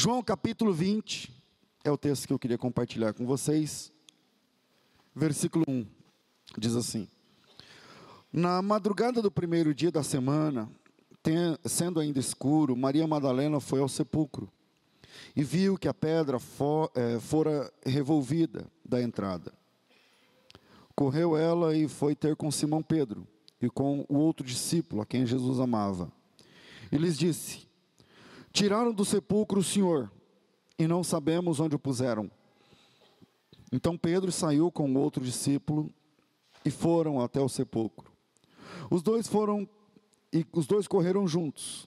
João 0.00 0.22
capítulo 0.22 0.72
20 0.72 1.28
é 1.82 1.90
o 1.90 1.98
texto 1.98 2.28
que 2.28 2.32
eu 2.32 2.38
queria 2.38 2.56
compartilhar 2.56 3.12
com 3.12 3.26
vocês. 3.26 3.90
Versículo 5.12 5.64
1 5.66 5.84
diz 6.56 6.76
assim: 6.76 7.08
Na 8.32 8.62
madrugada 8.62 9.20
do 9.20 9.28
primeiro 9.28 9.74
dia 9.74 9.90
da 9.90 10.04
semana, 10.04 10.70
sendo 11.64 11.98
ainda 11.98 12.20
escuro, 12.20 12.76
Maria 12.76 13.08
Madalena 13.08 13.58
foi 13.58 13.80
ao 13.80 13.88
sepulcro 13.88 14.48
e 15.34 15.42
viu 15.42 15.76
que 15.76 15.88
a 15.88 15.94
pedra 15.94 16.36
é, 16.94 17.18
fora 17.18 17.68
revolvida 17.84 18.70
da 18.84 19.02
entrada. 19.02 19.52
Correu 20.94 21.36
ela 21.36 21.76
e 21.76 21.88
foi 21.88 22.14
ter 22.14 22.36
com 22.36 22.52
Simão 22.52 22.84
Pedro 22.84 23.26
e 23.60 23.68
com 23.68 24.06
o 24.08 24.18
outro 24.18 24.46
discípulo 24.46 25.02
a 25.02 25.06
quem 25.06 25.26
Jesus 25.26 25.58
amava. 25.58 26.08
E 26.92 26.96
lhes 26.96 27.18
disse: 27.18 27.67
Tiraram 28.52 28.92
do 28.92 29.04
sepulcro 29.04 29.60
o 29.60 29.64
Senhor 29.64 30.10
e 30.78 30.86
não 30.86 31.04
sabemos 31.04 31.60
onde 31.60 31.76
o 31.76 31.78
puseram. 31.78 32.30
Então 33.72 33.96
Pedro 33.96 34.32
saiu 34.32 34.70
com 34.70 34.94
outro 34.94 35.24
discípulo 35.24 35.92
e 36.64 36.70
foram 36.70 37.20
até 37.20 37.40
o 37.40 37.48
sepulcro. 37.48 38.10
Os 38.90 39.02
dois 39.02 39.26
foram 39.26 39.68
e 40.32 40.46
os 40.52 40.66
dois 40.66 40.86
correram 40.86 41.26
juntos, 41.26 41.86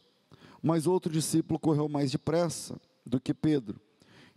mas 0.62 0.88
outro 0.88 1.12
discípulo 1.12 1.60
correu 1.60 1.88
mais 1.88 2.12
depressa 2.12 2.80
do 3.06 3.20
que 3.20 3.34
Pedro 3.34 3.80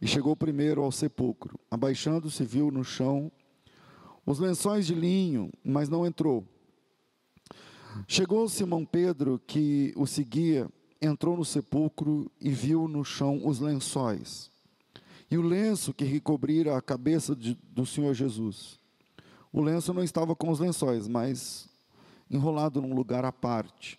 e 0.00 0.06
chegou 0.06 0.36
primeiro 0.36 0.82
ao 0.82 0.92
sepulcro. 0.92 1.58
Abaixando-se, 1.70 2.44
viu 2.44 2.70
no 2.70 2.84
chão 2.84 3.30
os 4.26 4.38
lençóis 4.38 4.86
de 4.86 4.94
linho, 4.94 5.50
mas 5.64 5.88
não 5.88 6.06
entrou. 6.06 6.44
Chegou 8.08 8.48
Simão 8.48 8.84
Pedro, 8.84 9.40
que 9.46 9.92
o 9.96 10.06
seguia, 10.06 10.68
entrou 11.04 11.36
no 11.36 11.44
sepulcro 11.44 12.30
e 12.40 12.50
viu 12.50 12.88
no 12.88 13.04
chão 13.04 13.40
os 13.44 13.60
lençóis 13.60 14.52
e 15.30 15.38
o 15.38 15.42
lenço 15.42 15.92
que 15.92 16.04
recobrira 16.04 16.76
a 16.76 16.82
cabeça 16.82 17.34
de, 17.34 17.58
do 17.70 17.84
Senhor 17.84 18.14
Jesus. 18.14 18.78
O 19.52 19.60
lenço 19.60 19.92
não 19.92 20.02
estava 20.02 20.34
com 20.34 20.48
os 20.50 20.60
lençóis, 20.60 21.08
mas 21.08 21.68
enrolado 22.30 22.80
num 22.80 22.94
lugar 22.94 23.24
à 23.24 23.32
parte. 23.32 23.98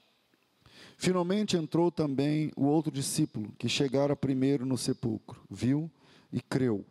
Finalmente 0.97 1.57
entrou 1.57 1.91
também 1.91 2.51
o 2.55 2.63
outro 2.65 2.91
discípulo, 2.91 3.51
que 3.57 3.67
chegara 3.67 4.15
primeiro 4.15 4.65
no 4.65 4.77
sepulcro, 4.77 5.41
viu 5.49 5.91
e 6.31 6.41
creu. 6.41 6.85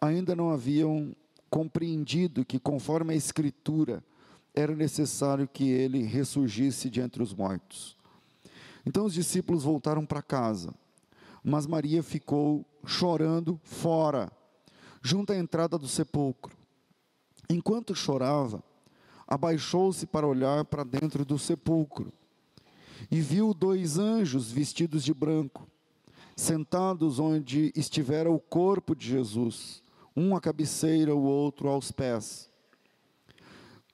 Ainda 0.00 0.34
não 0.34 0.50
haviam 0.50 1.14
compreendido 1.50 2.44
que, 2.44 2.58
conforme 2.58 3.12
a 3.12 3.16
Escritura, 3.16 4.02
era 4.54 4.74
necessário 4.74 5.46
que 5.46 5.68
ele 5.68 6.02
ressurgisse 6.02 6.88
de 6.88 7.00
entre 7.00 7.22
os 7.22 7.34
mortos. 7.34 7.96
Então 8.86 9.04
os 9.04 9.14
discípulos 9.14 9.64
voltaram 9.64 10.04
para 10.04 10.22
casa, 10.22 10.74
mas 11.42 11.66
Maria 11.66 12.02
ficou 12.02 12.64
chorando 12.86 13.60
fora, 13.62 14.30
junto 15.02 15.32
à 15.32 15.36
entrada 15.36 15.78
do 15.78 15.88
sepulcro. 15.88 16.56
Enquanto 17.48 17.94
chorava, 17.94 18.62
abaixou-se 19.26 20.06
para 20.06 20.26
olhar 20.26 20.64
para 20.64 20.84
dentro 20.84 21.24
do 21.24 21.38
sepulcro 21.38 22.12
e 23.10 23.20
viu 23.20 23.52
dois 23.52 23.98
anjos 23.98 24.50
vestidos 24.50 25.04
de 25.04 25.12
branco, 25.12 25.68
sentados 26.36 27.18
onde 27.18 27.72
estivera 27.76 28.30
o 28.30 28.38
corpo 28.38 28.94
de 28.94 29.06
Jesus, 29.06 29.82
um 30.16 30.34
à 30.34 30.40
cabeceira, 30.40 31.14
o 31.14 31.22
outro 31.22 31.68
aos 31.68 31.90
pés. 31.92 32.50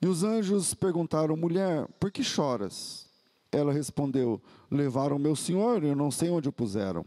E 0.01 0.07
os 0.07 0.23
anjos 0.23 0.75
perguntaram: 0.75 1.37
mulher, 1.37 1.87
por 1.99 2.11
que 2.11 2.23
choras? 2.23 3.10
Ela 3.53 3.73
respondeu: 3.73 4.41
Levaram 4.71 5.19
meu 5.19 5.35
senhor, 5.35 5.83
eu 5.83 5.97
não 5.97 6.11
sei 6.11 6.31
onde 6.31 6.49
o 6.49 6.53
puseram. 6.53 7.05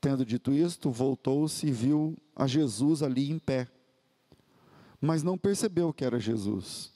Tendo 0.00 0.24
dito 0.24 0.52
isto, 0.52 0.90
voltou-se 0.90 1.66
e 1.66 1.70
viu 1.70 2.16
a 2.36 2.46
Jesus 2.46 3.02
ali 3.02 3.30
em 3.30 3.38
pé. 3.38 3.68
Mas 5.00 5.22
não 5.22 5.38
percebeu 5.38 5.92
que 5.92 6.04
era 6.04 6.18
Jesus. 6.20 6.92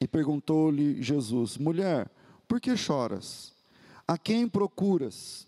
E 0.00 0.06
perguntou-lhe 0.06 1.02
Jesus: 1.02 1.56
Mulher, 1.56 2.10
por 2.46 2.60
que 2.60 2.76
choras? 2.76 3.52
A 4.06 4.16
quem 4.16 4.48
procuras? 4.48 5.46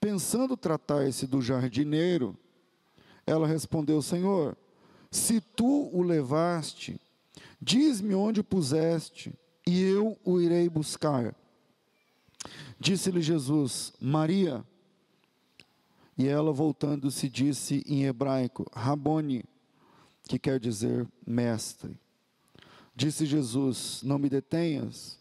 Pensando 0.00 0.56
tratar-se 0.56 1.26
do 1.26 1.42
jardineiro, 1.42 2.36
ela 3.26 3.46
respondeu: 3.46 4.00
Senhor, 4.00 4.56
se 5.10 5.40
tu 5.40 5.90
o 5.92 6.02
levaste, 6.02 7.00
diz-me 7.60 8.14
onde 8.14 8.40
o 8.40 8.44
puseste, 8.44 9.34
e 9.66 9.82
eu 9.82 10.16
o 10.24 10.40
irei 10.40 10.68
buscar. 10.68 11.34
Disse-lhe 12.78 13.20
Jesus: 13.20 13.92
Maria. 14.00 14.64
E 16.16 16.26
ela, 16.26 16.52
voltando-se, 16.52 17.28
disse 17.28 17.84
em 17.86 18.04
hebraico: 18.04 18.66
Rabone, 18.72 19.44
que 20.24 20.38
quer 20.38 20.58
dizer 20.58 21.06
mestre. 21.26 21.96
Disse 22.94 23.24
Jesus: 23.26 24.00
Não 24.02 24.18
me 24.18 24.28
detenhas, 24.28 25.18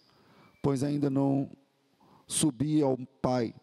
pois 0.62 0.84
ainda 0.84 1.10
não 1.10 1.50
subi 2.28 2.82
ao 2.82 2.98
Pai. 3.22 3.54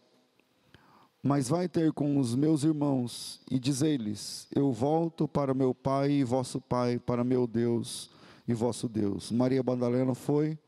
Mas 1.23 1.49
vai 1.49 1.69
ter 1.69 1.93
com 1.93 2.19
os 2.19 2.35
meus 2.35 2.65
irmãos 2.65 3.41
e 3.51 3.59
dizei-lhes: 3.59 4.47
Eu 4.55 4.73
volto 4.73 5.27
para 5.27 5.55
meu 5.55 5.75
Pai 5.75 6.11
e 6.13 6.25
vosso 6.25 6.61
Pai, 6.61 6.99
para 6.99 7.25
meu 7.25 7.47
Deus 7.47 8.11
e 8.47 8.55
vosso 8.55 8.89
Deus. 8.89 9.31
Maria 9.33 9.63
Madalena 9.63 10.15
foi 10.15 10.59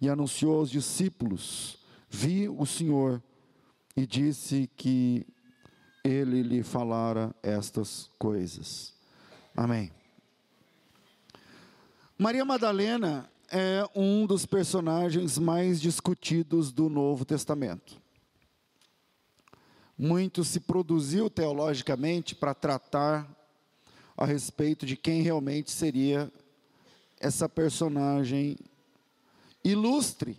e 0.00 0.08
anunciou 0.08 0.58
aos 0.58 0.70
discípulos: 0.70 1.78
Vi 2.10 2.48
o 2.48 2.64
Senhor 2.64 3.22
e 3.96 4.06
disse 4.06 4.70
que 4.76 5.26
ele 6.02 6.42
lhe 6.42 6.62
falara 6.62 7.34
estas 7.42 8.10
coisas. 8.18 8.94
Amém. 9.56 9.90
Maria 12.16 12.44
Madalena 12.44 13.30
é 13.50 13.88
um 13.94 14.26
dos 14.26 14.44
personagens 14.46 15.38
mais 15.38 15.80
discutidos 15.80 16.72
do 16.72 16.88
Novo 16.88 17.24
Testamento. 17.24 18.00
Muito 19.96 20.44
se 20.44 20.60
produziu 20.60 21.28
teologicamente 21.28 22.34
para 22.34 22.54
tratar 22.54 23.28
a 24.16 24.24
respeito 24.24 24.84
de 24.84 24.96
quem 24.96 25.22
realmente 25.22 25.70
seria 25.70 26.32
essa 27.20 27.48
personagem 27.48 28.56
ilustre, 29.64 30.36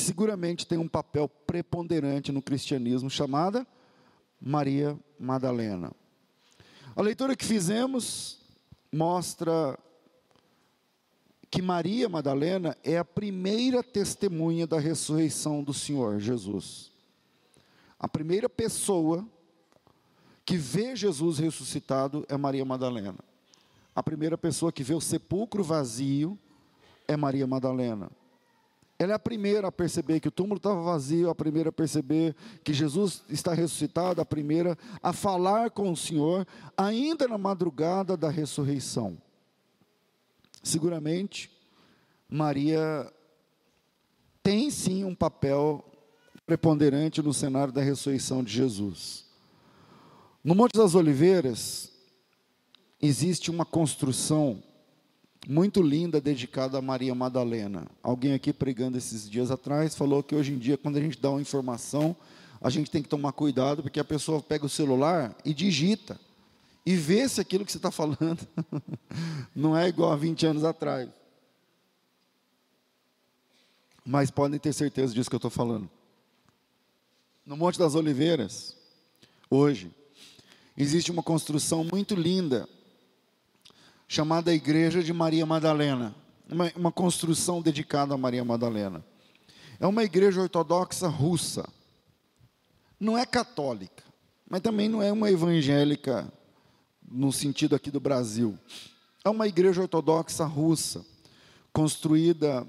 que 0.00 0.06
seguramente 0.06 0.66
tem 0.66 0.78
um 0.78 0.88
papel 0.88 1.28
preponderante 1.28 2.32
no 2.32 2.40
cristianismo, 2.40 3.10
chamada 3.10 3.66
Maria 4.40 4.98
Madalena. 5.18 5.92
A 6.96 7.02
leitura 7.02 7.36
que 7.36 7.44
fizemos 7.44 8.40
mostra 8.90 9.78
que 11.50 11.60
Maria 11.60 12.08
Madalena 12.08 12.74
é 12.82 12.96
a 12.96 13.04
primeira 13.04 13.82
testemunha 13.82 14.66
da 14.66 14.80
ressurreição 14.80 15.62
do 15.62 15.74
Senhor 15.74 16.18
Jesus. 16.18 16.90
A 17.98 18.08
primeira 18.08 18.48
pessoa 18.48 19.28
que 20.46 20.56
vê 20.56 20.96
Jesus 20.96 21.38
ressuscitado 21.38 22.24
é 22.26 22.38
Maria 22.38 22.64
Madalena. 22.64 23.18
A 23.94 24.02
primeira 24.02 24.38
pessoa 24.38 24.72
que 24.72 24.82
vê 24.82 24.94
o 24.94 25.00
sepulcro 25.00 25.62
vazio 25.62 26.38
é 27.06 27.18
Maria 27.18 27.46
Madalena. 27.46 28.10
Ela 29.00 29.12
é 29.12 29.14
a 29.14 29.18
primeira 29.18 29.66
a 29.66 29.72
perceber 29.72 30.20
que 30.20 30.28
o 30.28 30.30
túmulo 30.30 30.58
estava 30.58 30.82
vazio, 30.82 31.30
a 31.30 31.34
primeira 31.34 31.70
a 31.70 31.72
perceber 31.72 32.36
que 32.62 32.74
Jesus 32.74 33.24
está 33.30 33.54
ressuscitado, 33.54 34.20
a 34.20 34.26
primeira 34.26 34.76
a 35.02 35.10
falar 35.10 35.70
com 35.70 35.90
o 35.90 35.96
Senhor, 35.96 36.46
ainda 36.76 37.26
na 37.26 37.38
madrugada 37.38 38.14
da 38.14 38.28
ressurreição. 38.28 39.16
Seguramente, 40.62 41.50
Maria 42.28 43.10
tem 44.42 44.70
sim 44.70 45.02
um 45.02 45.14
papel 45.14 45.82
preponderante 46.44 47.22
no 47.22 47.32
cenário 47.32 47.72
da 47.72 47.80
ressurreição 47.80 48.44
de 48.44 48.52
Jesus. 48.52 49.24
No 50.44 50.54
Monte 50.54 50.76
das 50.76 50.94
Oliveiras, 50.94 51.90
existe 53.00 53.50
uma 53.50 53.64
construção 53.64 54.62
muito 55.48 55.82
linda 55.82 56.20
dedicada 56.20 56.78
a 56.78 56.82
Maria 56.82 57.14
Madalena. 57.14 57.86
Alguém 58.02 58.34
aqui 58.34 58.52
pregando 58.52 58.98
esses 58.98 59.28
dias 59.28 59.50
atrás 59.50 59.94
falou 59.94 60.22
que 60.22 60.34
hoje 60.34 60.52
em 60.52 60.58
dia, 60.58 60.76
quando 60.76 60.96
a 60.96 61.00
gente 61.00 61.18
dá 61.18 61.30
uma 61.30 61.40
informação, 61.40 62.14
a 62.60 62.68
gente 62.68 62.90
tem 62.90 63.02
que 63.02 63.08
tomar 63.08 63.32
cuidado, 63.32 63.82
porque 63.82 63.98
a 63.98 64.04
pessoa 64.04 64.42
pega 64.42 64.66
o 64.66 64.68
celular 64.68 65.34
e 65.44 65.54
digita 65.54 66.20
e 66.84 66.94
vê 66.94 67.28
se 67.28 67.40
aquilo 67.40 67.64
que 67.64 67.72
você 67.72 67.78
está 67.78 67.90
falando 67.90 68.46
não 69.54 69.76
é 69.76 69.88
igual 69.88 70.12
a 70.12 70.16
20 70.16 70.46
anos 70.46 70.64
atrás. 70.64 71.08
Mas 74.04 74.30
podem 74.30 74.58
ter 74.58 74.72
certeza 74.72 75.14
disso 75.14 75.30
que 75.30 75.36
eu 75.36 75.38
estou 75.38 75.50
falando. 75.50 75.88
No 77.44 77.56
Monte 77.56 77.78
das 77.78 77.94
Oliveiras, 77.94 78.76
hoje, 79.48 79.90
existe 80.76 81.10
uma 81.10 81.22
construção 81.22 81.84
muito 81.84 82.14
linda, 82.14 82.68
chamada 84.10 84.52
Igreja 84.52 85.02
de 85.04 85.12
Maria 85.12 85.46
Madalena. 85.46 86.12
Uma, 86.50 86.72
uma 86.74 86.90
construção 86.90 87.62
dedicada 87.62 88.12
a 88.12 88.18
Maria 88.18 88.44
Madalena. 88.44 89.04
É 89.78 89.86
uma 89.86 90.02
igreja 90.02 90.40
ortodoxa 90.40 91.06
russa. 91.06 91.64
não 92.98 93.16
é 93.16 93.24
católica, 93.24 94.02
mas 94.48 94.62
também 94.62 94.88
não 94.88 95.00
é 95.00 95.12
uma 95.12 95.30
evangélica 95.30 96.28
no 97.08 97.32
sentido 97.32 97.76
aqui 97.76 97.88
do 97.88 98.00
Brasil. 98.00 98.58
É 99.24 99.30
uma 99.30 99.46
igreja 99.46 99.80
ortodoxa 99.80 100.44
russa, 100.44 101.06
construída 101.72 102.66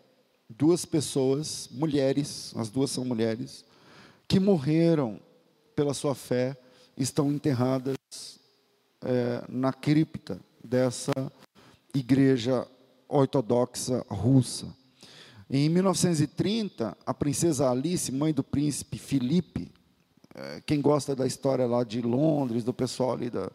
Duas 0.49 0.85
pessoas, 0.85 1.69
mulheres, 1.71 2.53
as 2.55 2.69
duas 2.69 2.91
são 2.91 3.03
mulheres, 3.03 3.65
que 4.27 4.39
morreram 4.39 5.19
pela 5.75 5.93
sua 5.93 6.15
fé, 6.15 6.57
estão 6.97 7.31
enterradas 7.31 7.95
é, 9.01 9.43
na 9.47 9.71
cripta 9.71 10.39
dessa 10.63 11.11
igreja 11.93 12.67
ortodoxa 13.07 14.05
russa. 14.09 14.67
Em 15.49 15.69
1930, 15.69 16.97
a 17.05 17.13
princesa 17.13 17.69
Alice, 17.69 18.11
mãe 18.11 18.33
do 18.33 18.43
príncipe 18.43 18.97
Felipe, 18.97 19.71
quem 20.65 20.81
gosta 20.81 21.15
da 21.15 21.25
história 21.25 21.65
lá 21.65 21.83
de 21.83 22.01
Londres, 22.01 22.63
do 22.63 22.73
pessoal 22.73 23.13
ali 23.13 23.29
da, 23.29 23.49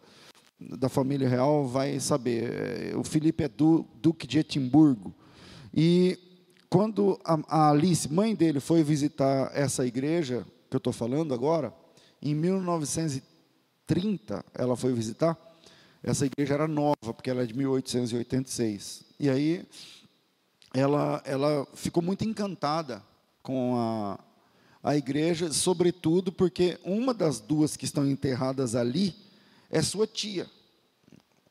da 0.59 0.89
família 0.89 1.27
real, 1.27 1.67
vai 1.67 1.99
saber. 1.99 2.51
Eh, 2.51 2.93
o 2.95 3.03
Felipe 3.03 3.43
é 3.43 3.47
du, 3.47 3.85
duque 3.95 4.25
de 4.25 4.39
Edimburgo. 4.39 5.13
E 5.73 6.17
quando 6.69 7.19
a, 7.23 7.39
a 7.47 7.69
Alice, 7.71 8.11
mãe 8.11 8.35
dele, 8.35 8.59
foi 8.59 8.83
visitar 8.83 9.51
essa 9.53 9.85
igreja 9.85 10.45
que 10.69 10.75
eu 10.75 10.79
estou 10.79 10.93
falando 10.93 11.33
agora, 11.33 11.73
em 12.21 12.33
1930, 12.33 14.45
ela 14.53 14.75
foi 14.75 14.93
visitar, 14.93 15.37
essa 16.01 16.25
igreja 16.25 16.55
era 16.55 16.67
nova, 16.67 17.13
porque 17.13 17.29
ela 17.29 17.43
é 17.43 17.45
de 17.45 17.55
1886. 17.55 19.05
E 19.19 19.29
aí 19.29 19.65
ela, 20.73 21.21
ela 21.25 21.67
ficou 21.75 22.01
muito 22.01 22.25
encantada 22.25 23.03
com 23.41 23.77
a, 23.77 24.19
a 24.83 24.97
igreja, 24.97 25.51
sobretudo 25.53 26.31
porque 26.31 26.77
uma 26.83 27.13
das 27.13 27.39
duas 27.39 27.77
que 27.77 27.85
estão 27.85 28.05
enterradas 28.05 28.75
ali 28.75 29.15
é 29.71 29.81
sua 29.81 30.05
tia. 30.05 30.45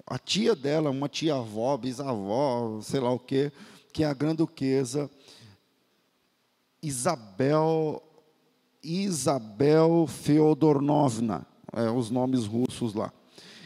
A 0.06 0.18
tia 0.18 0.54
dela, 0.54 0.90
uma 0.90 1.08
tia-avó, 1.08 1.76
bisavó, 1.78 2.80
sei 2.82 3.00
lá 3.00 3.10
o 3.10 3.18
quê, 3.18 3.50
que 3.92 4.04
é 4.04 4.06
a 4.06 4.12
granduquesa 4.12 5.10
Isabel 6.82 8.02
Isabel 8.82 10.06
Feodornovna, 10.08 11.46
é, 11.72 11.88
os 11.88 12.10
nomes 12.10 12.46
russos 12.46 12.94
lá. 12.94 13.12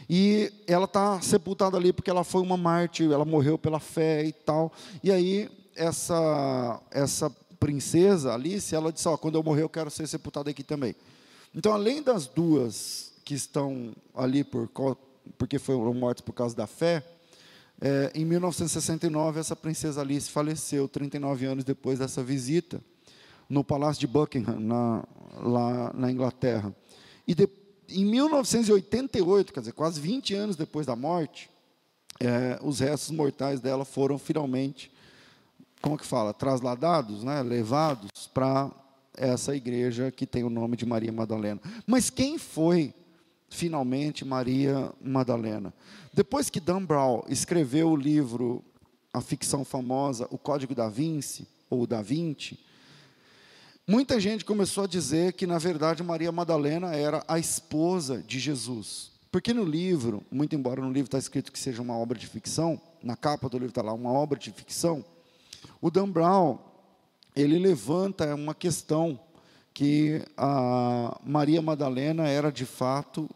E 0.07 0.53
ela 0.67 0.85
está 0.85 1.19
sepultada 1.19 1.75
ali 1.75 1.91
porque 1.91 2.09
ela 2.09 2.23
foi 2.23 2.41
uma 2.41 2.55
mártir, 2.55 3.11
ela 3.11 3.25
morreu 3.25 3.57
pela 3.57 3.79
fé 3.79 4.23
e 4.23 4.31
tal. 4.31 4.71
E 5.03 5.11
aí, 5.11 5.49
essa, 5.75 6.79
essa 6.91 7.35
princesa, 7.59 8.33
Alice, 8.33 8.73
ela 8.73 8.91
disse: 8.91 9.07
oh, 9.07 9.17
quando 9.17 9.35
eu 9.35 9.43
morrer, 9.43 9.63
eu 9.63 9.69
quero 9.69 9.89
ser 9.89 10.07
sepultada 10.07 10.49
aqui 10.49 10.63
também. 10.63 10.95
Então, 11.55 11.73
além 11.73 12.01
das 12.01 12.27
duas 12.27 13.13
que 13.23 13.33
estão 13.33 13.93
ali 14.15 14.43
por, 14.43 14.69
porque 15.37 15.59
foram 15.59 15.93
mortas 15.93 16.21
por 16.21 16.33
causa 16.33 16.55
da 16.55 16.67
fé, 16.67 17.03
é, 17.79 18.11
em 18.15 18.25
1969, 18.25 19.39
essa 19.39 19.55
princesa 19.55 20.01
Alice 20.01 20.29
faleceu, 20.29 20.87
39 20.87 21.45
anos 21.45 21.63
depois 21.63 21.99
dessa 21.99 22.23
visita, 22.23 22.81
no 23.49 23.63
Palácio 23.63 23.99
de 23.99 24.07
Buckingham, 24.07 24.59
na, 24.59 25.03
lá 25.41 25.93
na 25.93 26.11
Inglaterra. 26.11 26.75
E 27.27 27.35
depois 27.35 27.67
em 27.89 28.03
1988, 28.05 29.53
quer 29.53 29.59
dizer, 29.61 29.71
quase 29.71 29.99
20 30.01 30.33
anos 30.33 30.55
depois 30.55 30.85
da 30.85 30.95
morte, 30.95 31.49
é, 32.19 32.59
os 32.61 32.79
restos 32.79 33.11
mortais 33.11 33.59
dela 33.61 33.85
foram 33.85 34.17
finalmente, 34.17 34.91
como 35.81 35.97
que 35.97 36.05
fala, 36.05 36.33
trasladados, 36.33 37.23
né, 37.23 37.41
levados 37.41 38.09
para 38.33 38.71
essa 39.13 39.55
igreja 39.55 40.11
que 40.11 40.25
tem 40.25 40.43
o 40.43 40.49
nome 40.49 40.77
de 40.77 40.85
Maria 40.85 41.11
Madalena. 41.11 41.59
Mas 41.85 42.09
quem 42.09 42.37
foi 42.37 42.93
finalmente 43.49 44.25
Maria 44.25 44.91
Madalena? 45.01 45.73
Depois 46.13 46.49
que 46.49 46.59
Dan 46.59 46.83
Brown 46.83 47.23
escreveu 47.27 47.89
o 47.89 47.95
livro, 47.95 48.63
a 49.13 49.21
ficção 49.21 49.63
famosa, 49.63 50.27
O 50.29 50.37
Código 50.37 50.75
da 50.75 50.89
Vinci, 50.89 51.47
ou 51.69 51.87
Da 51.87 52.01
Vinci, 52.01 52.59
Muita 53.89 54.19
gente 54.19 54.43
começou 54.43 54.83
a 54.83 54.87
dizer 54.87 55.31
que, 55.31 55.47
na 55.47 55.57
verdade, 55.57 56.03
Maria 56.03 56.29
Madalena 56.29 56.93
era 56.93 57.23
a 57.25 57.39
esposa 57.39 58.21
de 58.21 58.37
Jesus. 58.37 59.11
Porque 59.31 59.53
no 59.53 59.63
livro, 59.63 60.21
muito 60.29 60.53
embora 60.57 60.81
no 60.81 60.91
livro 60.91 61.07
está 61.07 61.17
escrito 61.17 61.53
que 61.53 61.57
seja 61.57 61.81
uma 61.81 61.97
obra 61.97 62.19
de 62.19 62.27
ficção, 62.27 62.81
na 63.01 63.15
capa 63.15 63.47
do 63.47 63.57
livro 63.57 63.69
está 63.69 63.81
lá, 63.81 63.93
uma 63.93 64.11
obra 64.11 64.37
de 64.37 64.51
ficção, 64.51 65.05
o 65.81 65.91
Dan 65.91 66.09
Brown, 66.09 66.59
ele 67.35 67.59
levanta 67.59 68.33
uma 68.33 68.55
questão 68.55 69.19
que 69.73 70.23
a 70.35 71.19
Maria 71.23 71.61
Madalena 71.61 72.27
era, 72.27 72.51
de 72.51 72.65
fato, 72.65 73.29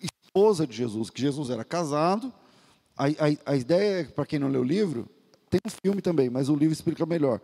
esposa 0.00 0.66
de 0.66 0.76
Jesus, 0.76 1.10
que 1.10 1.20
Jesus 1.20 1.50
era 1.50 1.64
casado. 1.64 2.32
A, 2.96 3.06
a, 3.06 3.52
a 3.52 3.56
ideia, 3.56 4.04
para 4.04 4.24
quem 4.24 4.38
não 4.38 4.48
leu 4.48 4.60
o 4.60 4.64
livro, 4.64 5.08
tem 5.50 5.60
um 5.66 5.70
filme 5.84 6.00
também, 6.00 6.30
mas 6.30 6.48
o 6.48 6.54
livro 6.54 6.72
explica 6.72 7.04
melhor 7.04 7.40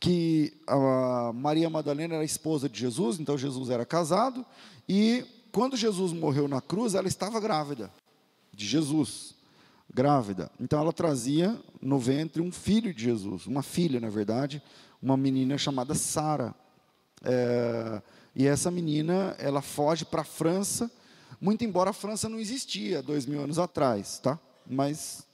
que 0.00 0.54
a 0.66 1.30
Maria 1.34 1.68
Madalena 1.68 2.14
era 2.14 2.24
esposa 2.24 2.68
de 2.68 2.80
Jesus, 2.80 3.20
então 3.20 3.36
Jesus 3.36 3.68
era 3.68 3.84
casado, 3.84 4.44
e 4.88 5.24
quando 5.52 5.76
Jesus 5.76 6.12
morreu 6.12 6.48
na 6.48 6.62
cruz, 6.62 6.94
ela 6.94 7.06
estava 7.06 7.38
grávida 7.38 7.92
de 8.52 8.66
Jesus, 8.66 9.34
grávida. 9.92 10.50
Então 10.60 10.80
ela 10.80 10.92
trazia 10.92 11.58
no 11.80 11.98
ventre 11.98 12.40
um 12.40 12.52
filho 12.52 12.94
de 12.94 13.04
Jesus, 13.04 13.46
uma 13.46 13.62
filha, 13.62 14.00
na 14.00 14.08
verdade, 14.08 14.62
uma 15.02 15.16
menina 15.16 15.58
chamada 15.58 15.94
Sara. 15.94 16.54
É, 17.22 18.02
e 18.34 18.46
essa 18.46 18.70
menina, 18.70 19.34
ela 19.38 19.60
foge 19.60 20.04
para 20.04 20.22
a 20.22 20.24
França, 20.24 20.90
muito 21.40 21.64
embora 21.64 21.90
a 21.90 21.94
França 21.94 22.28
não 22.28 22.38
existia 22.38 23.02
dois 23.02 23.26
mil 23.26 23.40
anos 23.40 23.58
atrás, 23.58 24.18
tá? 24.18 24.38
Mas, 24.66 25.26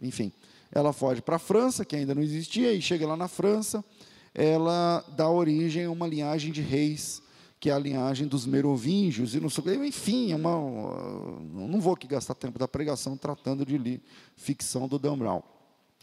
enfim, 0.00 0.32
ela 0.70 0.92
foge 0.92 1.20
para 1.20 1.36
a 1.36 1.40
França, 1.40 1.84
que 1.84 1.96
ainda 1.96 2.14
não 2.14 2.22
existia, 2.22 2.72
e 2.72 2.80
chega 2.80 3.06
lá 3.06 3.16
na 3.16 3.28
França, 3.28 3.84
ela 4.34 5.04
dá 5.16 5.28
origem 5.28 5.86
a 5.86 5.90
uma 5.90 6.06
linhagem 6.06 6.52
de 6.52 6.60
reis, 6.60 7.22
que 7.58 7.70
é 7.70 7.72
a 7.72 7.78
linhagem 7.78 8.26
dos 8.26 8.44
merovingios, 8.44 9.34
e 9.34 9.40
não 9.40 9.48
sei, 9.48 9.86
enfim, 9.86 10.32
é 10.32 10.36
uma, 10.36 10.56
não 11.52 11.80
vou 11.80 11.94
aqui 11.94 12.06
gastar 12.06 12.34
tempo 12.34 12.58
da 12.58 12.68
pregação 12.68 13.16
tratando 13.16 13.64
de 13.64 14.00
ficção 14.36 14.86
do 14.86 14.98
Dan 14.98 15.16
Brown. 15.16 15.42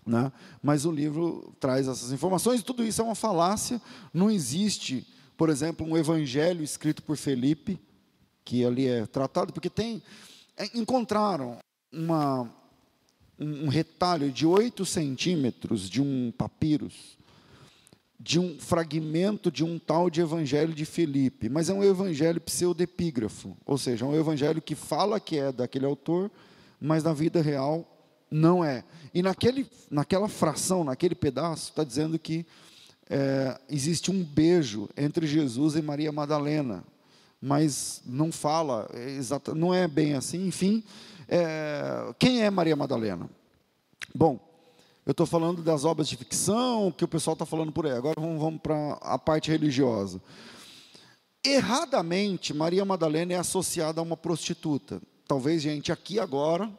Né? 0.05 0.31
Mas 0.61 0.85
o 0.85 0.91
livro 0.91 1.53
traz 1.59 1.87
essas 1.87 2.11
informações, 2.11 2.59
e 2.59 2.63
tudo 2.63 2.83
isso 2.83 3.01
é 3.01 3.05
uma 3.05 3.15
falácia, 3.15 3.81
não 4.13 4.29
existe, 4.29 5.05
por 5.37 5.49
exemplo, 5.49 5.85
um 5.85 5.95
evangelho 5.95 6.63
escrito 6.63 7.03
por 7.03 7.17
Felipe, 7.17 7.79
que 8.43 8.65
ali 8.65 8.87
é 8.87 9.05
tratado, 9.05 9.53
porque 9.53 9.69
tem, 9.69 10.01
é, 10.57 10.77
encontraram 10.77 11.57
uma, 11.91 12.51
um, 13.39 13.67
retalho 13.67 14.31
de 14.31 14.45
8 14.45 14.85
centímetros 14.85 15.89
de 15.89 16.01
um 16.01 16.31
papiros, 16.37 17.17
de 18.19 18.39
um 18.39 18.57
fragmento 18.59 19.51
de 19.51 19.63
um 19.63 19.77
tal 19.77 20.09
de 20.09 20.21
evangelho 20.21 20.73
de 20.73 20.85
Felipe, 20.85 21.49
mas 21.49 21.69
é 21.69 21.73
um 21.73 21.83
evangelho 21.83 22.39
pseudepígrafo, 22.39 23.57
ou 23.65 23.77
seja, 23.77 24.05
é 24.05 24.07
um 24.07 24.15
evangelho 24.15 24.61
que 24.61 24.75
fala 24.75 25.19
que 25.19 25.37
é 25.37 25.51
daquele 25.51 25.85
autor, 25.85 26.31
mas 26.79 27.03
na 27.03 27.13
vida 27.13 27.41
real 27.41 27.85
não 28.31 28.63
é. 28.63 28.83
E 29.13 29.21
naquele, 29.21 29.67
naquela 29.91 30.27
fração, 30.27 30.83
naquele 30.83 31.15
pedaço, 31.15 31.69
está 31.69 31.83
dizendo 31.83 32.17
que 32.17 32.45
é, 33.09 33.59
existe 33.69 34.09
um 34.09 34.23
beijo 34.23 34.89
entre 34.97 35.27
Jesus 35.27 35.75
e 35.75 35.81
Maria 35.81 36.11
Madalena, 36.11 36.83
mas 37.41 38.01
não 38.05 38.31
fala, 38.31 38.89
é 38.93 39.53
não 39.53 39.73
é 39.73 39.87
bem 39.87 40.13
assim, 40.13 40.47
enfim. 40.47 40.83
É, 41.27 42.13
quem 42.17 42.41
é 42.41 42.49
Maria 42.49 42.75
Madalena? 42.75 43.29
Bom, 44.15 44.39
Eu 45.05 45.11
estou 45.11 45.25
falando 45.25 45.61
das 45.61 45.83
obras 45.83 46.07
de 46.07 46.15
ficção 46.15 46.91
que 46.91 47.03
o 47.03 47.07
pessoal 47.07 47.33
está 47.33 47.45
falando 47.45 47.73
por 47.73 47.85
aí. 47.85 47.91
Agora 47.91 48.19
vamos, 48.19 48.39
vamos 48.39 48.61
para 48.61 48.93
a 49.01 49.19
parte 49.19 49.51
religiosa. 49.51 50.21
Erradamente, 51.43 52.53
Maria 52.53 52.85
Madalena 52.85 53.33
é 53.33 53.37
associada 53.37 53.99
a 53.99 54.03
uma 54.03 54.15
prostituta. 54.15 55.01
Talvez 55.27 55.61
gente 55.61 55.91
aqui 55.91 56.19
agora 56.19 56.71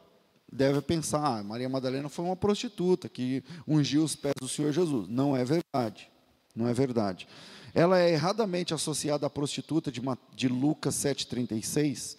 deve 0.51 0.81
pensar, 0.81 1.23
ah, 1.23 1.43
Maria 1.43 1.69
Madalena 1.69 2.09
foi 2.09 2.25
uma 2.25 2.35
prostituta 2.35 3.07
que 3.07 3.43
ungiu 3.67 4.03
os 4.03 4.15
pés 4.15 4.33
do 4.39 4.49
Senhor 4.49 4.71
Jesus. 4.71 5.07
Não 5.07 5.37
é 5.37 5.45
verdade. 5.45 6.09
Não 6.55 6.67
é 6.67 6.73
verdade. 6.73 7.27
Ela 7.75 7.99
é 7.99 8.11
erradamente 8.11 8.73
associada 8.73 9.27
à 9.27 9.29
prostituta 9.29 9.91
de, 9.91 10.01
de 10.33 10.47
Lucas 10.47 10.95
7,36. 10.95 12.17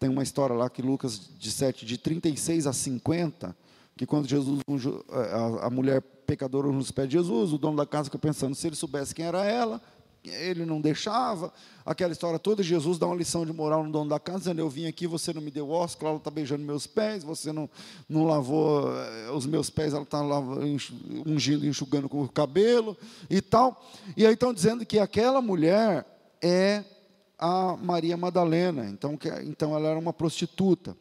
Tem 0.00 0.10
uma 0.10 0.22
história 0.22 0.56
lá 0.56 0.68
que 0.68 0.82
Lucas 0.82 1.30
de 1.38 1.50
7, 1.50 1.86
de 1.86 1.96
36 1.96 2.66
a 2.66 2.72
50, 2.72 3.56
que 3.96 4.06
quando 4.06 4.28
Jesus, 4.28 4.60
a, 5.62 5.70
mulher 5.70 6.02
pecadora 6.26 6.68
nos 6.68 6.90
pés 6.90 7.08
de 7.08 7.16
Jesus, 7.16 7.52
o 7.52 7.58
dono 7.58 7.76
da 7.76 7.86
casa 7.86 8.06
fica 8.06 8.18
pensando, 8.18 8.54
se 8.54 8.66
ele 8.66 8.76
soubesse 8.76 9.14
quem 9.14 9.24
era 9.24 9.44
ela, 9.44 9.80
ele 10.24 10.64
não 10.64 10.80
deixava, 10.80 11.52
aquela 11.84 12.12
história 12.12 12.38
toda, 12.38 12.62
Jesus 12.62 12.98
dá 12.98 13.06
uma 13.06 13.14
lição 13.14 13.44
de 13.44 13.52
moral 13.52 13.84
no 13.84 13.92
dono 13.92 14.08
da 14.08 14.18
casa, 14.18 14.38
dizendo, 14.38 14.60
eu 14.60 14.68
vim 14.68 14.86
aqui, 14.86 15.06
você 15.06 15.32
não 15.32 15.42
me 15.42 15.50
deu 15.50 15.68
ósculo, 15.68 16.08
ela 16.08 16.18
está 16.18 16.30
beijando 16.30 16.64
meus 16.64 16.86
pés, 16.86 17.22
você 17.22 17.52
não, 17.52 17.68
não 18.08 18.24
lavou 18.24 18.90
eh, 18.90 19.30
os 19.32 19.44
meus 19.44 19.68
pés, 19.68 19.92
ela 19.92 20.02
está 20.02 20.22
ungindo, 21.26 21.66
enxugando 21.66 22.08
com 22.08 22.22
o 22.22 22.28
cabelo, 22.28 22.96
e 23.28 23.42
tal, 23.42 23.84
e 24.16 24.26
aí 24.26 24.32
estão 24.32 24.54
dizendo 24.54 24.86
que 24.86 24.98
aquela 24.98 25.42
mulher 25.42 26.06
é 26.40 26.84
a 27.38 27.76
Maria 27.76 28.16
Madalena, 28.16 28.86
então, 28.86 29.16
que, 29.18 29.28
então 29.42 29.76
ela 29.76 29.88
era 29.90 29.98
uma 29.98 30.12
prostituta, 30.12 30.96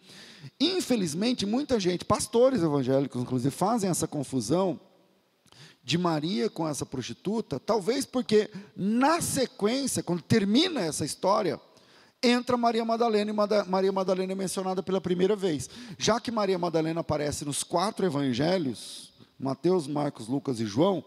infelizmente, 0.59 1.45
muita 1.45 1.79
gente, 1.79 2.05
pastores 2.05 2.61
evangélicos, 2.61 3.21
inclusive, 3.21 3.53
fazem 3.53 3.89
essa 3.89 4.07
confusão, 4.07 4.79
de 5.83 5.97
Maria 5.97 6.49
com 6.49 6.67
essa 6.67 6.85
prostituta, 6.85 7.59
talvez 7.59 8.05
porque 8.05 8.49
na 8.75 9.21
sequência, 9.21 10.01
quando 10.01 10.21
termina 10.21 10.79
essa 10.79 11.03
história, 11.03 11.59
entra 12.21 12.55
Maria 12.55 12.85
Madalena 12.85 13.31
e 13.31 13.69
Maria 13.69 13.91
Madalena 13.91 14.31
é 14.31 14.35
mencionada 14.35 14.81
pela 14.81 15.01
primeira 15.01 15.35
vez. 15.35 15.69
Já 15.97 16.21
que 16.21 16.31
Maria 16.31 16.57
Madalena 16.57 17.01
aparece 17.01 17.43
nos 17.43 17.63
quatro 17.63 18.05
evangelhos, 18.05 19.11
Mateus, 19.37 19.85
Marcos, 19.85 20.29
Lucas 20.29 20.61
e 20.61 20.65
João, 20.65 21.03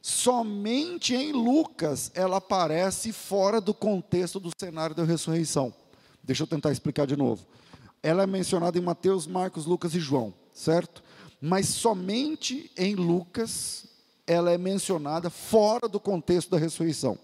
somente 0.00 1.14
em 1.14 1.32
Lucas 1.32 2.10
ela 2.14 2.38
aparece 2.38 3.12
fora 3.12 3.60
do 3.60 3.74
contexto 3.74 4.40
do 4.40 4.50
cenário 4.58 4.96
da 4.96 5.04
ressurreição. 5.04 5.74
Deixa 6.24 6.44
eu 6.44 6.46
tentar 6.46 6.72
explicar 6.72 7.06
de 7.06 7.16
novo. 7.16 7.44
Ela 8.02 8.22
é 8.22 8.26
mencionada 8.26 8.78
em 8.78 8.82
Mateus, 8.82 9.26
Marcos, 9.26 9.66
Lucas 9.66 9.94
e 9.94 10.00
João, 10.00 10.32
certo? 10.52 11.02
Mas 11.40 11.66
somente 11.68 12.70
em 12.76 12.94
Lucas 12.94 13.86
ela 14.26 14.52
é 14.52 14.58
mencionada 14.58 15.30
fora 15.30 15.88
do 15.88 15.98
contexto 15.98 16.50
da 16.50 16.58
ressurreição. 16.58 17.18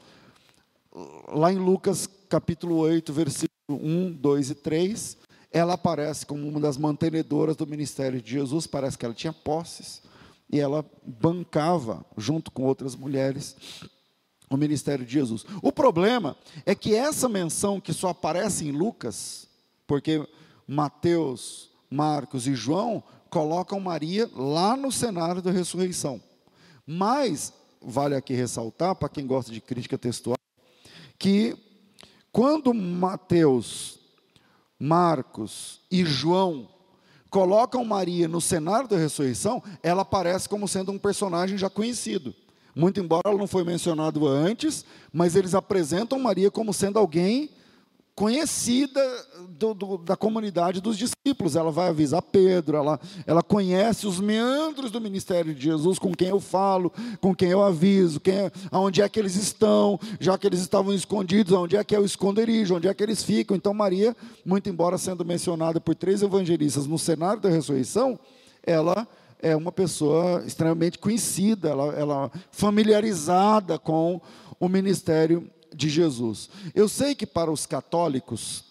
Lá 1.28 1.52
em 1.52 1.58
Lucas 1.58 2.08
capítulo 2.28 2.76
8, 2.76 3.12
versículo 3.12 3.50
1, 3.68 4.12
2 4.12 4.50
e 4.50 4.54
3, 4.54 5.16
ela 5.52 5.74
aparece 5.74 6.24
como 6.24 6.48
uma 6.48 6.58
das 6.58 6.76
mantenedoras 6.76 7.56
do 7.56 7.66
ministério 7.66 8.20
de 8.20 8.30
Jesus, 8.30 8.66
parece 8.66 8.96
que 8.96 9.04
ela 9.04 9.14
tinha 9.14 9.32
posses, 9.32 10.02
e 10.50 10.58
ela 10.58 10.84
bancava, 11.04 12.04
junto 12.16 12.50
com 12.50 12.64
outras 12.64 12.96
mulheres, 12.96 13.56
o 14.50 14.56
ministério 14.56 15.04
de 15.04 15.12
Jesus. 15.12 15.44
O 15.62 15.70
problema 15.70 16.36
é 16.64 16.74
que 16.74 16.94
essa 16.94 17.28
menção 17.28 17.80
que 17.80 17.92
só 17.92 18.08
aparece 18.08 18.66
em 18.66 18.72
Lucas, 18.72 19.46
porque 19.86 20.26
Mateus, 20.66 21.70
Marcos 21.90 22.46
e 22.46 22.54
João 22.54 23.02
colocam 23.30 23.80
Maria 23.80 24.30
lá 24.34 24.76
no 24.76 24.92
cenário 24.92 25.42
da 25.42 25.50
ressurreição. 25.50 26.20
Mas, 26.86 27.52
vale 27.80 28.14
aqui 28.14 28.34
ressaltar, 28.34 28.94
para 28.94 29.08
quem 29.08 29.26
gosta 29.26 29.50
de 29.50 29.60
crítica 29.60 29.98
textual, 29.98 30.36
que 31.18 31.56
quando 32.30 32.72
Mateus, 32.74 33.98
Marcos 34.78 35.80
e 35.90 36.04
João 36.04 36.68
colocam 37.30 37.84
Maria 37.84 38.28
no 38.28 38.40
cenário 38.40 38.88
da 38.88 38.96
ressurreição, 38.96 39.62
ela 39.82 40.02
aparece 40.02 40.48
como 40.48 40.68
sendo 40.68 40.92
um 40.92 40.98
personagem 40.98 41.58
já 41.58 41.68
conhecido. 41.68 42.34
Muito 42.76 43.00
embora 43.00 43.22
ela 43.26 43.38
não 43.38 43.46
foi 43.46 43.64
mencionado 43.64 44.26
antes, 44.26 44.84
mas 45.12 45.34
eles 45.34 45.54
apresentam 45.54 46.18
Maria 46.18 46.50
como 46.50 46.72
sendo 46.72 46.98
alguém 46.98 47.50
conhecida 48.14 49.00
do, 49.48 49.74
do, 49.74 49.98
da 49.98 50.16
comunidade 50.16 50.80
dos 50.80 50.96
discípulos. 50.96 51.56
Ela 51.56 51.70
vai 51.70 51.88
avisar 51.88 52.22
Pedro, 52.22 52.76
ela, 52.76 53.00
ela 53.26 53.42
conhece 53.42 54.06
os 54.06 54.20
meandros 54.20 54.90
do 54.90 55.00
ministério 55.00 55.54
de 55.54 55.64
Jesus, 55.64 55.98
com 55.98 56.14
quem 56.14 56.28
eu 56.28 56.40
falo, 56.40 56.92
com 57.20 57.34
quem 57.34 57.50
eu 57.50 57.62
aviso, 57.62 58.20
quem, 58.20 58.34
é, 58.34 58.52
aonde 58.70 59.02
é 59.02 59.08
que 59.08 59.18
eles 59.18 59.34
estão, 59.34 59.98
já 60.20 60.38
que 60.38 60.46
eles 60.46 60.60
estavam 60.60 60.94
escondidos, 60.94 61.52
onde 61.52 61.76
é 61.76 61.82
que 61.82 61.94
é 61.94 61.98
o 61.98 62.04
esconderijo, 62.04 62.76
onde 62.76 62.88
é 62.88 62.94
que 62.94 63.02
eles 63.02 63.22
ficam. 63.22 63.56
Então, 63.56 63.74
Maria, 63.74 64.16
muito 64.44 64.68
embora 64.68 64.96
sendo 64.96 65.24
mencionada 65.24 65.80
por 65.80 65.94
três 65.94 66.22
evangelistas 66.22 66.86
no 66.86 66.98
cenário 66.98 67.40
da 67.40 67.48
ressurreição, 67.48 68.18
ela 68.62 69.06
é 69.40 69.54
uma 69.54 69.70
pessoa 69.70 70.42
extremamente 70.46 70.98
conhecida, 70.98 71.68
ela, 71.68 71.92
ela 71.94 72.32
familiarizada 72.50 73.78
com 73.78 74.20
o 74.58 74.68
ministério 74.68 75.50
de 75.74 75.88
Jesus. 75.88 76.48
Eu 76.74 76.88
sei 76.88 77.14
que 77.14 77.26
para 77.26 77.50
os 77.50 77.66
católicos, 77.66 78.64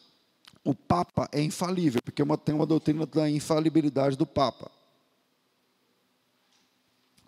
o 0.63 0.73
Papa 0.73 1.29
é 1.31 1.41
infalível, 1.41 2.01
porque 2.03 2.23
uma, 2.23 2.37
tem 2.37 2.55
uma 2.55 2.65
doutrina 2.65 3.05
da 3.05 3.29
infalibilidade 3.29 4.17
do 4.17 4.25
Papa. 4.25 4.71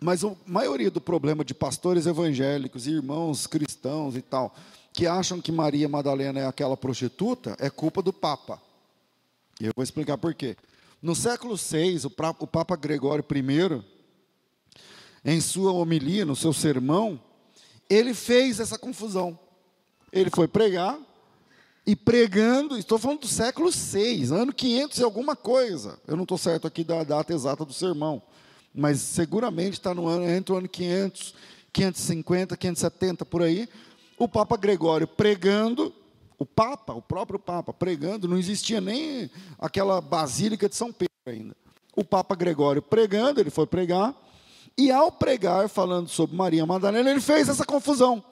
Mas 0.00 0.24
a 0.24 0.34
maioria 0.46 0.90
do 0.90 1.00
problema 1.00 1.44
de 1.44 1.54
pastores 1.54 2.06
evangélicos, 2.06 2.86
irmãos 2.86 3.46
cristãos 3.46 4.16
e 4.16 4.22
tal, 4.22 4.54
que 4.92 5.06
acham 5.06 5.40
que 5.40 5.52
Maria 5.52 5.88
Madalena 5.88 6.40
é 6.40 6.46
aquela 6.46 6.76
prostituta, 6.76 7.56
é 7.58 7.68
culpa 7.68 8.02
do 8.02 8.12
Papa. 8.12 8.60
E 9.60 9.66
eu 9.66 9.72
vou 9.74 9.82
explicar 9.82 10.18
por 10.18 10.34
quê. 10.34 10.56
No 11.02 11.14
século 11.14 11.56
VI, 11.56 12.06
o 12.38 12.46
Papa 12.46 12.76
Gregório 12.76 13.24
I, 13.30 13.82
em 15.24 15.40
sua 15.40 15.72
homilia, 15.72 16.24
no 16.24 16.36
seu 16.36 16.52
sermão, 16.52 17.20
ele 17.88 18.14
fez 18.14 18.60
essa 18.60 18.78
confusão. 18.78 19.38
Ele 20.18 20.30
foi 20.30 20.48
pregar, 20.48 20.98
e 21.86 21.94
pregando, 21.94 22.76
estou 22.76 22.98
falando 22.98 23.20
do 23.20 23.28
século 23.28 23.70
6, 23.70 24.32
ano 24.32 24.52
500 24.52 24.98
e 24.98 25.04
alguma 25.04 25.36
coisa. 25.36 26.00
Eu 26.06 26.16
não 26.16 26.24
estou 26.24 26.36
certo 26.36 26.66
aqui 26.66 26.82
da 26.82 27.04
data 27.04 27.32
exata 27.32 27.64
do 27.64 27.72
sermão, 27.72 28.20
mas 28.74 28.98
seguramente 28.98 29.74
está 29.74 29.94
no 29.94 30.08
ano 30.08 30.28
entre 30.28 30.52
o 30.52 30.56
ano 30.56 30.68
500, 30.68 31.34
550, 31.72 32.56
570 32.56 33.24
por 33.24 33.42
aí. 33.42 33.68
O 34.18 34.26
Papa 34.26 34.56
Gregório 34.56 35.06
pregando, 35.06 35.94
o 36.36 36.44
Papa, 36.44 36.92
o 36.92 37.00
próprio 37.00 37.38
Papa 37.38 37.72
pregando, 37.72 38.26
não 38.26 38.36
existia 38.36 38.80
nem 38.80 39.30
aquela 39.56 40.00
basílica 40.00 40.68
de 40.68 40.74
São 40.74 40.92
Pedro 40.92 41.14
ainda. 41.24 41.54
O 41.94 42.02
Papa 42.02 42.34
Gregório 42.34 42.82
pregando, 42.82 43.38
ele 43.38 43.50
foi 43.50 43.66
pregar, 43.66 44.12
e 44.76 44.90
ao 44.90 45.12
pregar, 45.12 45.68
falando 45.68 46.08
sobre 46.08 46.36
Maria 46.36 46.66
Madalena, 46.66 47.10
ele 47.10 47.20
fez 47.20 47.48
essa 47.48 47.64
confusão. 47.64 48.24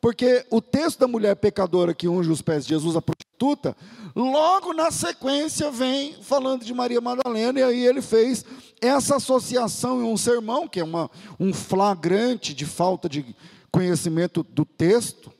Porque 0.00 0.46
o 0.50 0.62
texto 0.62 1.00
da 1.00 1.08
mulher 1.08 1.36
pecadora 1.36 1.92
que 1.92 2.08
unge 2.08 2.30
os 2.30 2.40
pés 2.40 2.64
de 2.64 2.70
Jesus, 2.70 2.96
a 2.96 3.02
prostituta, 3.02 3.76
logo 4.16 4.72
na 4.72 4.90
sequência 4.90 5.70
vem 5.70 6.14
falando 6.22 6.64
de 6.64 6.72
Maria 6.72 7.00
Madalena, 7.00 7.60
e 7.60 7.62
aí 7.62 7.86
ele 7.86 8.00
fez 8.00 8.44
essa 8.80 9.16
associação 9.16 10.00
em 10.00 10.04
um 10.04 10.16
sermão, 10.16 10.66
que 10.66 10.80
é 10.80 10.84
uma, 10.84 11.10
um 11.38 11.52
flagrante 11.52 12.54
de 12.54 12.64
falta 12.64 13.08
de 13.08 13.36
conhecimento 13.70 14.42
do 14.42 14.64
texto, 14.64 15.30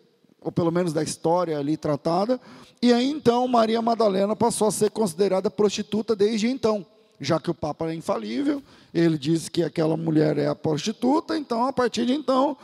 ou 0.42 0.52
pelo 0.52 0.70
menos 0.70 0.92
da 0.92 1.02
história 1.02 1.58
ali 1.58 1.76
tratada, 1.76 2.38
e 2.82 2.92
aí 2.92 3.10
então 3.10 3.48
Maria 3.48 3.80
Madalena 3.80 4.36
passou 4.36 4.68
a 4.68 4.72
ser 4.72 4.90
considerada 4.90 5.50
prostituta 5.50 6.14
desde 6.14 6.48
então, 6.48 6.84
já 7.18 7.40
que 7.40 7.50
o 7.50 7.54
Papa 7.54 7.90
é 7.90 7.94
infalível, 7.94 8.62
ele 8.92 9.16
diz 9.16 9.48
que 9.48 9.62
aquela 9.62 9.96
mulher 9.96 10.36
é 10.36 10.48
a 10.48 10.54
prostituta, 10.54 11.36
então 11.36 11.64
a 11.64 11.72
partir 11.72 12.04
de 12.04 12.12
então 12.12 12.56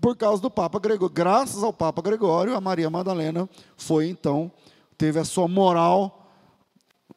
por 0.00 0.16
causa 0.16 0.40
do 0.40 0.50
Papa 0.50 0.78
Gregório. 0.78 1.14
Graças 1.14 1.62
ao 1.62 1.72
Papa 1.72 2.02
Gregório, 2.02 2.56
a 2.56 2.60
Maria 2.60 2.90
Madalena 2.90 3.48
foi 3.76 4.08
então, 4.08 4.50
teve 4.96 5.18
a 5.18 5.24
sua 5.24 5.48
moral 5.48 6.30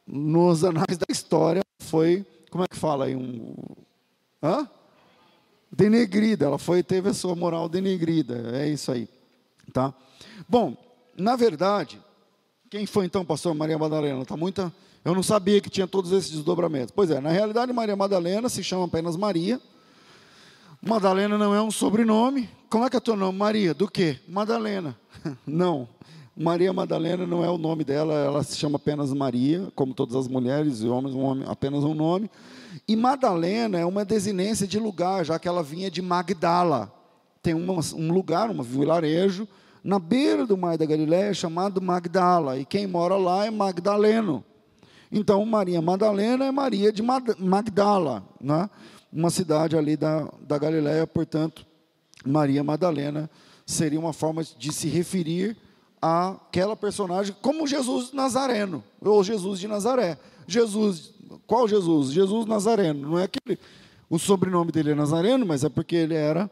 nos 0.06 0.64
anais 0.64 0.96
da 0.96 1.06
história, 1.10 1.62
foi, 1.80 2.24
como 2.50 2.64
é 2.64 2.68
que 2.68 2.76
fala 2.76 3.06
aí, 3.06 3.14
um, 3.14 3.54
hã? 4.42 4.68
Denegrida, 5.70 6.46
ela 6.46 6.58
foi, 6.58 6.82
teve 6.82 7.10
a 7.10 7.14
sua 7.14 7.34
moral 7.34 7.68
denegrida, 7.68 8.56
é 8.56 8.68
isso 8.68 8.90
aí, 8.90 9.08
tá? 9.72 9.92
Bom, 10.48 10.76
na 11.16 11.36
verdade, 11.36 12.00
quem 12.70 12.86
foi 12.86 13.06
então 13.06 13.24
pastor 13.24 13.54
Maria 13.54 13.78
Madalena? 13.78 14.24
Tá 14.24 14.36
muita, 14.36 14.72
eu 15.04 15.14
não 15.14 15.22
sabia 15.22 15.60
que 15.60 15.70
tinha 15.70 15.86
todos 15.86 16.12
esses 16.12 16.30
desdobramentos. 16.30 16.90
Pois 16.90 17.10
é, 17.10 17.20
na 17.20 17.30
realidade 17.30 17.72
Maria 17.72 17.96
Madalena 17.96 18.48
se 18.48 18.62
chama 18.62 18.84
apenas 18.86 19.16
Maria, 19.16 19.60
Madalena 20.80 21.36
não 21.36 21.54
é 21.54 21.60
um 21.60 21.70
sobrenome. 21.70 22.48
Como 22.70 22.84
é 22.84 22.90
que 22.90 22.96
é 22.96 23.00
teu 23.00 23.16
nome? 23.16 23.38
Maria. 23.38 23.74
Do 23.74 23.90
quê? 23.90 24.18
Madalena. 24.28 24.96
Não. 25.46 25.88
Maria 26.40 26.72
Madalena 26.72 27.26
não 27.26 27.44
é 27.44 27.50
o 27.50 27.58
nome 27.58 27.82
dela, 27.82 28.14
ela 28.14 28.44
se 28.44 28.56
chama 28.56 28.76
apenas 28.76 29.12
Maria, 29.12 29.72
como 29.74 29.92
todas 29.92 30.14
as 30.14 30.28
mulheres 30.28 30.82
e 30.82 30.86
homens, 30.86 31.12
um 31.12 31.20
homem, 31.20 31.44
apenas 31.48 31.82
um 31.82 31.94
nome. 31.94 32.30
E 32.86 32.94
Madalena 32.94 33.76
é 33.76 33.84
uma 33.84 34.04
desinência 34.04 34.64
de 34.64 34.78
lugar, 34.78 35.24
já 35.24 35.36
que 35.36 35.48
ela 35.48 35.64
vinha 35.64 35.90
de 35.90 36.00
Magdala. 36.00 36.92
Tem 37.42 37.54
uma, 37.54 37.80
um 37.96 38.12
lugar, 38.12 38.50
um 38.50 38.62
vilarejo, 38.62 39.48
na 39.82 39.98
beira 39.98 40.46
do 40.46 40.56
mar 40.56 40.78
da 40.78 40.86
Galiléia, 40.86 41.34
chamado 41.34 41.82
Magdala. 41.82 42.56
E 42.56 42.64
quem 42.64 42.86
mora 42.86 43.16
lá 43.16 43.44
é 43.44 43.50
Magdaleno. 43.50 44.44
Então, 45.10 45.44
Maria 45.44 45.82
Madalena 45.82 46.44
é 46.44 46.52
Maria 46.52 46.92
de 46.92 47.02
Magdala, 47.02 48.22
né? 48.40 48.70
Uma 49.12 49.30
cidade 49.30 49.76
ali 49.76 49.96
da, 49.96 50.30
da 50.40 50.58
Galiléia, 50.58 51.06
portanto, 51.06 51.66
Maria 52.24 52.62
Madalena 52.62 53.30
seria 53.66 53.98
uma 53.98 54.12
forma 54.12 54.42
de 54.42 54.72
se 54.72 54.88
referir 54.88 55.56
àquela 56.00 56.76
personagem 56.76 57.34
como 57.42 57.66
Jesus 57.66 58.12
Nazareno, 58.12 58.82
ou 59.00 59.22
Jesus 59.22 59.60
de 59.60 59.68
Nazaré. 59.68 60.18
Jesus, 60.46 61.12
qual 61.46 61.68
Jesus? 61.68 62.10
Jesus 62.10 62.46
Nazareno. 62.46 63.10
Não 63.10 63.18
é 63.18 63.28
que 63.28 63.38
ele, 63.46 63.58
o 64.08 64.18
sobrenome 64.18 64.72
dele 64.72 64.92
é 64.92 64.94
Nazareno, 64.94 65.44
mas 65.44 65.64
é 65.64 65.68
porque 65.68 65.96
ele 65.96 66.14
era, 66.14 66.50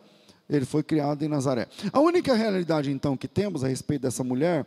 ele 0.48 0.64
foi 0.64 0.82
criado 0.82 1.22
em 1.24 1.28
Nazaré. 1.28 1.68
A 1.92 2.00
única 2.00 2.34
realidade 2.34 2.90
então 2.90 3.16
que 3.16 3.28
temos 3.28 3.64
a 3.64 3.68
respeito 3.68 4.02
dessa 4.02 4.22
mulher 4.22 4.66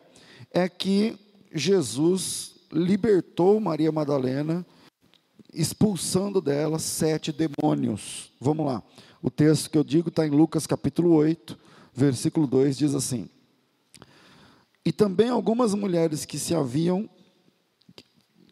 é 0.51 0.67
que 0.67 1.17
Jesus 1.53 2.55
libertou 2.71 3.59
Maria 3.59 3.91
Madalena, 3.91 4.65
expulsando 5.53 6.41
dela 6.41 6.79
sete 6.79 7.31
demônios. 7.31 8.31
Vamos 8.39 8.65
lá. 8.65 8.83
O 9.21 9.29
texto 9.29 9.69
que 9.69 9.77
eu 9.77 9.83
digo 9.83 10.09
está 10.09 10.25
em 10.25 10.29
Lucas 10.29 10.65
capítulo 10.65 11.13
8, 11.13 11.57
versículo 11.93 12.47
2, 12.47 12.77
diz 12.77 12.95
assim: 12.95 13.29
E 14.85 14.91
também 14.91 15.29
algumas 15.29 15.73
mulheres 15.73 16.25
que 16.25 16.39
se 16.39 16.55
haviam 16.55 17.09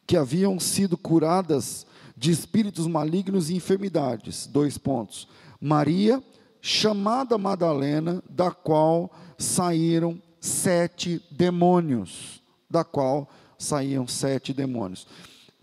que 0.06 0.16
haviam 0.16 0.58
sido 0.58 0.98
curadas 0.98 1.86
de 2.16 2.32
espíritos 2.32 2.88
malignos 2.88 3.50
e 3.50 3.56
enfermidades. 3.56 4.48
Dois 4.48 4.78
pontos. 4.78 5.28
Maria, 5.60 6.24
chamada 6.62 7.38
Madalena, 7.38 8.24
da 8.30 8.50
qual 8.50 9.12
saíram 9.38 10.22
sete 10.40 11.22
demônios, 11.30 12.42
da 12.70 12.86
qual 12.86 13.30
saíam 13.58 14.08
sete 14.08 14.54
demônios. 14.54 15.06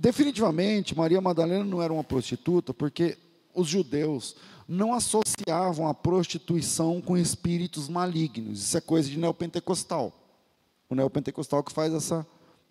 Definitivamente, 0.04 0.94
Maria 0.94 1.18
Madalena 1.18 1.64
não 1.64 1.80
era 1.80 1.90
uma 1.90 2.04
prostituta, 2.04 2.74
porque 2.74 3.16
os 3.54 3.66
judeus 3.66 4.36
não 4.68 4.92
associavam 4.92 5.88
a 5.88 5.94
prostituição 5.94 7.00
com 7.00 7.16
espíritos 7.16 7.88
malignos. 7.88 8.62
Isso 8.62 8.76
é 8.76 8.82
coisa 8.82 9.08
de 9.08 9.16
neopentecostal. 9.16 10.12
O 10.90 10.94
neopentecostal 10.94 11.64
que 11.64 11.72
faz 11.72 11.94
essa, 11.94 12.26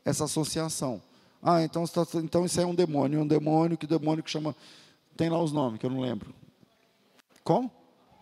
essa 0.05 0.25
associação. 0.25 1.01
Ah, 1.41 1.63
então, 1.63 1.87
tá, 1.87 2.05
então 2.17 2.45
isso 2.45 2.61
é 2.61 2.67
um 2.67 2.75
demônio. 2.75 3.21
Um 3.21 3.27
demônio, 3.27 3.79
que 3.79 3.87
demônio 3.87 4.23
que 4.23 4.29
chama. 4.29 4.55
Tem 5.17 5.27
lá 5.27 5.41
os 5.41 5.51
nomes 5.51 5.79
que 5.79 5.87
eu 5.87 5.89
não 5.89 6.01
lembro. 6.01 6.35
Como? 7.43 7.71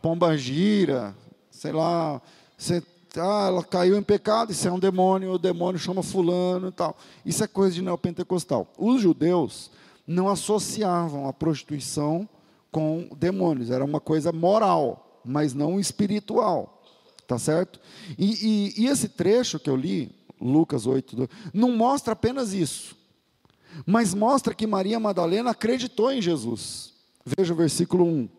Pombagira, 0.01 1.13
sei 1.49 1.73
lá. 1.73 2.21
Você 2.57 2.81
ah, 3.17 3.47
ela 3.47 3.63
caiu 3.63 3.97
em 3.97 4.03
pecado, 4.03 4.51
isso 4.51 4.67
é 4.67 4.71
um 4.71 4.79
demônio, 4.79 5.31
o 5.31 5.37
demônio 5.37 5.79
chama 5.79 6.01
fulano 6.01 6.69
e 6.69 6.71
tal. 6.71 6.97
Isso 7.25 7.43
é 7.43 7.47
coisa 7.47 7.75
de 7.75 7.81
neopentecostal. 7.81 8.67
Os 8.77 9.01
judeus 9.01 9.69
não 10.07 10.29
associavam 10.29 11.27
a 11.27 11.33
prostituição 11.33 12.27
com 12.71 13.09
demônios, 13.17 13.69
era 13.69 13.83
uma 13.83 13.99
coisa 13.99 14.31
moral, 14.31 15.19
mas 15.25 15.53
não 15.53 15.79
espiritual. 15.79 16.81
Tá 17.27 17.37
certo? 17.37 17.79
E, 18.17 18.73
e, 18.77 18.83
e 18.83 18.87
esse 18.87 19.07
trecho 19.07 19.59
que 19.59 19.69
eu 19.69 19.75
li, 19.75 20.13
Lucas 20.39 20.85
8, 20.85 21.29
não 21.53 21.71
mostra 21.71 22.13
apenas 22.13 22.53
isso, 22.53 22.95
mas 23.85 24.13
mostra 24.13 24.53
que 24.53 24.67
Maria 24.67 24.99
Madalena 24.99 25.51
acreditou 25.51 26.11
em 26.11 26.21
Jesus. 26.21 26.93
Veja 27.25 27.53
o 27.53 27.57
versículo 27.57 28.05
1. 28.05 28.29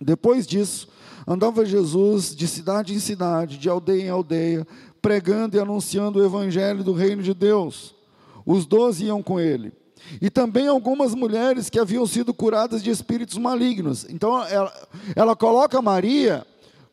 Depois 0.00 0.46
disso, 0.46 0.88
Andava 1.26 1.64
Jesus 1.64 2.34
de 2.34 2.48
cidade 2.48 2.94
em 2.94 2.98
cidade, 2.98 3.58
de 3.58 3.68
aldeia 3.68 4.02
em 4.02 4.08
aldeia, 4.08 4.66
pregando 5.00 5.56
e 5.56 5.60
anunciando 5.60 6.18
o 6.18 6.24
evangelho 6.24 6.82
do 6.82 6.92
reino 6.92 7.22
de 7.22 7.34
Deus. 7.34 7.94
Os 8.44 8.66
doze 8.66 9.04
iam 9.04 9.22
com 9.22 9.38
ele. 9.38 9.72
E 10.20 10.30
também 10.30 10.66
algumas 10.66 11.14
mulheres 11.14 11.68
que 11.68 11.78
haviam 11.78 12.06
sido 12.06 12.32
curadas 12.32 12.82
de 12.82 12.90
espíritos 12.90 13.38
malignos. 13.38 14.06
Então 14.08 14.42
ela, 14.44 14.72
ela 15.14 15.36
coloca 15.36 15.80
Maria 15.82 16.44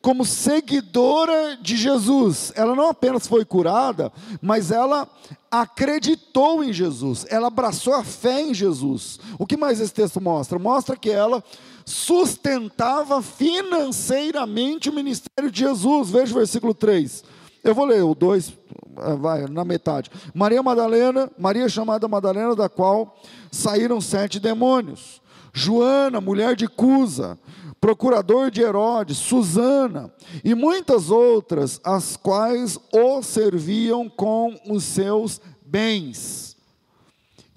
como 0.02 0.24
seguidora 0.26 1.58
de 1.62 1.76
Jesus. 1.76 2.52
Ela 2.56 2.76
não 2.76 2.90
apenas 2.90 3.26
foi 3.26 3.44
curada, 3.44 4.12
mas 4.42 4.72
ela 4.72 5.10
acreditou 5.50 6.64
em 6.64 6.74
Jesus, 6.74 7.26
ela 7.30 7.48
abraçou 7.48 7.94
a 7.94 8.04
fé 8.04 8.42
em 8.42 8.54
Jesus. 8.54 9.18
O 9.40 9.48
que 9.48 9.56
mais 9.56 9.80
esse 9.80 9.94
texto 9.94 10.22
mostra? 10.22 10.60
Mostra 10.60 10.98
que 10.98 11.10
ela 11.10 11.44
sustentava 11.88 13.22
financeiramente 13.22 14.90
o 14.90 14.94
ministério 14.94 15.50
de 15.50 15.60
Jesus. 15.60 16.10
Veja 16.10 16.34
o 16.34 16.38
versículo 16.38 16.74
3. 16.74 17.24
Eu 17.64 17.74
vou 17.74 17.86
ler 17.86 18.04
o 18.04 18.14
2, 18.14 18.52
eh, 18.98 19.16
vai, 19.16 19.48
na 19.48 19.64
metade. 19.64 20.12
Maria 20.34 20.62
Madalena, 20.62 21.32
Maria 21.40 21.70
chamada 21.70 22.06
Madalena, 22.06 22.54
da 22.58 22.68
qual 22.68 23.18
saíram 23.50 24.02
sete 24.02 24.38
demônios. 24.38 25.22
Joana, 25.54 26.20
mulher 26.20 26.58
de 26.58 26.68
Cusa, 26.68 27.40
procurador 27.80 28.52
de 28.52 28.62
Herodes, 28.62 29.18
Susana 29.18 30.14
e 30.44 30.54
muitas 30.54 31.10
outras, 31.10 31.80
as 31.86 32.18
quais 32.18 32.78
o 32.92 33.24
serviam 33.24 34.10
com 34.10 34.54
os 34.70 34.84
seus 34.84 35.40
bens. 35.66 36.57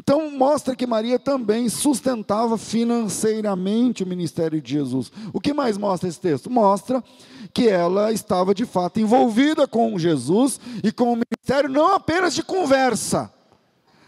Então, 0.02 0.30
mostra 0.30 0.74
que 0.74 0.86
Maria 0.86 1.18
também 1.18 1.68
sustentava 1.68 2.56
financeiramente 2.56 4.02
o 4.02 4.06
ministério 4.06 4.58
de 4.58 4.72
Jesus. 4.72 5.12
O 5.30 5.38
que 5.38 5.52
mais 5.52 5.76
mostra 5.76 6.08
esse 6.08 6.18
texto? 6.18 6.48
Mostra 6.48 7.04
que 7.52 7.68
ela 7.68 8.10
estava 8.10 8.54
de 8.54 8.64
fato 8.64 8.98
envolvida 8.98 9.68
com 9.68 9.98
Jesus 9.98 10.58
e 10.82 10.90
com 10.90 11.12
o 11.12 11.16
ministério, 11.16 11.68
não 11.68 11.94
apenas 11.94 12.34
de 12.34 12.42
conversa, 12.42 13.30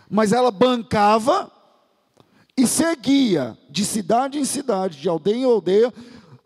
mas 0.09 0.33
ela 0.33 0.51
bancava 0.51 1.53
e 2.57 2.67
seguia 2.67 3.59
de 3.69 3.85
cidade 3.85 4.39
em 4.39 4.47
cidade, 4.47 4.99
de 4.99 5.11
aldeia 5.11 5.37
em 5.37 5.45
aldeia. 5.45 5.93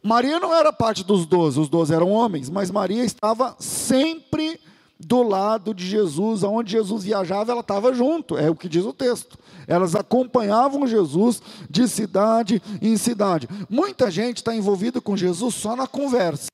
Maria 0.03 0.41
não 0.41 0.53
era 0.53 0.73
parte 0.73 1.05
dos 1.05 1.25
doze, 1.25 1.61
os 1.61 1.69
doze 1.69 1.95
eram 1.95 2.11
homens, 2.11 2.51
mas 2.51 2.69
Maria 2.69 3.05
estava 3.05 3.55
sempre 3.61 4.59
do 4.99 5.23
lado 5.23 5.75
de 5.75 5.87
Jesus, 5.87 6.43
aonde 6.43 6.73
Jesus 6.73 7.05
viajava, 7.05 7.53
ela 7.53 7.61
estava 7.61 7.93
junto, 7.93 8.37
é 8.37 8.51
o 8.51 8.55
que 8.55 8.69
diz 8.69 8.85
o 8.85 8.93
texto. 8.93 9.39
Elas 9.67 9.95
acompanhavam 9.95 10.87
Jesus 10.87 11.43
de 11.69 11.87
cidade 11.87 12.63
em 12.81 12.97
cidade. 12.97 13.49
Muita 13.69 14.11
gente 14.11 14.39
está 14.39 14.55
envolvida 14.55 15.01
com 15.01 15.17
Jesus 15.17 15.55
só 15.55 15.77
na 15.77 15.87
conversa. 15.87 16.49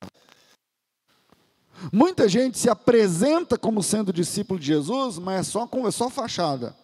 Muita 1.91 2.27
gente 2.29 2.57
se 2.57 2.69
apresenta 2.69 3.57
como 3.57 3.83
sendo 3.83 4.13
discípulo 4.13 4.59
de 4.59 4.67
Jesus, 4.67 5.17
mas 5.19 5.39
é 5.39 5.43
só, 5.43 5.69
é 5.87 5.91
só 5.91 6.09
fachada. 6.09 6.75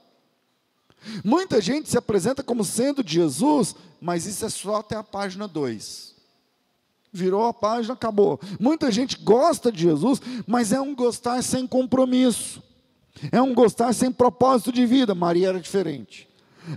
Muita 1.24 1.62
gente 1.62 1.90
se 1.90 1.98
apresenta 1.98 2.44
como 2.44 2.64
sendo 2.64 3.04
de 3.04 3.14
Jesus, 3.14 3.76
mas 4.02 4.26
isso 4.26 4.46
é 4.46 4.50
só 4.50 4.78
até 4.78 4.96
a 4.96 5.04
página 5.04 5.48
2. 5.48 6.19
Virou 7.12 7.46
a 7.46 7.54
página, 7.54 7.94
acabou. 7.94 8.40
Muita 8.60 8.92
gente 8.92 9.18
gosta 9.18 9.72
de 9.72 9.82
Jesus, 9.82 10.22
mas 10.46 10.72
é 10.72 10.80
um 10.80 10.94
gostar 10.94 11.42
sem 11.42 11.66
compromisso. 11.66 12.62
É 13.32 13.42
um 13.42 13.54
gostar 13.54 13.94
sem 13.94 14.12
propósito 14.12 14.72
de 14.72 14.86
vida. 14.86 15.16
Maria 15.16 15.50
era 15.50 15.60
diferente. 15.60 16.28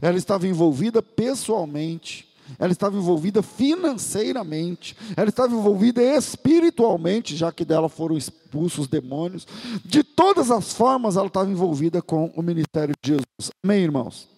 Ela 0.00 0.16
estava 0.16 0.46
envolvida 0.46 1.02
pessoalmente, 1.02 2.28
ela 2.58 2.72
estava 2.72 2.96
envolvida 2.96 3.42
financeiramente, 3.42 4.96
ela 5.16 5.28
estava 5.28 5.54
envolvida 5.54 6.02
espiritualmente, 6.02 7.36
já 7.36 7.52
que 7.52 7.64
dela 7.64 7.88
foram 7.88 8.16
expulsos 8.16 8.80
os 8.80 8.88
demônios. 8.88 9.46
De 9.84 10.02
todas 10.02 10.50
as 10.50 10.72
formas, 10.72 11.16
ela 11.16 11.26
estava 11.26 11.50
envolvida 11.50 12.00
com 12.00 12.32
o 12.36 12.42
ministério 12.42 12.94
de 13.02 13.10
Jesus. 13.10 13.50
Amém, 13.62 13.82
irmãos? 13.82 14.28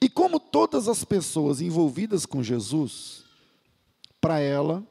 E 0.00 0.08
como 0.08 0.40
todas 0.40 0.88
as 0.88 1.04
pessoas 1.04 1.60
envolvidas 1.60 2.24
com 2.24 2.42
Jesus, 2.42 3.23
para 4.24 4.40
ela, 4.40 4.82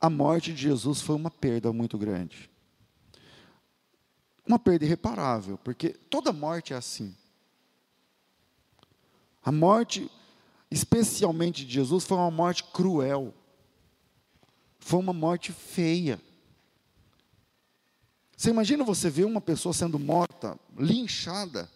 a 0.00 0.08
morte 0.08 0.52
de 0.52 0.62
Jesus 0.62 1.00
foi 1.00 1.16
uma 1.16 1.28
perda 1.28 1.72
muito 1.72 1.98
grande. 1.98 2.48
Uma 4.46 4.60
perda 4.60 4.84
irreparável, 4.84 5.58
porque 5.58 5.88
toda 5.88 6.32
morte 6.32 6.72
é 6.72 6.76
assim. 6.76 7.16
A 9.42 9.50
morte, 9.50 10.08
especialmente 10.70 11.66
de 11.66 11.72
Jesus, 11.72 12.04
foi 12.04 12.16
uma 12.16 12.30
morte 12.30 12.62
cruel. 12.62 13.34
Foi 14.78 15.00
uma 15.00 15.12
morte 15.12 15.50
feia. 15.52 16.20
Você 18.36 18.50
imagina 18.50 18.84
você 18.84 19.10
ver 19.10 19.24
uma 19.24 19.40
pessoa 19.40 19.72
sendo 19.72 19.98
morta, 19.98 20.56
linchada? 20.78 21.68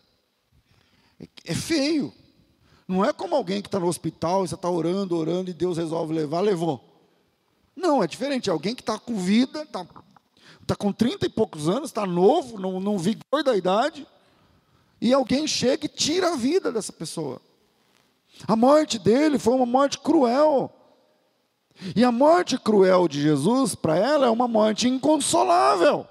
É 1.45 1.55
feio. 1.57 2.15
Não 2.87 3.05
é 3.05 3.13
como 3.13 3.35
alguém 3.35 3.63
que 3.63 3.69
está 3.69 3.81
no 3.81 3.87
hospital, 3.87 4.45
e 4.45 4.49
você 4.49 4.55
está 4.55 4.69
orando, 4.69 5.17
orando, 5.17 5.51
e 5.51 5.55
Deus 5.55 5.79
resolve 5.79 6.13
levar, 6.13 6.41
levou. 6.41 6.83
Não, 7.75 8.03
é 8.03 8.07
diferente. 8.07 8.51
É 8.51 8.53
alguém 8.53 8.75
que 8.75 8.83
está 8.83 8.99
com 8.99 9.17
vida, 9.17 9.63
está 9.63 9.87
Está 10.65 10.75
com 10.75 10.91
30 10.91 11.27
e 11.27 11.29
poucos 11.29 11.69
anos, 11.69 11.91
está 11.91 12.07
novo, 12.07 12.59
no, 12.59 12.81
no 12.81 12.99
vigor 12.99 13.45
da 13.45 13.55
idade, 13.55 14.07
e 14.99 15.13
alguém 15.13 15.47
chega 15.47 15.85
e 15.85 15.89
tira 15.91 16.33
a 16.33 16.37
vida 16.37 16.73
dessa 16.73 16.91
pessoa. 16.91 17.39
A 18.49 18.57
morte 18.57 18.99
dele 18.99 19.39
foi 19.39 19.53
uma 19.53 19.67
morte 19.67 19.99
cruel. 19.99 20.73
E 21.95 22.03
a 22.03 22.11
morte 22.11 22.57
cruel 22.57 23.07
de 23.07 23.21
Jesus, 23.21 23.75
para 23.75 23.99
ela, 23.99 24.27
é 24.27 24.31
uma 24.31 24.49
morte 24.49 24.89
inconsolável. 24.89 26.07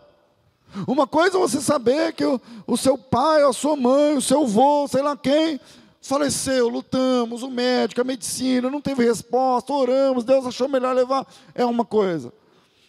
Uma 0.88 1.07
coisa 1.07 1.38
é 1.38 1.39
você 1.39 1.59
saber 1.59 2.13
que 2.13 2.23
o, 2.23 2.39
o 2.67 2.77
seu 2.77 2.95
pai, 2.95 3.41
a 3.41 3.53
sua 3.53 3.75
mãe, 3.75 4.15
o 4.15 4.21
seu 4.21 4.43
avô, 4.43 4.88
sei 4.88 5.01
lá 5.01 5.17
quem, 5.17 5.59
faleceu, 6.03 6.67
lutamos, 6.67 7.43
o 7.43 7.49
médico, 7.49 8.01
a 8.01 8.03
medicina, 8.03 8.69
não 8.69 8.81
teve 8.81 9.05
resposta, 9.05 9.71
oramos, 9.71 10.25
Deus 10.25 10.45
achou 10.45 10.67
melhor 10.67 10.93
levar, 10.93 11.25
é 11.55 11.65
uma 11.65 11.85
coisa. 11.85 12.31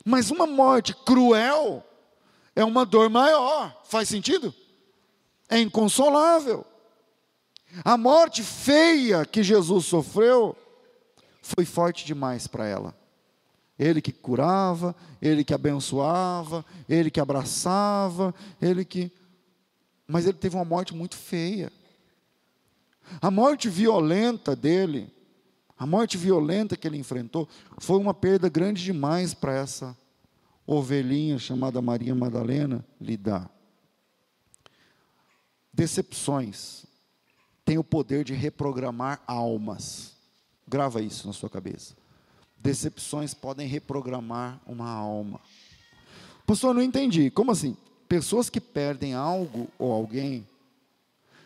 Mas 0.05 0.33
uma 0.33 0.47
morte 0.47 0.93
cruel 0.93 1.83
é 2.57 2.65
uma 2.65 2.85
dor 2.85 3.09
maior, 3.09 3.83
faz 3.85 4.09
sentido? 4.09 4.53
É 5.49 5.61
inconsolável. 5.61 6.67
A 7.85 7.97
morte 7.97 8.43
feia 8.43 9.25
que 9.25 9.43
Jesus 9.43 9.87
sofreu 9.87 10.57
foi 11.41 11.65
forte 11.65 12.05
demais 12.05 12.49
para 12.49 12.67
ela. 12.67 12.95
Ele 13.79 14.01
que 14.01 14.13
curava, 14.13 14.95
ele 15.23 15.45
que 15.45 15.55
abençoava, 15.55 16.65
ele 16.89 17.11
que 17.11 17.21
abraçava, 17.21 18.35
ele 18.61 18.85
que. 18.85 19.11
Mas 20.07 20.27
ele 20.27 20.39
teve 20.39 20.57
uma 20.57 20.65
morte 20.65 20.95
muito 20.95 21.17
feia. 21.17 21.73
A 23.21 23.31
morte 23.31 23.69
violenta 23.69 24.55
dele, 24.57 25.13
a 25.79 25.87
morte 25.87 26.17
violenta 26.17 26.77
que 26.77 26.87
ele 26.87 26.99
enfrentou, 26.99 27.49
foi 27.79 27.99
uma 27.99 28.15
perda 28.15 28.49
grande 28.49 28.83
demais 28.83 29.35
para 29.35 29.55
essa 29.55 29.97
ovelhinha 30.67 31.39
chamada 31.39 31.83
Maria 31.83 32.15
Madalena 32.15 32.85
lidar. 33.01 33.51
Decepções 35.73 36.87
têm 37.65 37.79
o 37.79 37.85
poder 37.85 38.25
de 38.25 38.33
reprogramar 38.33 39.21
almas. 39.27 40.13
Grava 40.67 41.03
isso 41.03 41.27
na 41.27 41.33
sua 41.33 41.51
cabeça. 41.51 41.95
Decepções 42.57 43.35
podem 43.35 43.67
reprogramar 43.67 44.61
uma 44.67 44.89
alma. 44.89 45.41
Pastor, 46.47 46.75
não 46.75 46.81
entendi. 46.81 47.31
Como 47.31 47.51
assim? 47.51 47.77
Pessoas 48.09 48.49
que 48.49 48.61
perdem 48.61 49.15
algo 49.15 49.69
ou 49.79 49.93
alguém 49.93 50.47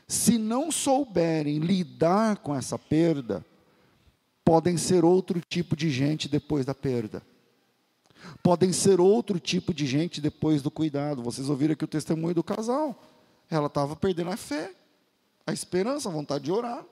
se 0.09 0.39
não 0.39 0.73
souberem 0.73 1.59
lidar 1.59 2.39
com 2.39 2.55
essa 2.57 2.79
perda, 2.79 3.45
podem 4.43 4.79
ser 4.79 5.05
outro 5.05 5.39
tipo 5.41 5.77
de 5.77 5.91
gente 5.91 6.27
depois 6.27 6.65
da 6.65 6.75
perda. 6.75 7.23
Podem 8.43 8.73
ser 8.73 9.01
outro 9.01 9.39
tipo 9.39 9.75
de 9.75 9.87
gente 9.87 10.21
depois 10.21 10.63
do 10.63 10.71
cuidado. 10.71 11.23
Vocês 11.23 11.51
ouviram 11.51 11.75
aqui 11.75 11.85
o 11.85 11.89
testemunho 11.89 12.35
do 12.35 12.43
casal. 12.43 12.99
Ela 13.51 13.67
estava 13.67 13.95
perdendo 13.95 14.31
a 14.31 14.37
fé, 14.37 14.73
a 15.47 15.53
esperança, 15.53 16.09
a 16.09 16.13
vontade 16.13 16.45
de 16.45 16.53
orar, 16.53 16.85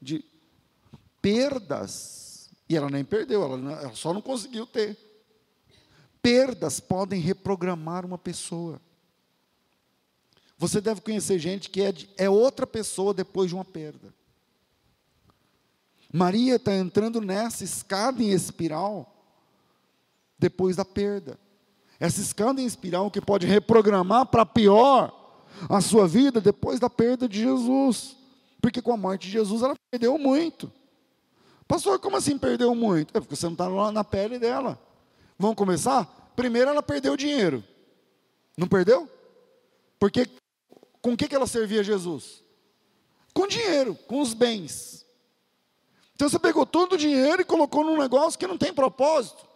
de 0.00 0.24
perdas. 1.20 2.50
E 2.68 2.76
ela 2.76 2.88
nem 2.88 3.04
perdeu, 3.04 3.42
ela, 3.42 3.72
ela 3.82 3.94
só 3.94 4.14
não 4.14 4.22
conseguiu 4.22 4.66
ter. 4.66 4.96
Perdas 6.22 6.80
podem 6.80 7.20
reprogramar 7.20 8.06
uma 8.06 8.16
pessoa. 8.16 8.80
Você 10.62 10.80
deve 10.80 11.00
conhecer 11.00 11.40
gente 11.40 11.68
que 11.68 11.82
é, 11.82 11.92
é 12.16 12.30
outra 12.30 12.64
pessoa 12.64 13.12
depois 13.12 13.48
de 13.48 13.54
uma 13.56 13.64
perda. 13.64 14.14
Maria 16.12 16.54
está 16.54 16.72
entrando 16.72 17.20
nessa 17.20 17.64
escada 17.64 18.22
em 18.22 18.30
espiral 18.30 19.12
depois 20.38 20.76
da 20.76 20.84
perda. 20.84 21.36
Essa 21.98 22.20
escada 22.20 22.60
em 22.60 22.64
espiral 22.64 23.10
que 23.10 23.20
pode 23.20 23.44
reprogramar 23.44 24.26
para 24.26 24.46
pior 24.46 25.12
a 25.68 25.80
sua 25.80 26.06
vida 26.06 26.40
depois 26.40 26.78
da 26.78 26.88
perda 26.88 27.28
de 27.28 27.40
Jesus. 27.40 28.16
Porque 28.60 28.80
com 28.80 28.92
a 28.92 28.96
morte 28.96 29.26
de 29.26 29.32
Jesus 29.32 29.62
ela 29.62 29.74
perdeu 29.90 30.16
muito. 30.16 30.70
Pastor, 31.66 31.98
como 31.98 32.16
assim 32.16 32.38
perdeu 32.38 32.72
muito? 32.72 33.16
É 33.16 33.20
porque 33.20 33.34
você 33.34 33.46
não 33.46 33.54
está 33.54 33.68
na 33.90 34.04
pele 34.04 34.38
dela. 34.38 34.80
Vamos 35.36 35.56
começar? 35.56 36.04
Primeiro 36.36 36.70
ela 36.70 36.84
perdeu 36.84 37.16
dinheiro. 37.16 37.64
Não 38.56 38.68
perdeu? 38.68 39.10
Porque 39.98 40.28
com 41.02 41.12
o 41.12 41.16
que, 41.16 41.28
que 41.28 41.34
ela 41.34 41.46
servia 41.46 41.82
Jesus? 41.82 42.42
Com 43.34 43.48
dinheiro, 43.48 43.98
com 44.06 44.20
os 44.20 44.32
bens. 44.32 45.04
Então 46.14 46.28
você 46.28 46.38
pegou 46.38 46.64
todo 46.64 46.92
o 46.92 46.98
dinheiro 46.98 47.42
e 47.42 47.44
colocou 47.44 47.84
num 47.84 47.98
negócio 47.98 48.38
que 48.38 48.46
não 48.46 48.56
tem 48.56 48.72
propósito. 48.72 49.52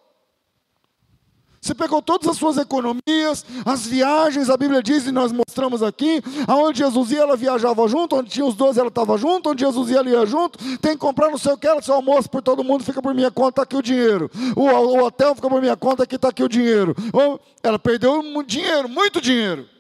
Você 1.61 1.74
pegou 1.74 2.00
todas 2.00 2.28
as 2.28 2.37
suas 2.37 2.59
economias, 2.59 3.44
as 3.64 3.87
viagens, 3.87 4.48
a 4.48 4.56
Bíblia 4.56 4.80
diz, 4.80 5.04
e 5.06 5.11
nós 5.11 5.32
mostramos 5.32 5.82
aqui, 5.82 6.22
aonde 6.46 6.78
Jesus 6.78 7.11
ia, 7.11 7.22
ela 7.22 7.37
viajava 7.37 7.88
junto, 7.88 8.16
onde 8.16 8.30
tinha 8.30 8.46
os 8.46 8.54
doze, 8.54 8.78
ela 8.78 8.88
estava 8.88 9.18
junto, 9.18 9.50
onde 9.50 9.64
Jesus 9.64 9.90
ia, 9.90 9.98
ela 9.98 10.09
ia 10.09 10.26
junto, 10.26 10.59
tem 10.78 10.92
que 10.92 10.98
comprar 10.98 11.28
não 11.28 11.38
sei 11.38 11.52
o 11.52 11.59
que, 11.59 11.66
ela 11.66 11.80
disse, 11.80 11.90
almoço 11.90 12.30
por 12.30 12.40
todo 12.40 12.62
mundo, 12.62 12.85
fica 12.85 13.02
por 13.02 13.12
minha 13.12 13.32
conta, 13.32 13.62
aqui 13.62 13.76
o 13.76 13.82
dinheiro. 13.82 14.30
O, 14.54 14.62
o, 14.62 15.04
hotel 15.04 15.35
fica 15.35 15.48
por 15.48 15.61
minha 15.61 15.76
conta, 15.76 16.04
aqui 16.04 16.14
está 16.14 16.28
aqui 16.28 16.44
o 16.44 16.48
dinheiro. 16.48 16.94
Ela 17.62 17.80
perdeu 17.80 18.22
dinheiro, 18.44 18.88
muito 18.88 19.20
dinheiro. 19.20 19.75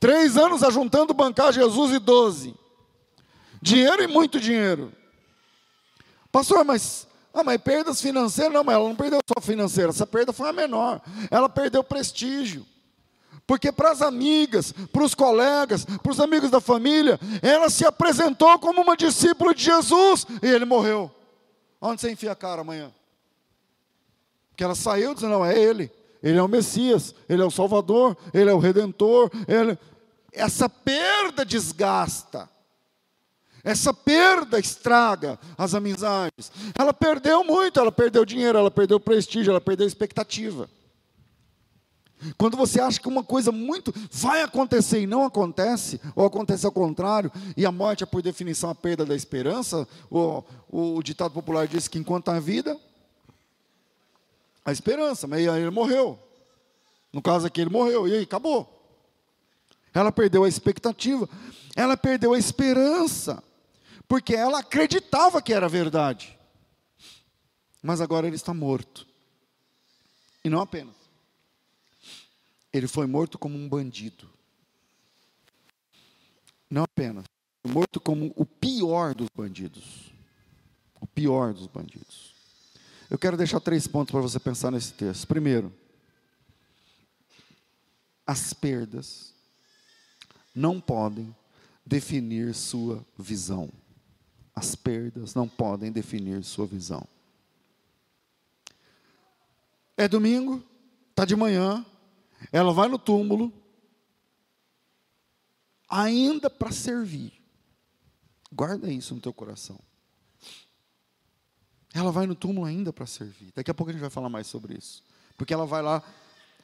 Três 0.00 0.38
anos 0.38 0.62
ajuntando 0.62 1.12
bancar 1.12 1.52
Jesus 1.52 1.92
e 1.92 1.98
doze. 1.98 2.54
Dinheiro 3.60 4.02
e 4.02 4.06
muito 4.06 4.40
dinheiro. 4.40 4.90
Pastor, 6.32 6.64
mas, 6.64 7.06
ah, 7.34 7.44
mas 7.44 7.60
perdas 7.60 8.00
financeiras? 8.00 8.52
Não, 8.52 8.64
mas 8.64 8.74
ela 8.74 8.88
não 8.88 8.96
perdeu 8.96 9.20
só 9.26 9.40
financeira, 9.42 9.90
essa 9.90 10.06
perda 10.06 10.32
foi 10.32 10.48
a 10.48 10.52
menor. 10.52 11.02
Ela 11.30 11.48
perdeu 11.48 11.84
prestígio. 11.84 12.66
Porque 13.46 13.72
para 13.72 13.90
as 13.90 14.00
amigas, 14.00 14.72
para 14.72 15.02
os 15.02 15.14
colegas, 15.14 15.84
para 15.84 16.12
os 16.12 16.20
amigos 16.20 16.50
da 16.50 16.60
família, 16.60 17.18
ela 17.42 17.68
se 17.68 17.84
apresentou 17.84 18.58
como 18.60 18.80
uma 18.80 18.96
discípula 18.96 19.52
de 19.52 19.64
Jesus 19.64 20.24
e 20.40 20.46
ele 20.46 20.64
morreu. 20.64 21.10
Onde 21.80 22.00
você 22.00 22.12
enfia 22.12 22.30
a 22.30 22.36
cara 22.36 22.60
amanhã? 22.60 22.92
Porque 24.50 24.62
ela 24.62 24.74
saiu 24.76 25.14
dizendo: 25.14 25.32
não, 25.32 25.44
é 25.44 25.58
ele. 25.58 25.90
Ele 26.22 26.38
é 26.38 26.42
o 26.42 26.48
Messias, 26.48 27.14
ele 27.28 27.42
é 27.42 27.44
o 27.44 27.50
Salvador, 27.50 28.16
ele 28.32 28.50
é 28.50 28.52
o 28.52 28.58
Redentor. 28.58 29.30
Ele... 29.48 29.78
Essa 30.32 30.68
perda 30.68 31.44
desgasta. 31.44 32.48
Essa 33.62 33.92
perda 33.92 34.58
estraga 34.58 35.38
as 35.56 35.74
amizades. 35.74 36.50
Ela 36.78 36.94
perdeu 36.94 37.44
muito, 37.44 37.78
ela 37.78 37.92
perdeu 37.92 38.24
dinheiro, 38.24 38.58
ela 38.58 38.70
perdeu 38.70 38.98
prestígio, 38.98 39.50
ela 39.50 39.60
perdeu 39.60 39.86
expectativa. 39.86 40.68
Quando 42.36 42.56
você 42.56 42.80
acha 42.80 43.00
que 43.00 43.08
uma 43.08 43.24
coisa 43.24 43.50
muito 43.50 43.92
vai 44.10 44.42
acontecer 44.42 45.00
e 45.00 45.06
não 45.06 45.24
acontece, 45.24 46.00
ou 46.14 46.26
acontece 46.26 46.66
ao 46.66 46.72
contrário, 46.72 47.32
e 47.56 47.64
a 47.64 47.72
morte 47.72 48.02
é 48.02 48.06
por 48.06 48.20
definição 48.20 48.68
a 48.68 48.74
perda 48.74 49.06
da 49.06 49.14
esperança, 49.14 49.88
o, 50.10 50.42
o, 50.68 51.02
ditado 51.02 51.32
popular 51.32 51.66
diz 51.66 51.88
que 51.88 51.98
enquanto 51.98 52.28
há 52.28 52.38
vida, 52.38 52.78
a 54.64 54.70
esperança, 54.70 55.26
mas 55.26 55.48
aí 55.48 55.62
ele 55.62 55.70
morreu. 55.70 56.18
No 57.12 57.22
caso 57.22 57.46
aqui, 57.46 57.62
ele 57.62 57.70
morreu, 57.70 58.06
e 58.06 58.12
aí 58.12 58.22
acabou. 58.22 58.79
Ela 59.92 60.12
perdeu 60.12 60.44
a 60.44 60.48
expectativa, 60.48 61.28
ela 61.74 61.96
perdeu 61.96 62.32
a 62.32 62.38
esperança, 62.38 63.42
porque 64.06 64.34
ela 64.34 64.60
acreditava 64.60 65.42
que 65.42 65.52
era 65.52 65.68
verdade. 65.68 66.38
Mas 67.82 68.00
agora 68.00 68.26
ele 68.26 68.36
está 68.36 68.52
morto. 68.52 69.06
E 70.44 70.48
não 70.48 70.60
apenas. 70.60 70.94
Ele 72.72 72.86
foi 72.86 73.06
morto 73.06 73.38
como 73.38 73.56
um 73.56 73.68
bandido. 73.68 74.28
Não 76.68 76.84
apenas. 76.84 77.24
Morto 77.66 78.00
como 78.00 78.32
o 78.36 78.46
pior 78.46 79.14
dos 79.14 79.28
bandidos. 79.34 80.12
O 81.00 81.06
pior 81.06 81.52
dos 81.52 81.66
bandidos. 81.66 82.34
Eu 83.08 83.18
quero 83.18 83.36
deixar 83.36 83.58
três 83.60 83.88
pontos 83.88 84.12
para 84.12 84.20
você 84.20 84.38
pensar 84.38 84.70
nesse 84.70 84.92
texto. 84.92 85.26
Primeiro, 85.26 85.72
as 88.24 88.52
perdas 88.52 89.34
não 90.54 90.80
podem 90.80 91.34
definir 91.84 92.54
sua 92.54 93.04
visão. 93.18 93.70
As 94.54 94.74
perdas 94.74 95.34
não 95.34 95.48
podem 95.48 95.90
definir 95.90 96.44
sua 96.44 96.66
visão. 96.66 97.06
É 99.96 100.08
domingo, 100.08 100.62
está 101.10 101.24
de 101.24 101.36
manhã, 101.36 101.84
ela 102.50 102.72
vai 102.72 102.88
no 102.88 102.98
túmulo, 102.98 103.52
ainda 105.88 106.48
para 106.48 106.72
servir. 106.72 107.32
Guarda 108.52 108.90
isso 108.90 109.14
no 109.14 109.20
teu 109.20 109.32
coração. 109.32 109.78
Ela 111.92 112.12
vai 112.12 112.26
no 112.26 112.34
túmulo 112.34 112.66
ainda 112.66 112.92
para 112.92 113.06
servir. 113.06 113.52
Daqui 113.54 113.70
a 113.70 113.74
pouco 113.74 113.90
a 113.90 113.92
gente 113.92 114.00
vai 114.00 114.10
falar 114.10 114.28
mais 114.28 114.46
sobre 114.46 114.74
isso. 114.76 115.02
Porque 115.36 115.52
ela 115.52 115.66
vai 115.66 115.82
lá 115.82 116.02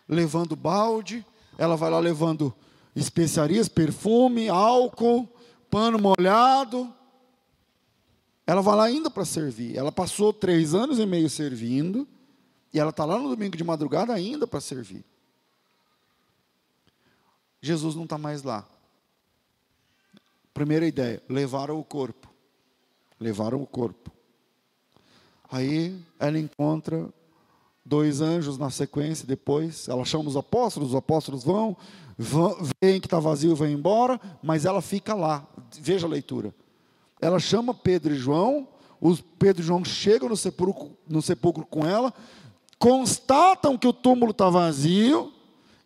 levando 0.09 0.55
balde, 0.55 1.25
ela 1.59 1.77
vai 1.77 1.91
lá 1.91 1.99
levando 1.99 2.55
especiarias, 2.97 3.69
perfume, 3.69 4.49
álcool, 4.49 5.29
pano 5.71 5.99
molhado. 5.99 6.93
Ela 8.47 8.63
vai 8.63 8.77
lá 8.77 8.85
ainda 8.85 9.11
para 9.11 9.27
servir. 9.27 9.77
Ela 9.77 9.93
passou 9.93 10.33
três 10.33 10.75
anos 10.75 10.99
e 10.99 11.05
meio 11.05 11.29
servindo, 11.29 12.09
E 12.73 12.81
ela 12.81 12.91
está 12.91 13.05
lá 13.05 13.19
no 13.19 13.29
domingo 13.29 13.57
de 13.57 13.65
madrugada 13.65 14.13
ainda 14.13 14.47
para 14.47 14.61
servir. 14.61 15.05
Jesus 17.61 17.95
não 17.95 18.05
está 18.05 18.19
mais 18.19 18.43
lá. 18.43 18.67
Primeira 20.55 20.87
ideia: 20.87 21.23
levaram 21.29 21.79
o 21.79 21.85
corpo. 21.85 22.29
Levaram 23.21 23.61
o 23.63 23.67
corpo. 23.67 24.11
Aí 25.51 25.99
ela 26.19 26.39
encontra 26.39 27.09
dois 27.85 28.21
anjos 28.21 28.59
na 28.59 28.69
sequência, 28.69 29.27
depois 29.27 29.89
ela 29.89 30.05
chama 30.05 30.29
os 30.29 30.37
apóstolos, 30.37 30.91
os 30.91 30.95
apóstolos 30.95 31.45
vão, 31.45 31.77
veem 32.19 33.01
que 33.01 33.07
está 33.07 33.21
vazio 33.21 33.53
e 33.53 33.55
vão 33.55 33.69
embora, 33.69 34.21
mas 34.43 34.65
ela 34.65 34.81
fica 34.81 35.15
lá. 35.15 35.47
Veja 35.79 36.07
a 36.07 36.11
leitura. 36.11 36.55
Ela 37.21 37.39
chama 37.39 37.75
Pedro 37.75 38.15
e 38.15 38.17
João, 38.17 38.69
os 39.01 39.21
Pedro 39.21 39.63
e 39.63 39.67
João 39.67 39.85
chegam 39.85 40.29
no 40.29 40.37
sepulcro, 40.37 40.97
no 41.09 41.21
sepulcro 41.21 41.67
com 41.67 41.87
ela, 41.87 42.13
constatam 42.79 43.77
que 43.77 43.87
o 43.87 43.93
túmulo 43.93 44.33
está 44.33 44.49
vazio 44.49 45.33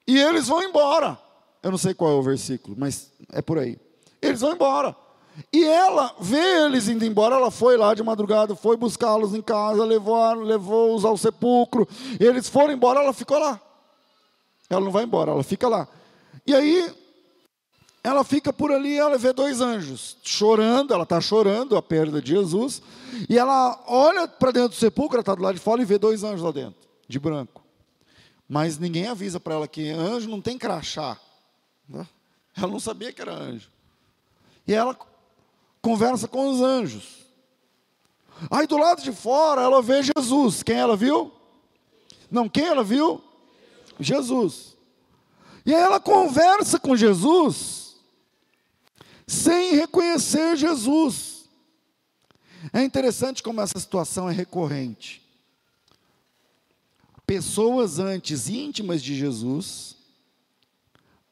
e 0.07 0.19
eles 0.19 0.49
vão 0.49 0.63
embora. 0.63 1.19
Eu 1.63 1.71
não 1.71 1.79
sei 1.79 1.95
qual 1.95 2.11
é 2.11 2.15
o 2.15 2.23
versículo, 2.23 2.77
mas 2.79 3.13
é 3.33 3.43
por 3.43 3.59
aí. 3.59 3.79
Eles 4.21 4.41
vão 4.41 4.53
embora. 4.53 4.97
E 5.53 5.65
ela 5.65 6.15
vê 6.21 6.65
eles 6.65 6.89
indo 6.89 7.05
embora, 7.05 7.37
ela 7.37 7.51
foi 7.51 7.77
lá 7.77 7.95
de 7.95 8.03
madrugada, 8.03 8.55
foi 8.55 8.77
buscá-los 8.77 9.35
em 9.35 9.43
casa, 9.43 9.85
levou, 9.85 10.35
levou-os 10.35 11.05
ao 11.05 11.17
sepulcro. 11.17 11.89
Eles 12.19 12.49
foram 12.49 12.73
embora, 12.73 13.01
ela 13.01 13.13
ficou 13.13 13.39
lá. 13.39 13.61
Ela 14.69 14.81
não 14.81 14.91
vai 14.91 15.05
embora, 15.05 15.33
ela 15.33 15.43
fica 15.43 15.69
lá. 15.69 15.89
E 16.47 16.55
aí, 16.55 16.95
ela 18.03 18.25
fica 18.25 18.53
por 18.53 18.73
ali, 18.73 18.97
ela 18.97 19.19
vê 19.19 19.33
dois 19.33 19.61
anjos 19.61 20.17
chorando, 20.23 20.95
ela 20.95 21.03
está 21.03 21.21
chorando 21.21 21.77
a 21.77 21.83
perda 21.83 22.21
de 22.21 22.31
Jesus, 22.31 22.81
e 23.29 23.39
ela 23.39 23.83
olha 23.87 24.27
para 24.27 24.51
dentro 24.51 24.71
do 24.71 24.75
sepulcro, 24.75 25.17
ela 25.17 25.23
está 25.23 25.35
do 25.35 25.43
lado 25.43 25.55
de 25.55 25.61
fora 25.61 25.83
e 25.83 25.85
vê 25.85 25.99
dois 25.99 26.25
anjos 26.25 26.43
lá 26.43 26.51
dentro, 26.51 26.81
de 27.07 27.19
branco. 27.19 27.63
Mas 28.49 28.79
ninguém 28.79 29.07
avisa 29.07 29.39
para 29.39 29.55
ela 29.55 29.69
que 29.69 29.91
anjo 29.91 30.29
não 30.29 30.41
tem 30.41 30.59
crachá. 30.59 31.17
Né? 31.89 32.07
Ela 32.57 32.69
não 32.69 32.81
sabia 32.81 33.13
que 33.13 33.23
era 33.23 33.33
anjo. 33.33 33.69
E 34.67 34.75
ela 34.75 34.97
conversa 35.81 36.27
com 36.27 36.51
os 36.51 36.61
anjos. 36.61 37.27
Aí 38.51 38.67
do 38.67 38.77
lado 38.77 39.03
de 39.03 39.13
fora 39.13 39.63
ela 39.63 39.83
vê 39.83 40.03
Jesus. 40.03 40.63
Quem 40.63 40.77
ela 40.77 40.97
viu? 40.97 41.33
Não, 42.31 42.49
quem 42.49 42.65
ela 42.65 42.83
viu? 42.83 43.23
Jesus. 44.01 44.70
E 45.65 45.75
aí 45.75 45.81
ela 45.81 46.01
conversa 46.01 46.79
com 46.79 46.97
Jesus 46.97 47.81
sem 49.27 49.75
reconhecer 49.75 50.57
Jesus. 50.57 51.49
É 52.73 52.83
interessante 52.83 53.43
como 53.43 53.61
essa 53.61 53.79
situação 53.79 54.29
é 54.29 54.33
recorrente. 54.33 55.23
Pessoas 57.25 58.01
antes 58.01 58.49
íntimas 58.49 59.01
de 59.01 59.15
Jesus 59.15 59.97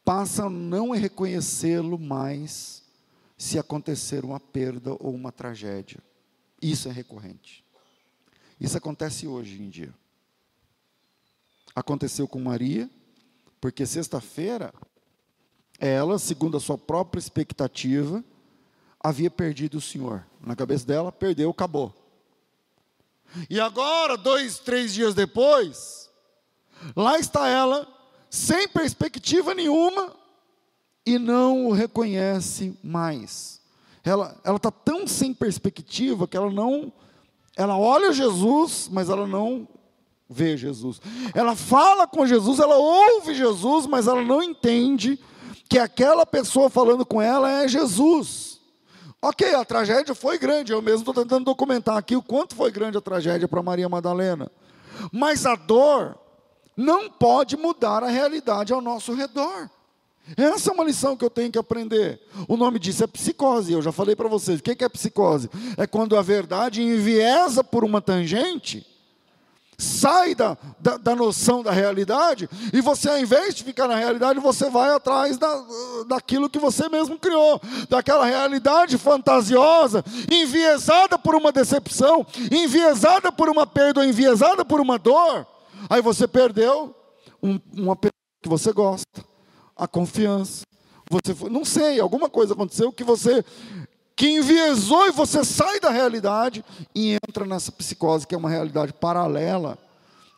passam 0.05 0.47
a 0.47 0.51
não 0.51 0.91
reconhecê-lo 0.91 1.99
mais 1.99 2.85
se 3.37 3.59
acontecer 3.59 4.25
uma 4.25 4.39
perda 4.39 4.93
ou 5.01 5.13
uma 5.13 5.33
tragédia. 5.33 6.01
Isso 6.63 6.89
é 6.89 6.93
recorrente. 6.93 7.65
Isso 8.61 8.77
acontece 8.77 9.27
hoje 9.27 9.61
em 9.61 9.69
dia. 9.69 9.95
Aconteceu 11.75 12.27
com 12.27 12.41
Maria, 12.41 12.89
porque 13.61 13.87
sexta-feira, 13.87 14.73
ela, 15.79 16.19
segundo 16.19 16.57
a 16.57 16.61
sua 16.61 16.79
própria 16.79 17.19
expectativa, 17.19 18.25
havia 19.01 19.31
perdido 19.31 19.79
o 19.79 19.81
Senhor. 19.81 20.27
Na 20.41 20.57
cabeça 20.57 20.87
dela, 20.87 21.13
perdeu, 21.13 21.51
acabou. 21.51 21.95
E 23.49 23.61
agora, 23.61 24.17
dois, 24.17 24.59
três 24.59 24.95
dias 24.95 25.15
depois, 25.15 26.11
lá 26.97 27.19
está 27.19 27.49
ela, 27.49 27.87
sem 28.31 28.69
perspectiva 28.69 29.55
nenhuma, 29.55 30.15
e 31.05 31.19
não 31.19 31.67
o 31.67 31.73
reconhece 31.73 32.79
mais. 32.83 33.61
Ela 34.05 34.39
está 34.57 34.71
tão 34.71 35.07
sem 35.07 35.35
perspectiva 35.35 36.27
que 36.27 36.37
ela 36.37 36.51
não. 36.51 36.93
Ela 37.57 37.77
olha 37.77 38.13
Jesus, 38.13 38.89
mas 38.91 39.09
ela 39.09 39.27
não 39.27 39.69
vê 40.29 40.57
Jesus. 40.57 41.01
Ela 41.35 41.57
fala 41.57 42.07
com 42.07 42.27
Jesus, 42.27 42.59
ela 42.59 42.77
ouve 42.77 43.35
Jesus, 43.35 43.87
mas 43.87 44.07
ela 44.07 44.23
não 44.23 44.43
entende 44.43 45.19
que 45.69 45.79
aquela 45.79 46.27
pessoa 46.27 46.69
falando 46.69 47.05
com 47.05 47.21
ela 47.21 47.51
é 47.51 47.69
Jesus. 47.69 48.61
Ok, 49.21 49.53
a 49.55 49.65
tragédia 49.65 50.15
foi 50.15 50.39
grande, 50.39 50.73
eu 50.73 50.81
mesmo 50.81 51.01
estou 51.01 51.15
tentando 51.15 51.45
documentar 51.45 51.97
aqui 51.97 52.15
o 52.15 52.23
quanto 52.23 52.55
foi 52.55 52.71
grande 52.71 52.97
a 52.97 53.01
tragédia 53.01 53.49
para 53.49 53.63
Maria 53.63 53.89
Madalena. 53.89 54.51
Mas 55.13 55.45
a 55.45 55.57
dor 55.57 56.17
não 56.77 57.11
pode 57.11 57.57
mudar 57.57 58.05
a 58.05 58.09
realidade 58.09 58.73
ao 58.73 58.81
nosso 58.81 59.13
redor. 59.13 59.69
Essa 60.37 60.71
é 60.71 60.73
uma 60.73 60.85
lição 60.85 61.17
que 61.17 61.25
eu 61.25 61.31
tenho 61.31 61.51
que 61.51 61.59
aprender. 61.59 62.21
O 62.47 62.57
nome 62.57 62.79
disso 62.79 63.03
é 63.03 63.07
psicose. 63.07 63.73
Eu 63.73 63.81
já 63.81 63.91
falei 63.91 64.15
para 64.15 64.29
vocês. 64.29 64.61
O 64.61 64.63
que 64.63 64.85
é 64.85 64.89
psicose? 64.89 65.49
É 65.77 65.87
quando 65.87 66.17
a 66.17 66.23
verdade 66.23 66.83
enviesa 66.83 67.65
por 67.65 67.83
uma 67.83 68.01
tangente, 68.01 68.87
sai 69.79 70.35
da, 70.35 70.59
da, 70.81 70.97
da, 70.97 71.15
noção 71.15 71.63
da 71.63 71.71
realidade, 71.71 72.49
e 72.73 72.81
você, 72.81 73.09
ao 73.09 73.19
invés 73.19 73.55
de 73.55 73.63
ficar 73.63 73.87
na 73.87 73.95
realidade, 73.95 74.41
você 74.41 74.69
vai 74.69 74.91
atrás 74.91 75.39
da, 75.39 75.65
daquilo 76.09 76.51
que 76.51 76.59
você 76.59 76.89
mesmo 76.89 77.17
criou, 77.17 77.61
daquela 77.89 78.25
realidade 78.25 78.99
fantasiosa, 78.99 80.05
enviesada 80.31 81.17
por 81.17 81.37
uma 81.37 81.53
decepção, 81.53 82.27
enviesada 82.51 83.31
por 83.31 83.49
uma 83.49 83.67
perda, 83.67 84.05
enviesada 84.05 84.65
por 84.65 84.81
uma 84.81 84.99
dor. 84.99 85.47
Aí 85.89 86.03
você 86.03 86.27
perdeu 86.27 86.93
um, 87.41 87.61
uma 87.73 87.95
pessoa 87.95 88.13
que 88.43 88.49
você 88.49 88.73
gosta 88.73 89.25
a 89.77 89.87
confiança. 89.87 90.67
Você 91.09 91.35
foi, 91.35 91.49
não 91.49 91.65
sei, 91.65 92.01
alguma 92.01 92.29
coisa 92.29 92.53
aconteceu 92.53 92.93
que 92.93 93.05
você 93.05 93.45
que 94.19 94.29
enviesou 94.29 95.07
e 95.07 95.13
você 95.13 95.45
sai 95.45 95.79
da 95.79 95.91
realidade 95.91 96.65
e 96.93 97.13
entra 97.13 97.47
nessa 97.47 97.71
psicose 97.71 98.27
que 98.27 98.35
é 98.35 98.39
uma 98.39 98.51
realidade 98.51 98.93
paralela 98.93 99.79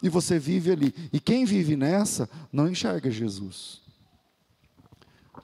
e 0.03 0.09
você 0.11 0.38
vive 0.38 0.71
ali. 0.71 0.95
E 1.11 1.19
quem 1.19 1.47
vive 1.47 1.77
nessa 1.77 2.29
não 2.53 2.69
enxerga 2.69 3.11
Jesus. 3.11 3.81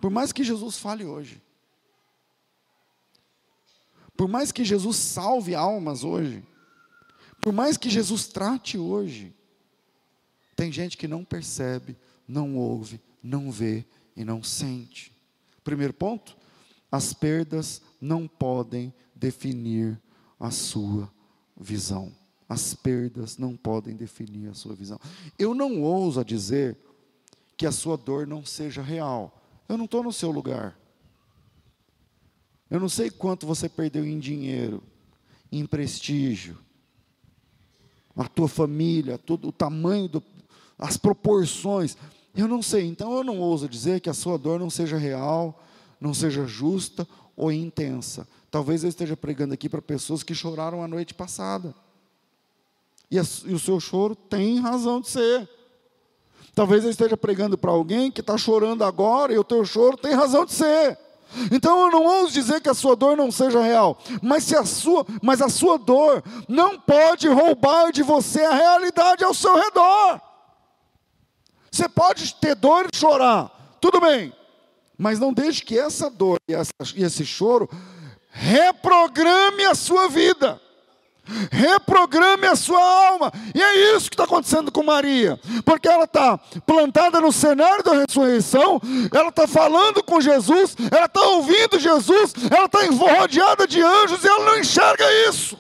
Por 0.03 0.11
mais 0.11 0.33
que 0.33 0.45
Jesus 0.45 0.77
fale 0.77 1.07
hoje, 1.07 1.41
por 4.15 4.29
mais 4.29 4.53
que 4.53 4.67
Jesus 4.67 4.99
salve 4.99 5.55
almas 5.55 6.05
hoje, 6.05 6.45
por 7.41 7.55
mais 7.55 7.79
que 7.79 7.89
Jesus 7.89 8.29
trate 8.29 8.77
hoje, 8.77 9.35
tem 10.55 10.71
gente 10.71 10.99
que 10.99 11.09
não 11.09 11.25
percebe, 11.25 11.97
não 12.29 12.55
ouve, 12.59 13.01
não 13.23 13.51
vê 13.51 13.83
e 14.15 14.27
não 14.27 14.43
sente. 14.43 15.11
Primeiro 15.65 15.95
ponto, 15.95 16.37
as 16.93 17.15
perdas 17.15 17.81
não 18.01 18.27
podem 18.29 18.93
definir 19.15 20.01
a 20.39 20.51
sua 20.51 21.11
visão. 21.57 22.13
As 22.49 22.75
perdas 22.75 23.39
não 23.39 23.57
podem 23.57 23.97
definir 23.97 24.49
a 24.49 24.55
sua 24.55 24.75
visão. 24.75 25.01
Eu 25.39 25.55
não 25.55 25.83
ouso 25.83 26.25
dizer 26.25 26.77
que 27.57 27.67
a 27.67 27.73
sua 27.73 27.97
dor 27.97 28.27
não 28.27 28.45
seja 28.45 28.83
real. 28.83 29.43
Eu 29.69 29.77
não 29.77 29.87
estou 29.87 30.03
no 30.03 30.13
seu 30.13 30.31
lugar. 30.31 30.79
Eu 32.71 32.79
não 32.79 32.89
sei 32.89 33.11
quanto 33.11 33.47
você 33.47 33.69
perdeu 33.69 34.05
em 34.05 34.19
dinheiro, 34.19 34.83
em 35.51 35.65
prestígio, 35.65 36.59
a 38.15 38.29
tua 38.29 38.49
família, 38.49 39.19
todo 39.19 39.49
o 39.49 39.53
tamanho, 39.53 40.09
do, 40.09 40.23
as 40.79 40.97
proporções. 40.97 41.97
Eu 42.35 42.49
não 42.49 42.63
sei, 42.63 42.87
então 42.87 43.15
eu 43.17 43.25
não 43.25 43.39
ouso 43.39 43.69
dizer 43.69 44.01
que 44.01 44.11
a 44.11 44.15
sua 44.15 44.37
dor 44.37 44.59
não 44.59 44.69
seja 44.69 44.97
real, 44.97 45.63
não 46.01 46.13
seja 46.13 46.47
justa 46.47 47.07
ou 47.37 47.53
intensa. 47.53 48.27
Talvez 48.51 48.83
eu 48.83 48.89
esteja 48.89 49.17
pregando 49.17 49.55
aqui 49.55 49.69
para 49.69 49.83
pessoas 49.83 50.23
que 50.23 50.35
choraram 50.35 50.83
a 50.83 50.89
noite 50.89 51.13
passada. 51.13 51.75
E, 53.11 53.19
a, 53.19 53.23
e 53.45 53.53
o 53.53 53.59
seu 53.59 53.79
choro 53.79 54.17
tem 54.17 54.59
razão 54.61 55.01
de 55.01 55.09
ser. 55.09 55.49
Talvez 56.55 56.85
eu 56.85 56.91
esteja 56.91 57.17
pregando 57.17 57.59
para 57.59 57.71
alguém 57.71 58.11
que 58.11 58.23
está 58.23 58.39
chorando 58.39 58.83
agora 58.83 59.33
e 59.33 59.39
o 59.39 59.45
teu 59.45 59.65
choro 59.65 59.97
tem 59.97 60.15
razão 60.15 60.47
de 60.47 60.53
ser. 60.53 60.99
Então 61.53 61.83
eu 61.83 61.91
não 61.91 62.05
ouso 62.05 62.33
dizer 62.33 62.61
que 62.61 62.69
a 62.69 62.75
sua 62.75 62.97
dor 62.97 63.17
não 63.17 63.31
seja 63.31 63.61
real, 63.61 63.99
mas, 64.23 64.45
se 64.45 64.57
a 64.57 64.65
sua, 64.65 65.05
mas 65.21 65.43
a 65.43 65.49
sua 65.49 65.77
dor 65.77 66.23
não 66.49 66.79
pode 66.79 67.29
roubar 67.29 67.93
de 67.93 68.03
você 68.03 68.43
a 68.43 68.55
realidade 68.55 69.25
ao 69.25 69.35
seu 69.35 69.55
redor. 69.55 70.21
Você 71.71 71.89
pode 71.89 72.35
ter 72.37 72.55
dor 72.55 72.87
e 72.91 72.97
chorar, 72.97 73.77
tudo 73.81 74.01
bem, 74.01 74.33
mas 74.99 75.19
não 75.19 75.33
deixe 75.33 75.63
que 75.63 75.79
essa 75.79 76.11
dor 76.11 76.39
e, 76.49 76.55
essa, 76.55 76.73
e 76.95 77.03
esse 77.03 77.25
choro 77.25 77.69
reprograme 78.31 79.65
a 79.65 79.75
sua 79.75 80.09
vida 80.09 80.61
reprograme 81.51 82.47
a 82.47 82.57
sua 82.57 82.81
alma. 83.09 83.33
E 83.55 83.63
é 83.63 83.97
isso 83.97 84.09
que 84.09 84.15
está 84.15 84.25
acontecendo 84.25 84.71
com 84.71 84.83
Maria, 84.83 85.39
porque 85.65 85.89
ela 85.89 86.05
está 86.05 86.39
plantada 86.67 87.21
no 87.21 87.33
cenário 87.33 87.83
da 87.83 87.93
ressurreição, 87.93 88.81
ela 89.13 89.29
está 89.29 89.47
falando 89.47 90.03
com 90.03 90.21
Jesus, 90.21 90.77
ela 90.91 91.07
está 91.07 91.23
ouvindo 91.23 91.79
Jesus, 91.79 92.33
ela 92.51 92.67
está 92.67 92.81
rodeada 92.87 93.67
de 93.67 93.83
anjos 93.83 94.23
e 94.23 94.29
ela 94.29 94.45
não 94.45 94.59
enxerga 94.59 95.05
isso. 95.29 95.59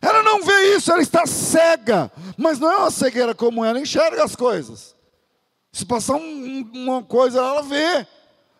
Ela 0.00 0.22
não 0.22 0.42
vê 0.42 0.76
isso, 0.76 0.92
ela 0.92 1.02
está 1.02 1.26
cega. 1.26 2.10
Mas 2.36 2.60
não 2.60 2.70
é 2.70 2.76
uma 2.76 2.90
cegueira 2.90 3.34
comum, 3.34 3.64
ela 3.64 3.80
enxerga 3.80 4.22
as 4.22 4.36
coisas. 4.36 4.94
Se 5.78 5.86
passar 5.86 6.16
um, 6.16 6.62
uma 6.74 7.04
coisa, 7.04 7.38
ela 7.38 7.62
vê, 7.62 8.04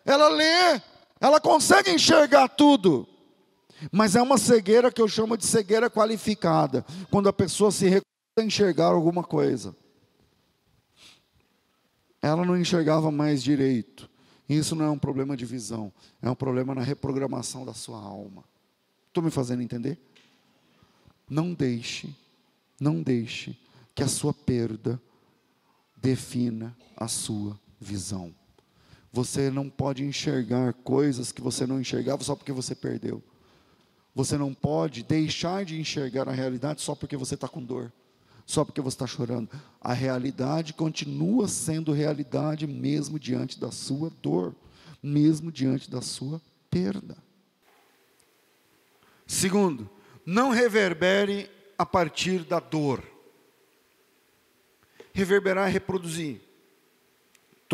ela 0.05 0.29
lê, 0.29 0.81
ela 1.19 1.37
consegue 1.37 1.91
enxergar 1.91 2.47
tudo. 2.47 3.05
Mas 3.91 4.15
é 4.15 4.21
uma 4.21 4.37
cegueira 4.37 4.89
que 4.89 5.01
eu 5.01 5.07
chamo 5.09 5.35
de 5.35 5.45
cegueira 5.45 5.89
qualificada, 5.89 6.85
quando 7.11 7.27
a 7.27 7.33
pessoa 7.33 7.71
se 7.71 7.89
recusa 7.89 8.05
a 8.37 8.41
enxergar 8.41 8.85
alguma 8.85 9.21
coisa. 9.21 9.75
Ela 12.21 12.45
não 12.45 12.57
enxergava 12.57 13.11
mais 13.11 13.43
direito. 13.43 14.09
Isso 14.47 14.73
não 14.73 14.85
é 14.85 14.89
um 14.89 14.97
problema 14.97 15.35
de 15.35 15.43
visão, 15.43 15.91
é 16.21 16.29
um 16.29 16.35
problema 16.35 16.73
na 16.73 16.83
reprogramação 16.83 17.65
da 17.65 17.73
sua 17.73 17.99
alma. 18.01 18.45
Estou 19.09 19.21
me 19.21 19.29
fazendo 19.29 19.61
entender? 19.61 19.99
Não 21.29 21.53
deixe, 21.53 22.15
não 22.79 23.03
deixe 23.03 23.59
que 23.93 24.03
a 24.03 24.07
sua 24.07 24.33
perda 24.33 25.01
defina 26.01 26.75
a 26.95 27.07
sua 27.07 27.59
visão. 27.79 28.33
Você 29.11 29.49
não 29.49 29.69
pode 29.69 30.03
enxergar 30.03 30.73
coisas 30.73 31.31
que 31.31 31.41
você 31.41 31.65
não 31.65 31.81
enxergava 31.81 32.23
só 32.23 32.35
porque 32.35 32.51
você 32.51 32.75
perdeu. 32.75 33.23
Você 34.13 34.37
não 34.37 34.53
pode 34.53 35.03
deixar 35.03 35.65
de 35.65 35.79
enxergar 35.79 36.27
a 36.27 36.33
realidade 36.33 36.81
só 36.81 36.93
porque 36.93 37.17
você 37.17 37.35
está 37.35 37.47
com 37.47 37.63
dor, 37.63 37.91
só 38.45 38.65
porque 38.65 38.81
você 38.81 38.95
está 38.95 39.07
chorando. 39.07 39.49
A 39.79 39.93
realidade 39.93 40.73
continua 40.73 41.47
sendo 41.47 41.91
realidade 41.91 42.67
mesmo 42.67 43.19
diante 43.19 43.59
da 43.59 43.71
sua 43.71 44.11
dor, 44.21 44.55
mesmo 45.01 45.51
diante 45.51 45.89
da 45.89 46.01
sua 46.01 46.41
perda. 46.69 47.17
Segundo, 49.25 49.89
não 50.25 50.49
reverbere 50.49 51.49
a 51.77 51.85
partir 51.85 52.43
da 52.43 52.59
dor. 52.59 53.03
Reverberar 55.13 55.67
é 55.67 55.71
reproduzir. 55.71 56.41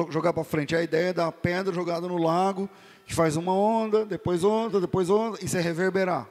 Jogar 0.09 0.33
para 0.33 0.43
frente. 0.43 0.75
A 0.75 0.83
ideia 0.83 1.09
é 1.09 1.13
da 1.13 1.31
pedra 1.31 1.73
jogada 1.73 2.07
no 2.07 2.17
lago, 2.17 2.69
que 3.05 3.13
faz 3.13 3.35
uma 3.35 3.53
onda, 3.53 4.05
depois 4.05 4.43
onda, 4.43 4.81
depois 4.81 5.09
onda, 5.09 5.37
isso 5.41 5.57
é 5.57 5.61
reverberar. 5.61 6.29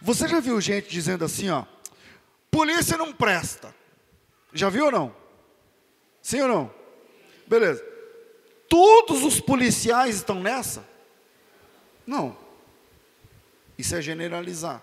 Você 0.00 0.26
já 0.26 0.40
viu 0.40 0.60
gente 0.60 0.88
dizendo 0.88 1.24
assim, 1.24 1.50
ó, 1.50 1.64
polícia 2.50 2.96
não 2.96 3.12
presta. 3.12 3.74
Já 4.52 4.68
viu 4.68 4.86
ou 4.86 4.92
não? 4.92 5.14
Sim 6.20 6.40
ou 6.42 6.48
não? 6.48 6.74
Beleza. 7.46 7.84
Todos 8.68 9.22
os 9.22 9.40
policiais 9.40 10.16
estão 10.16 10.40
nessa? 10.40 10.86
Não. 12.06 12.36
Isso 13.76 13.94
é 13.94 14.02
generalizar. 14.02 14.82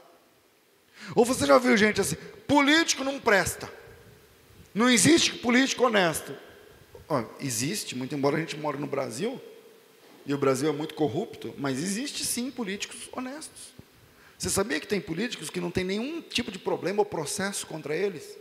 Ou 1.16 1.26
você 1.26 1.46
já 1.46 1.58
viu 1.58 1.76
gente 1.78 2.02
assim, 2.02 2.16
político 2.48 3.04
não 3.04 3.20
presta. 3.20 3.72
Não 4.80 4.90
existe 4.90 5.34
político 5.34 5.84
honesto. 5.84 6.34
Existe, 7.42 7.98
muito 7.98 8.16
embora 8.16 8.38
a 8.38 8.40
gente 8.40 8.56
more 8.56 8.78
no 8.78 8.88
Brasil, 8.88 9.42
e 10.26 10.34
o 10.34 10.38
Brasil 10.38 10.70
é 10.70 10.72
muito 10.72 10.96
corrupto, 10.96 11.54
mas 11.58 11.84
existe 11.84 12.24
sim 12.24 12.50
políticos 12.50 13.10
honestos. 13.12 13.74
Você 14.38 14.50
sabia 14.50 14.80
que 14.80 14.88
tem 14.88 15.02
políticos 15.02 15.50
que 15.50 15.60
não 15.60 15.70
tem 15.70 15.84
nenhum 15.84 16.22
tipo 16.22 16.50
de 16.50 16.58
problema 16.58 17.00
ou 17.02 17.06
processo 17.06 17.68
contra 17.68 17.94
eles? 17.94 18.38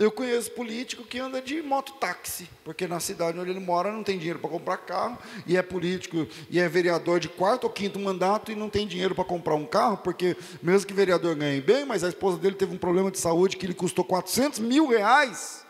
Eu 0.00 0.10
conheço 0.10 0.50
político 0.52 1.04
que 1.04 1.18
anda 1.18 1.42
de 1.42 1.60
mototáxi, 1.60 2.48
porque 2.64 2.88
na 2.88 2.98
cidade 3.00 3.38
onde 3.38 3.50
ele 3.50 3.60
mora 3.60 3.92
não 3.92 4.02
tem 4.02 4.16
dinheiro 4.16 4.38
para 4.38 4.48
comprar 4.48 4.78
carro, 4.78 5.18
e 5.46 5.58
é 5.58 5.62
político, 5.62 6.26
e 6.48 6.58
é 6.58 6.66
vereador 6.66 7.20
de 7.20 7.28
quarto 7.28 7.64
ou 7.64 7.70
quinto 7.70 7.98
mandato 7.98 8.50
e 8.50 8.54
não 8.54 8.70
tem 8.70 8.86
dinheiro 8.86 9.14
para 9.14 9.24
comprar 9.24 9.56
um 9.56 9.66
carro, 9.66 9.98
porque 9.98 10.38
mesmo 10.62 10.86
que 10.86 10.94
vereador 10.94 11.34
ganhe 11.36 11.60
bem, 11.60 11.84
mas 11.84 12.02
a 12.02 12.08
esposa 12.08 12.38
dele 12.38 12.54
teve 12.54 12.74
um 12.74 12.78
problema 12.78 13.10
de 13.10 13.18
saúde 13.18 13.58
que 13.58 13.66
lhe 13.66 13.74
custou 13.74 14.02
400 14.02 14.60
mil 14.60 14.86
reais 14.86 15.66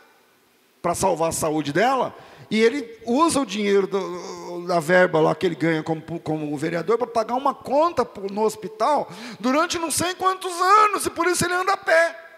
para 0.80 0.94
salvar 0.94 1.30
a 1.30 1.32
saúde 1.32 1.72
dela, 1.72 2.14
e 2.48 2.60
ele 2.60 2.88
usa 3.04 3.40
o 3.40 3.44
dinheiro 3.44 3.88
do, 3.88 4.64
da 4.64 4.78
verba 4.78 5.18
lá 5.20 5.34
que 5.34 5.44
ele 5.44 5.56
ganha 5.56 5.82
como, 5.82 6.02
como 6.20 6.56
vereador 6.56 6.96
para 6.98 7.08
pagar 7.08 7.34
uma 7.34 7.52
conta 7.52 8.08
no 8.30 8.44
hospital 8.44 9.10
durante 9.40 9.76
não 9.76 9.90
sei 9.90 10.14
quantos 10.14 10.52
anos, 10.52 11.04
e 11.04 11.10
por 11.10 11.26
isso 11.26 11.44
ele 11.44 11.54
anda 11.54 11.72
a 11.72 11.76
pé. 11.76 12.29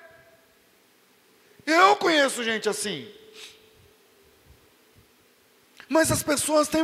Eu 1.67 1.97
conheço 1.97 2.43
gente 2.43 2.69
assim. 2.69 3.09
Mas 5.89 6.11
as 6.11 6.23
pessoas 6.23 6.69
têm 6.69 6.83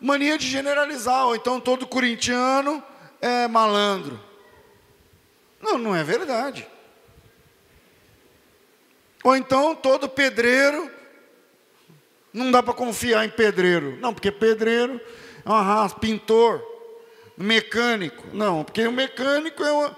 mania 0.00 0.36
de 0.36 0.48
generalizar, 0.48 1.26
ou 1.26 1.36
então 1.36 1.60
todo 1.60 1.86
corintiano 1.86 2.82
é 3.20 3.46
malandro. 3.46 4.20
Não, 5.60 5.78
não 5.78 5.94
é 5.94 6.02
verdade. 6.02 6.66
Ou 9.22 9.36
então 9.36 9.76
todo 9.76 10.08
pedreiro, 10.08 10.90
não 12.32 12.50
dá 12.50 12.62
para 12.62 12.74
confiar 12.74 13.24
em 13.24 13.30
pedreiro. 13.30 13.96
Não, 14.00 14.12
porque 14.12 14.32
pedreiro 14.32 15.00
é 15.44 15.48
uma 15.48 15.62
raça, 15.62 15.94
pintor, 15.94 16.60
mecânico. 17.36 18.24
Não, 18.32 18.64
porque 18.64 18.84
o 18.86 18.92
mecânico 18.92 19.62
é 19.62 19.70
uma. 19.70 19.96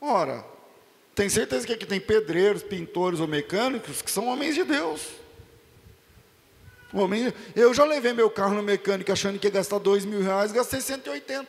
Ora, 0.00 0.44
tem 1.14 1.28
certeza 1.28 1.66
que 1.66 1.72
aqui 1.72 1.86
tem 1.86 2.00
pedreiros, 2.00 2.62
pintores 2.62 3.20
ou 3.20 3.26
mecânicos 3.26 4.02
que 4.02 4.10
são 4.10 4.28
homens 4.28 4.54
de 4.54 4.64
Deus. 4.64 5.02
Homem, 6.92 7.32
eu 7.54 7.72
já 7.72 7.84
levei 7.84 8.12
meu 8.12 8.28
carro 8.28 8.54
no 8.54 8.62
mecânico 8.62 9.12
achando 9.12 9.38
que 9.38 9.46
ia 9.46 9.52
gastar 9.52 9.78
dois 9.78 10.04
mil 10.04 10.22
reais, 10.22 10.50
gastei 10.50 10.80
180. 10.80 11.46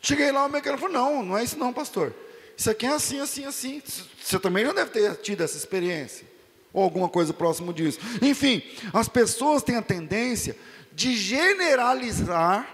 Cheguei 0.00 0.30
lá, 0.30 0.44
o 0.44 0.50
mecânico 0.50 0.82
falou: 0.82 0.94
Não, 0.94 1.22
não 1.22 1.38
é 1.38 1.44
isso, 1.44 1.58
não, 1.58 1.72
pastor. 1.72 2.14
Isso 2.56 2.70
aqui 2.70 2.84
é 2.84 2.90
assim, 2.90 3.20
assim, 3.20 3.46
assim. 3.46 3.82
Você 4.22 4.38
também 4.38 4.64
já 4.64 4.72
deve 4.72 4.90
ter 4.90 5.16
tido 5.16 5.42
essa 5.42 5.56
experiência, 5.56 6.26
ou 6.72 6.82
alguma 6.82 7.08
coisa 7.08 7.32
próximo 7.32 7.72
disso. 7.72 7.98
Enfim, 8.20 8.62
as 8.92 9.08
pessoas 9.08 9.62
têm 9.62 9.76
a 9.76 9.82
tendência 9.82 10.56
de 10.92 11.16
generalizar 11.16 12.68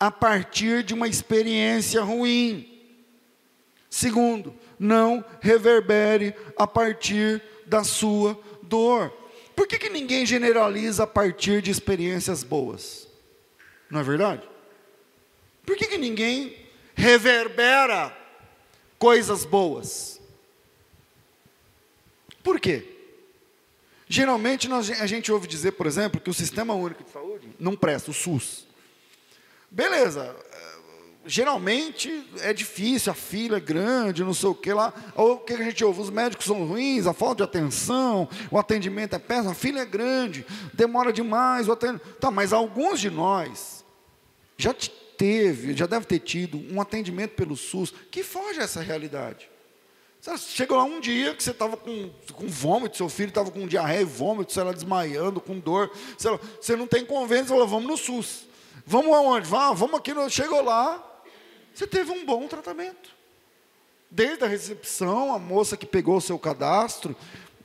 a 0.00 0.10
partir 0.10 0.82
de 0.82 0.94
uma 0.94 1.06
experiência 1.06 2.02
ruim. 2.02 2.71
Segundo, 3.92 4.54
não 4.78 5.22
reverbere 5.38 6.34
a 6.56 6.66
partir 6.66 7.42
da 7.66 7.84
sua 7.84 8.40
dor. 8.62 9.12
Por 9.54 9.68
que, 9.68 9.78
que 9.78 9.90
ninguém 9.90 10.24
generaliza 10.24 11.02
a 11.02 11.06
partir 11.06 11.60
de 11.60 11.70
experiências 11.70 12.42
boas? 12.42 13.06
Não 13.90 14.00
é 14.00 14.02
verdade? 14.02 14.48
Por 15.66 15.76
que, 15.76 15.88
que 15.88 15.98
ninguém 15.98 16.56
reverbera 16.94 18.16
coisas 18.98 19.44
boas? 19.44 20.18
Por 22.42 22.58
quê? 22.58 22.96
Geralmente 24.08 24.68
nós, 24.68 24.90
a 24.90 25.06
gente 25.06 25.30
ouve 25.30 25.46
dizer, 25.46 25.72
por 25.72 25.86
exemplo, 25.86 26.18
que 26.18 26.30
o 26.30 26.34
Sistema 26.34 26.72
Único 26.72 27.04
de 27.04 27.10
Saúde 27.10 27.46
não 27.60 27.76
presta, 27.76 28.10
o 28.10 28.14
SUS. 28.14 28.66
Beleza, 29.70 30.34
geralmente 31.24 32.26
é 32.40 32.52
difícil, 32.52 33.12
a 33.12 33.14
fila 33.14 33.58
é 33.58 33.60
grande, 33.60 34.24
não 34.24 34.34
sei 34.34 34.48
o 34.48 34.54
que 34.54 34.72
lá. 34.72 34.92
o 35.16 35.36
que 35.38 35.52
a 35.52 35.62
gente 35.62 35.84
ouve? 35.84 36.00
Os 36.00 36.10
médicos 36.10 36.46
são 36.46 36.66
ruins, 36.66 37.06
a 37.06 37.12
falta 37.12 37.36
de 37.36 37.42
atenção, 37.44 38.28
o 38.50 38.58
atendimento 38.58 39.14
é 39.14 39.18
péssimo, 39.18 39.50
a 39.50 39.54
fila 39.54 39.80
é 39.80 39.86
grande, 39.86 40.44
demora 40.72 41.12
demais. 41.12 41.68
O 41.68 41.72
atendimento... 41.72 42.06
Tá, 42.16 42.30
mas 42.30 42.52
alguns 42.52 43.00
de 43.00 43.10
nós 43.10 43.84
já 44.56 44.74
teve, 45.16 45.76
já 45.76 45.86
deve 45.86 46.06
ter 46.06 46.18
tido 46.18 46.60
um 46.72 46.80
atendimento 46.80 47.32
pelo 47.32 47.56
SUS 47.56 47.92
que 48.10 48.22
foge 48.22 48.60
a 48.60 48.64
essa 48.64 48.80
realidade. 48.80 49.50
Chegou 50.38 50.76
lá 50.76 50.84
um 50.84 51.00
dia 51.00 51.34
que 51.34 51.42
você 51.42 51.50
estava 51.50 51.76
com, 51.76 52.10
com 52.32 52.46
vômito, 52.46 52.96
seu 52.96 53.08
filho 53.08 53.30
estava 53.30 53.50
com 53.50 53.66
diarreia 53.66 54.02
e 54.02 54.04
vômito, 54.04 54.52
sei 54.52 54.62
lá, 54.62 54.72
desmaiando, 54.72 55.40
com 55.40 55.58
dor. 55.58 55.90
Lá, 56.24 56.38
você 56.60 56.76
não 56.76 56.86
tem 56.86 57.04
convênio, 57.04 57.44
você 57.44 57.50
falou, 57.50 57.66
vamos 57.66 57.88
no 57.88 57.96
SUS. 57.96 58.46
Vamos 58.86 59.12
aonde? 59.12 59.48
Vá, 59.48 59.72
vamos 59.72 59.98
aqui. 59.98 60.14
No... 60.14 60.30
Chegou 60.30 60.62
lá, 60.62 61.11
você 61.74 61.86
teve 61.86 62.10
um 62.10 62.24
bom 62.24 62.46
tratamento. 62.46 63.10
Desde 64.10 64.44
a 64.44 64.48
recepção, 64.48 65.34
a 65.34 65.38
moça 65.38 65.76
que 65.76 65.86
pegou 65.86 66.16
o 66.16 66.20
seu 66.20 66.38
cadastro, 66.38 67.16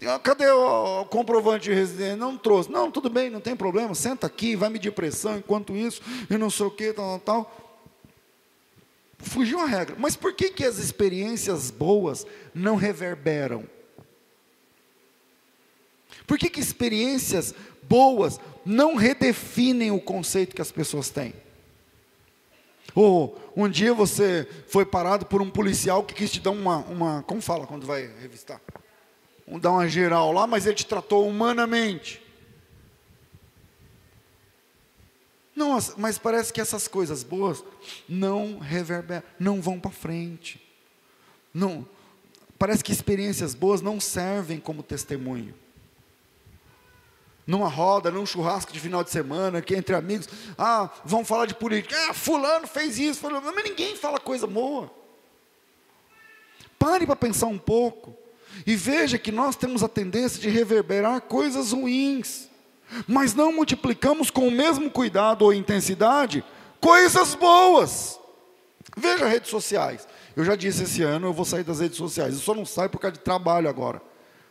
ah, 0.05 0.19
cadê 0.19 0.49
o 0.49 1.05
comprovante 1.05 1.65
de 1.65 1.73
residência? 1.73 2.15
Não 2.15 2.37
trouxe. 2.37 2.71
Não, 2.71 2.91
tudo 2.91 3.09
bem, 3.09 3.29
não 3.29 3.41
tem 3.41 3.55
problema, 3.55 3.95
senta 3.95 4.27
aqui, 4.27 4.55
vai 4.55 4.69
medir 4.69 4.91
pressão 4.91 5.37
enquanto 5.37 5.75
isso, 5.75 6.01
e 6.29 6.37
não 6.37 6.49
sei 6.49 6.65
o 6.65 6.71
que, 6.71 6.93
tal, 6.93 7.19
tal, 7.19 7.43
tal. 7.45 7.67
Fugiu 9.19 9.59
a 9.59 9.65
regra. 9.65 9.95
Mas 9.97 10.15
por 10.15 10.33
que, 10.33 10.49
que 10.49 10.63
as 10.63 10.77
experiências 10.77 11.71
boas 11.71 12.25
não 12.53 12.75
reverberam? 12.75 13.67
Por 16.27 16.37
que, 16.37 16.49
que 16.49 16.59
experiências 16.59 17.55
boas 17.83 18.39
não 18.65 18.95
redefinem 18.95 19.91
o 19.91 19.99
conceito 19.99 20.55
que 20.55 20.61
as 20.61 20.71
pessoas 20.71 21.09
têm? 21.09 21.33
Ou 22.99 23.39
um 23.55 23.69
dia 23.69 23.93
você 23.93 24.47
foi 24.67 24.83
parado 24.83 25.27
por 25.27 25.39
um 25.39 25.51
policial 25.51 26.03
que 26.03 26.15
quis 26.15 26.31
te 26.31 26.39
dar 26.39 26.49
uma, 26.49 26.77
uma 26.77 27.21
como 27.21 27.39
fala 27.39 27.67
quando 27.67 27.85
vai 27.85 28.07
revistar? 28.19 28.59
Um, 29.47 29.59
dar 29.59 29.69
uma 29.69 29.87
geral 29.87 30.31
lá, 30.31 30.47
mas 30.47 30.65
ele 30.65 30.73
te 30.73 30.85
tratou 30.87 31.27
humanamente. 31.27 32.19
Nossa, 35.55 35.93
mas 35.95 36.17
parece 36.17 36.51
que 36.51 36.59
essas 36.59 36.87
coisas 36.87 37.21
boas 37.21 37.63
não 38.09 38.57
reverberam, 38.57 39.23
não 39.39 39.61
vão 39.61 39.79
para 39.79 39.91
frente. 39.91 40.59
Não, 41.53 41.87
parece 42.57 42.83
que 42.83 42.91
experiências 42.91 43.53
boas 43.53 43.79
não 43.79 43.99
servem 43.99 44.59
como 44.59 44.81
testemunho. 44.81 45.53
Numa 47.47 47.69
roda, 47.69 48.11
num 48.11 48.25
churrasco 48.25 48.73
de 48.73 48.79
final 48.79 49.05
de 49.05 49.09
semana, 49.09 49.61
que 49.61 49.73
entre 49.73 49.95
amigos, 49.95 50.27
ah, 50.57 50.89
vão 51.05 51.23
falar 51.23 51.45
de 51.45 51.55
política. 51.55 51.95
Ah, 52.09 52.13
fulano 52.13 52.67
fez 52.67 52.99
isso, 52.99 53.21
fulano, 53.21 53.41
mas 53.55 53.63
ninguém 53.63 53.95
fala 53.95 54.19
coisa 54.19 54.45
boa. 54.45 54.91
Pare 56.77 57.07
para 57.07 57.15
pensar 57.15 57.47
um 57.47 57.57
pouco 57.57 58.13
e 58.65 58.75
veja 58.75 59.17
que 59.17 59.31
nós 59.31 59.55
temos 59.55 59.81
a 59.81 59.87
tendência 59.87 60.41
de 60.41 60.49
reverberar 60.49 61.21
coisas 61.21 61.71
ruins, 61.71 62.49
mas 63.07 63.33
não 63.33 63.53
multiplicamos 63.53 64.29
com 64.29 64.47
o 64.47 64.51
mesmo 64.51 64.91
cuidado 64.91 65.43
ou 65.43 65.53
intensidade 65.53 66.43
coisas 66.81 67.33
boas. 67.33 68.19
Veja 68.95 69.27
redes 69.27 69.49
sociais. 69.49 70.07
Eu 70.35 70.43
já 70.43 70.55
disse 70.55 70.83
esse 70.83 71.01
ano 71.03 71.27
eu 71.27 71.33
vou 71.33 71.45
sair 71.45 71.63
das 71.63 71.79
redes 71.79 71.97
sociais. 71.97 72.33
Eu 72.33 72.39
só 72.39 72.53
não 72.53 72.65
saio 72.65 72.89
por 72.89 72.99
causa 72.99 73.17
de 73.17 73.23
trabalho 73.23 73.69
agora. 73.69 74.01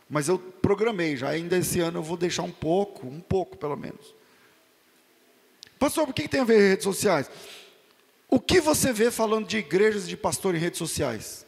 Mas 0.09 0.27
eu 0.27 0.39
programei 0.39 1.17
já. 1.17 1.29
Ainda 1.29 1.57
esse 1.57 1.79
ano 1.79 1.99
eu 1.99 2.03
vou 2.03 2.17
deixar 2.17 2.43
um 2.43 2.51
pouco, 2.51 3.07
um 3.07 3.19
pouco 3.19 3.57
pelo 3.57 3.75
menos. 3.75 4.15
Pastor, 5.77 6.05
por 6.05 6.13
que 6.13 6.27
tem 6.27 6.39
a 6.39 6.45
ver 6.45 6.69
redes 6.69 6.83
sociais? 6.83 7.29
O 8.29 8.39
que 8.39 8.59
você 8.59 8.91
vê 8.91 9.11
falando 9.11 9.47
de 9.47 9.57
igrejas 9.57 10.07
de 10.07 10.17
pastor 10.17 10.55
em 10.55 10.59
redes 10.59 10.77
sociais? 10.77 11.45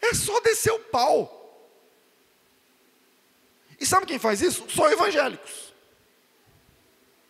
É 0.00 0.14
só 0.14 0.40
descer 0.40 0.72
o 0.72 0.78
pau. 0.78 1.40
E 3.80 3.86
sabe 3.86 4.06
quem 4.06 4.18
faz 4.18 4.40
isso? 4.40 4.64
Só 4.68 4.90
evangélicos. 4.90 5.74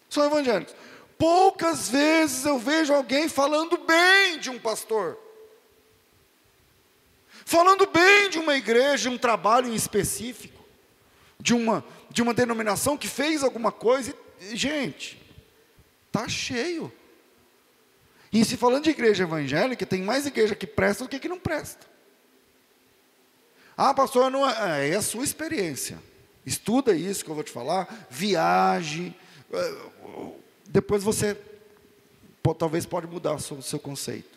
Só 0.08 0.26
evangélicos. 0.26 0.74
Poucas 1.16 1.88
vezes 1.88 2.44
eu 2.44 2.58
vejo 2.58 2.92
alguém 2.92 3.28
falando 3.28 3.78
bem 3.78 4.38
de 4.38 4.50
um 4.50 4.58
pastor. 4.58 5.18
Falando 7.44 7.86
bem 7.86 8.30
de 8.30 8.38
uma 8.38 8.56
igreja, 8.56 9.08
de 9.08 9.14
um 9.14 9.18
trabalho 9.18 9.68
em 9.68 9.74
específico, 9.74 10.64
de 11.38 11.52
uma, 11.52 11.84
de 12.10 12.22
uma 12.22 12.32
denominação 12.32 12.96
que 12.96 13.06
fez 13.06 13.42
alguma 13.42 13.70
coisa. 13.70 14.14
E, 14.40 14.56
gente, 14.56 15.20
tá 16.10 16.26
cheio. 16.28 16.92
E 18.32 18.44
se 18.44 18.56
falando 18.56 18.84
de 18.84 18.90
igreja 18.90 19.24
evangélica, 19.24 19.84
tem 19.84 20.02
mais 20.02 20.26
igreja 20.26 20.54
que 20.54 20.66
presta 20.66 21.04
do 21.04 21.10
que 21.10 21.20
que 21.20 21.28
não 21.28 21.38
presta. 21.38 21.86
Ah, 23.76 23.92
pastor, 23.92 24.30
não 24.30 24.48
é, 24.48 24.90
é 24.90 24.96
a 24.96 25.02
sua 25.02 25.24
experiência. 25.24 26.02
Estuda 26.46 26.94
isso 26.94 27.24
que 27.24 27.30
eu 27.30 27.34
vou 27.34 27.44
te 27.44 27.50
falar, 27.50 28.06
viaje. 28.10 29.14
É, 29.52 29.76
depois 30.66 31.02
você 31.02 31.36
talvez 32.58 32.84
pode 32.84 33.06
mudar 33.06 33.34
o 33.34 33.40
seu, 33.40 33.60
seu 33.62 33.78
conceito. 33.78 34.33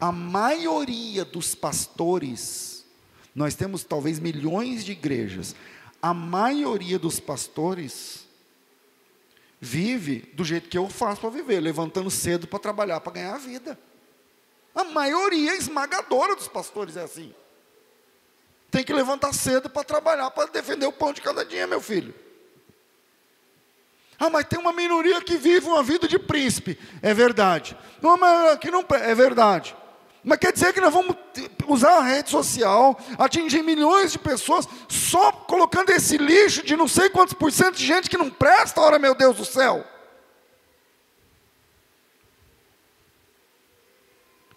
A 0.00 0.10
maioria 0.10 1.24
dos 1.24 1.54
pastores, 1.54 2.86
nós 3.34 3.54
temos 3.54 3.84
talvez 3.84 4.18
milhões 4.18 4.84
de 4.84 4.92
igrejas, 4.92 5.54
a 6.00 6.14
maioria 6.14 6.98
dos 6.98 7.20
pastores 7.20 8.26
vive 9.60 10.20
do 10.32 10.42
jeito 10.42 10.70
que 10.70 10.78
eu 10.78 10.88
faço 10.88 11.20
para 11.20 11.30
viver, 11.30 11.60
levantando 11.60 12.10
cedo 12.10 12.46
para 12.46 12.58
trabalhar, 12.58 13.00
para 13.00 13.12
ganhar 13.12 13.34
a 13.34 13.38
vida. 13.38 13.78
A 14.74 14.84
maioria 14.84 15.54
esmagadora 15.56 16.34
dos 16.34 16.48
pastores 16.48 16.96
é 16.96 17.02
assim. 17.02 17.34
Tem 18.70 18.82
que 18.82 18.92
levantar 18.92 19.34
cedo 19.34 19.68
para 19.68 19.84
trabalhar, 19.84 20.30
para 20.30 20.48
defender 20.48 20.86
o 20.86 20.92
pão 20.92 21.12
de 21.12 21.20
cada 21.20 21.44
dia, 21.44 21.66
meu 21.66 21.80
filho. 21.80 22.14
Ah, 24.18 24.30
mas 24.30 24.46
tem 24.46 24.58
uma 24.58 24.72
minoria 24.72 25.20
que 25.20 25.36
vive 25.36 25.66
uma 25.66 25.82
vida 25.82 26.06
de 26.06 26.18
príncipe. 26.18 26.78
É 27.02 27.12
verdade. 27.12 27.76
Não, 28.00 28.16
mas 28.16 28.58
que 28.58 28.70
não 28.70 28.84
é 28.90 29.14
verdade. 29.14 29.74
Mas 30.22 30.38
quer 30.38 30.52
dizer 30.52 30.72
que 30.72 30.80
nós 30.80 30.92
vamos 30.92 31.16
usar 31.66 31.98
a 31.98 32.02
rede 32.02 32.30
social, 32.30 32.98
atingir 33.18 33.62
milhões 33.62 34.12
de 34.12 34.18
pessoas, 34.18 34.68
só 34.88 35.32
colocando 35.32 35.90
esse 35.90 36.18
lixo 36.18 36.62
de 36.62 36.76
não 36.76 36.86
sei 36.86 37.08
quantos 37.08 37.34
por 37.34 37.50
cento 37.50 37.76
de 37.76 37.86
gente 37.86 38.10
que 38.10 38.18
não 38.18 38.30
presta, 38.30 38.80
ora 38.80 38.98
meu 38.98 39.14
Deus 39.14 39.36
do 39.36 39.44
céu. 39.44 39.84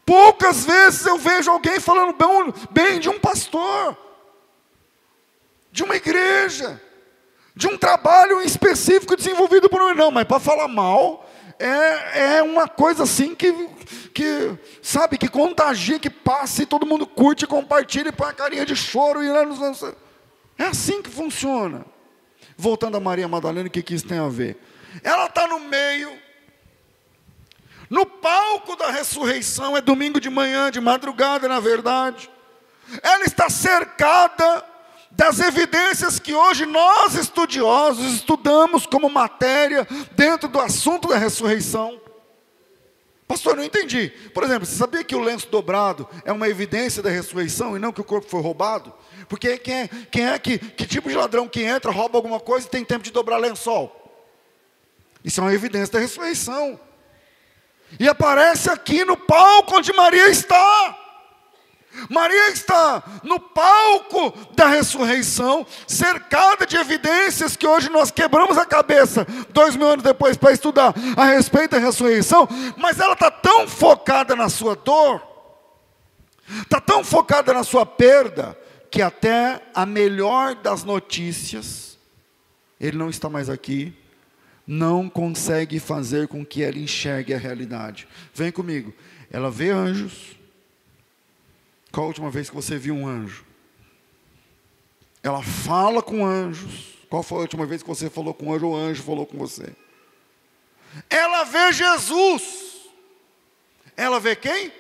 Poucas 0.06 0.66
vezes 0.66 1.06
eu 1.06 1.18
vejo 1.18 1.50
alguém 1.50 1.80
falando 1.80 2.14
bem 2.72 3.00
de 3.00 3.10
um 3.10 3.20
pastor 3.20 3.98
de 5.74 5.84
uma 5.84 5.96
igreja, 5.96 6.80
de 7.56 7.68
um 7.68 7.76
trabalho 7.76 8.40
específico 8.42 9.18
desenvolvido 9.18 9.68
por 9.68 9.82
um. 9.82 9.96
Não, 9.96 10.12
mas 10.12 10.26
para 10.26 10.40
falar 10.40 10.68
mal, 10.68 11.28
é, 11.66 12.36
é 12.38 12.44
uma 12.44 12.68
coisa 12.68 13.04
assim 13.04 13.34
que, 13.34 13.52
que, 14.14 14.58
sabe, 14.82 15.18
que 15.18 15.30
contagia, 15.30 15.98
que 15.98 16.10
passa 16.10 16.64
e 16.64 16.66
todo 16.66 16.86
mundo 16.86 17.08
curte, 17.08 17.48
compartilha 17.48 18.10
e 18.10 18.12
põe 18.12 18.30
a 18.30 18.34
carinha 18.34 18.66
de 18.66 18.76
choro. 18.76 19.24
E, 19.24 19.28
é 20.58 20.66
assim 20.66 21.02
que 21.02 21.10
funciona. 21.10 21.86
Voltando 22.58 22.98
a 22.98 23.00
Maria 23.00 23.28
Madalena, 23.28 23.68
o 23.68 23.72
que, 23.72 23.82
que 23.82 23.96
isso 23.96 24.08
tem 24.08 24.20
a 24.20 24.28
ver? 24.28 24.58
Ela 25.02 25.26
está 25.26 25.48
no 25.48 25.60
meio, 25.62 26.12
no 27.90 28.06
palco 28.06 28.76
da 28.76 28.92
ressurreição, 28.92 29.78
é 29.78 29.82
domingo 29.82 30.20
de 30.20 30.30
manhã, 30.30 30.70
de 30.70 30.82
madrugada, 30.82 31.48
na 31.48 31.60
verdade. 31.62 32.30
Ela 33.02 33.24
está 33.24 33.50
cercada 33.50 34.64
das 35.16 35.40
evidências 35.40 36.20
que 36.20 36.34
hoje 36.34 36.66
nós 36.66 37.16
estudiosos 37.16 38.14
estudamos 38.14 38.86
como 38.86 39.10
matéria 39.10 39.88
dentro 40.14 40.50
do 40.50 40.60
assunto 40.60 41.08
da 41.08 41.18
ressurreição. 41.18 42.02
Pastor, 43.28 43.56
não 43.56 43.64
entendi. 43.64 44.10
Por 44.34 44.44
exemplo, 44.44 44.66
você 44.66 44.76
sabia 44.76 45.04
que 45.04 45.16
o 45.16 45.22
lenço 45.22 45.48
dobrado 45.50 46.08
é 46.26 46.32
uma 46.32 46.50
evidência 46.50 47.02
da 47.02 47.10
ressurreição 47.10 47.76
e 47.76 47.80
não 47.80 47.92
que 47.92 48.02
o 48.02 48.04
corpo 48.04 48.28
foi 48.28 48.42
roubado? 48.42 48.94
Porque 49.30 49.58
quem 49.58 49.74
é, 49.82 49.90
quem 50.12 50.26
é 50.28 50.38
que, 50.38 50.58
que 50.58 50.86
tipo 50.86 51.10
de 51.10 51.16
ladrão 51.16 51.48
que 51.48 51.62
entra, 51.62 51.92
rouba 51.92 52.18
alguma 52.18 52.40
coisa 52.40 52.68
e 52.68 52.70
tem 52.70 52.84
tempo 52.84 53.04
de 53.04 53.12
dobrar 53.12 53.38
lençol? 53.38 54.00
Isso 55.24 55.40
é 55.40 55.44
uma 55.44 55.54
evidência 55.54 55.94
da 55.94 56.00
ressurreição. 56.00 56.80
E 58.00 58.08
aparece 58.08 58.70
aqui 58.70 59.06
no 59.06 59.16
palco 59.16 59.78
onde 59.78 59.94
Maria 59.94 60.30
está. 60.30 61.03
Maria 62.10 62.50
está 62.50 63.04
no 63.24 63.40
palco 63.40 64.34
da 64.56 64.68
ressurreição, 64.68 65.66
cercada 65.88 66.66
de 66.66 66.76
evidências 66.76 67.56
que 67.56 67.68
hoje 67.68 67.90
nós 67.90 68.12
quebramos 68.12 68.58
a 68.58 68.66
cabeça, 68.66 69.26
dois 69.50 69.76
mil 69.76 69.88
anos 69.88 70.04
depois, 70.04 70.36
para 70.36 70.52
estudar 70.52 70.94
a 71.16 71.26
respeito 71.26 71.72
da 71.72 71.80
ressurreição, 71.80 72.48
mas 72.78 73.00
ela 73.00 73.14
está 73.14 73.30
tão 73.30 73.68
focada 73.68 74.36
na 74.36 74.50
sua 74.50 74.76
dor, 74.76 75.22
está 76.62 76.80
tão 76.80 77.04
focada 77.04 77.54
na 77.54 77.64
sua 77.64 77.86
perda, 77.86 78.58
que 78.90 79.02
até 79.02 79.62
a 79.74 79.86
melhor 79.86 80.56
das 80.56 80.84
notícias, 80.84 81.98
ele 82.80 82.98
não 82.98 83.10
está 83.10 83.30
mais 83.30 83.50
aqui, 83.50 83.94
não 84.66 85.10
consegue 85.10 85.80
fazer 85.80 86.28
com 86.28 86.46
que 86.46 86.64
ela 86.64 86.78
enxergue 86.78 87.34
a 87.34 87.38
realidade. 87.38 88.08
Vem 88.34 88.52
comigo, 88.52 88.94
ela 89.32 89.50
vê 89.52 89.72
anjos, 89.72 90.38
qual 91.94 92.06
a 92.06 92.08
última 92.08 92.32
vez 92.32 92.50
que 92.50 92.56
você 92.56 92.76
viu 92.76 92.96
um 92.96 93.08
anjo? 93.08 93.46
Ela 95.22 95.44
fala 95.44 96.02
com 96.02 96.26
anjos. 96.26 96.96
Qual 97.08 97.22
foi 97.22 97.38
a 97.38 97.42
última 97.42 97.68
vez 97.68 97.84
que 97.84 97.88
você 97.88 98.10
falou 98.10 98.34
com 98.34 98.48
um 98.48 98.54
anjo 98.54 98.66
ou 98.66 98.74
o 98.74 98.76
anjo 98.76 99.04
falou 99.04 99.28
com 99.28 99.38
você? 99.38 99.76
Ela 101.08 101.44
vê 101.44 101.72
Jesus. 101.72 102.90
Ela 103.96 104.20
vê 104.20 104.36
quem? 104.36 104.74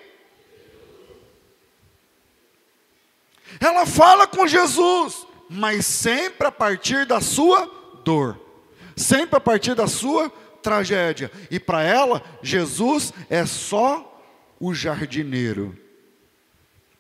Ela 3.60 3.86
fala 3.86 4.26
com 4.26 4.48
Jesus, 4.48 5.28
mas 5.48 5.86
sempre 5.86 6.48
a 6.48 6.52
partir 6.52 7.06
da 7.06 7.22
sua 7.22 7.68
dor, 8.04 8.42
sempre 8.98 9.38
a 9.38 9.40
partir 9.40 9.76
da 9.76 9.86
sua 9.86 10.32
tragédia. 10.64 11.32
E 11.52 11.60
para 11.60 11.84
ela, 11.84 12.24
Jesus 12.42 13.14
é 13.30 13.46
só 13.46 14.20
o 14.60 14.74
jardineiro. 14.74 15.83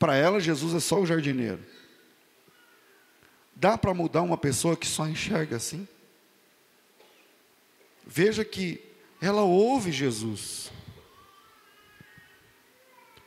Para 0.04 0.18
ela, 0.18 0.38
Jesus 0.38 0.76
é 0.76 0.82
só 0.82 1.00
o 1.00 1.06
jardineiro. 1.06 1.62
Dá 3.56 3.78
para 3.78 3.94
mudar 3.94 4.22
uma 4.22 4.38
pessoa 4.38 4.76
que 4.76 4.86
só 4.86 5.08
enxerga 5.08 5.56
assim? 5.56 5.88
Veja 8.06 8.44
que 8.44 8.84
ela 9.22 9.44
ouve 9.44 9.94
Jesus, 9.94 10.74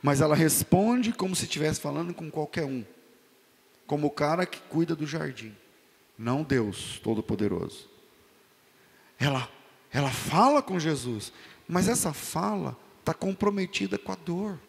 mas 0.03 0.21
ela 0.21 0.35
responde 0.35 1.11
como 1.11 1.35
se 1.35 1.45
estivesse 1.45 1.81
falando 1.81 2.13
com 2.13 2.29
qualquer 2.29 2.65
um, 2.65 2.85
como 3.87 4.05
o 4.05 4.11
cara 4.11 4.45
que 4.45 4.59
cuida 4.69 4.95
do 4.95 5.07
jardim, 5.07 5.55
não 6.15 6.43
Deus 6.43 6.99
Todo-Poderoso. 6.99 7.89
Ela, 9.17 9.49
ela 9.91 10.11
fala 10.11 10.61
com 10.61 10.79
Jesus, 10.79 11.33
mas 11.67 11.87
essa 11.87 12.13
fala 12.13 12.77
está 12.99 13.15
comprometida 13.15 13.97
com 13.97 14.11
a 14.11 14.15
dor. 14.15 14.59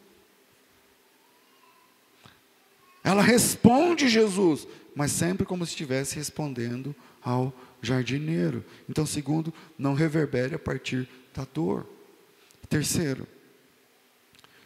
Ela 3.02 3.22
responde 3.22 4.08
Jesus, 4.08 4.66
mas 4.94 5.12
sempre 5.12 5.46
como 5.46 5.64
se 5.64 5.72
estivesse 5.72 6.16
respondendo 6.16 6.94
ao 7.22 7.52
jardineiro. 7.80 8.64
Então, 8.88 9.06
segundo, 9.06 9.52
não 9.78 9.94
reverbere 9.94 10.54
a 10.54 10.58
partir 10.58 11.08
da 11.34 11.46
dor. 11.52 11.86
Terceiro, 12.68 13.26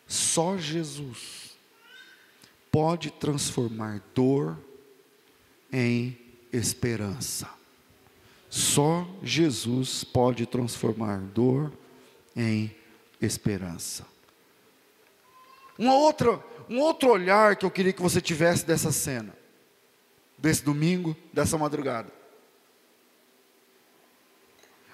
só 0.07 0.57
Jesus 0.57 1.57
pode 2.71 3.11
transformar 3.11 4.03
dor 4.15 4.59
em 5.73 6.19
esperança. 6.53 7.49
Só 8.49 9.09
Jesus 9.23 10.05
pode 10.05 10.45
transformar 10.47 11.19
dor 11.19 11.73
em 12.37 12.75
esperança. 13.21 14.12
Uma 15.79 15.95
outra, 15.95 16.43
um 16.69 16.79
outro 16.79 17.11
olhar 17.11 17.57
que 17.57 17.65
eu 17.65 17.71
queria 17.71 17.93
que 17.93 18.03
você 18.03 18.21
tivesse 18.21 18.65
dessa 18.65 18.93
cena, 18.93 19.37
desse 20.39 20.63
domingo, 20.63 21.17
dessa 21.33 21.57
madrugada. 21.57 22.13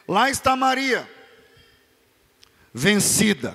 Lá 0.07 0.31
está 0.31 0.57
Maria, 0.57 1.09
vencida, 2.73 3.55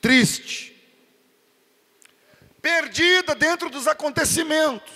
triste, 0.00 0.74
perdida 2.60 3.34
dentro 3.34 3.70
dos 3.70 3.86
acontecimentos. 3.86 4.92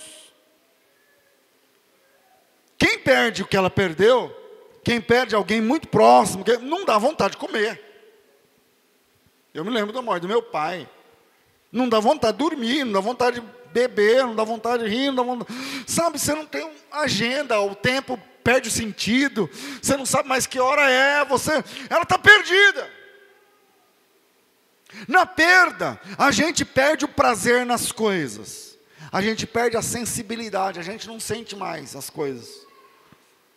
Quem 2.77 2.99
perde 2.99 3.43
o 3.43 3.47
que 3.47 3.55
ela 3.55 3.69
perdeu, 3.69 4.35
quem 4.83 4.99
perde 4.99 5.35
alguém 5.35 5.61
muito 5.61 5.87
próximo, 5.87 6.43
não 6.61 6.83
dá 6.83 6.97
vontade 6.97 7.31
de 7.31 7.37
comer. 7.37 7.88
Eu 9.59 9.65
me 9.65 9.71
lembro 9.71 9.91
da 9.91 10.01
morte 10.01 10.21
do 10.21 10.27
meu 10.27 10.41
pai. 10.41 10.89
Não 11.69 11.89
dá 11.89 11.99
vontade 11.99 12.37
de 12.37 12.43
dormir, 12.43 12.85
não 12.85 12.93
dá 12.93 12.99
vontade 13.01 13.41
de 13.41 13.47
beber, 13.73 14.23
não 14.23 14.33
dá 14.33 14.43
vontade 14.43 14.83
de 14.83 14.89
rir, 14.89 15.07
não 15.07 15.15
dá 15.15 15.23
vontade... 15.23 15.53
Sabe, 15.85 16.17
você 16.17 16.33
não 16.33 16.45
tem 16.45 16.71
agenda, 16.89 17.59
o 17.59 17.75
tempo 17.75 18.17
perde 18.41 18.69
o 18.69 18.71
sentido, 18.71 19.49
você 19.81 19.97
não 19.97 20.05
sabe 20.05 20.29
mais 20.29 20.47
que 20.47 20.59
hora 20.59 20.89
é, 20.89 21.25
você, 21.25 21.51
ela 21.89 22.03
está 22.03 22.17
perdida. 22.17 22.89
Na 25.07 25.25
perda, 25.25 25.99
a 26.17 26.31
gente 26.31 26.63
perde 26.63 27.05
o 27.05 27.09
prazer 27.09 27.65
nas 27.65 27.91
coisas, 27.91 28.77
a 29.11 29.21
gente 29.21 29.45
perde 29.45 29.75
a 29.75 29.81
sensibilidade, 29.81 30.79
a 30.79 30.83
gente 30.83 31.05
não 31.05 31.19
sente 31.19 31.55
mais 31.55 31.95
as 31.97 32.09
coisas. 32.09 32.65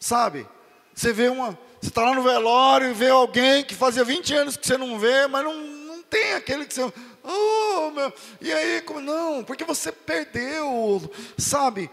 Sabe? 0.01 0.49
Você 0.95 1.13
vê 1.13 1.29
uma. 1.29 1.59
Você 1.81 1.89
está 1.89 2.03
lá 2.03 2.15
no 2.15 2.23
velório 2.23 2.91
e 2.91 2.93
vê 2.93 3.09
alguém 3.09 3.65
que 3.65 3.75
fazia 3.75 4.05
20 4.05 4.35
anos 4.35 4.57
que 4.57 4.67
você 4.67 4.77
não 4.77 4.99
vê, 4.99 5.27
mas 5.27 5.45
não, 5.45 5.55
tem 6.13 6.35
aquele 6.35 6.67
que 6.67 6.75
você. 6.75 6.93
Oh, 7.25 7.91
meu, 7.91 8.13
e 8.39 8.53
aí, 8.53 8.83
como, 8.83 9.01
não, 9.01 9.43
porque 9.43 9.65
você 9.65 9.91
perdeu, 9.91 11.11
sabe, 11.39 11.91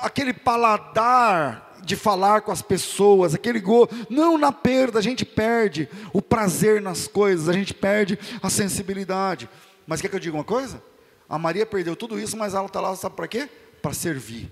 aquele 0.00 0.32
paladar 0.32 1.76
de 1.84 1.94
falar 1.94 2.40
com 2.40 2.50
as 2.50 2.62
pessoas, 2.62 3.34
aquele 3.34 3.60
gol. 3.60 3.86
Não, 4.08 4.38
na 4.38 4.50
perda 4.50 5.00
a 5.00 5.02
gente 5.02 5.26
perde 5.26 5.86
o 6.14 6.22
prazer 6.22 6.80
nas 6.80 7.06
coisas, 7.06 7.46
a 7.46 7.52
gente 7.52 7.74
perde 7.74 8.18
a 8.42 8.48
sensibilidade. 8.48 9.50
Mas 9.86 10.00
quer 10.00 10.08
que 10.08 10.16
eu 10.16 10.20
diga 10.20 10.36
uma 10.36 10.44
coisa? 10.44 10.82
A 11.28 11.38
Maria 11.38 11.66
perdeu 11.66 11.94
tudo 11.94 12.18
isso, 12.18 12.36
mas 12.36 12.54
ela 12.54 12.66
está 12.66 12.80
lá, 12.80 12.96
sabe 12.96 13.16
para 13.16 13.28
quê? 13.28 13.50
Para 13.82 13.92
servir. 13.92 14.50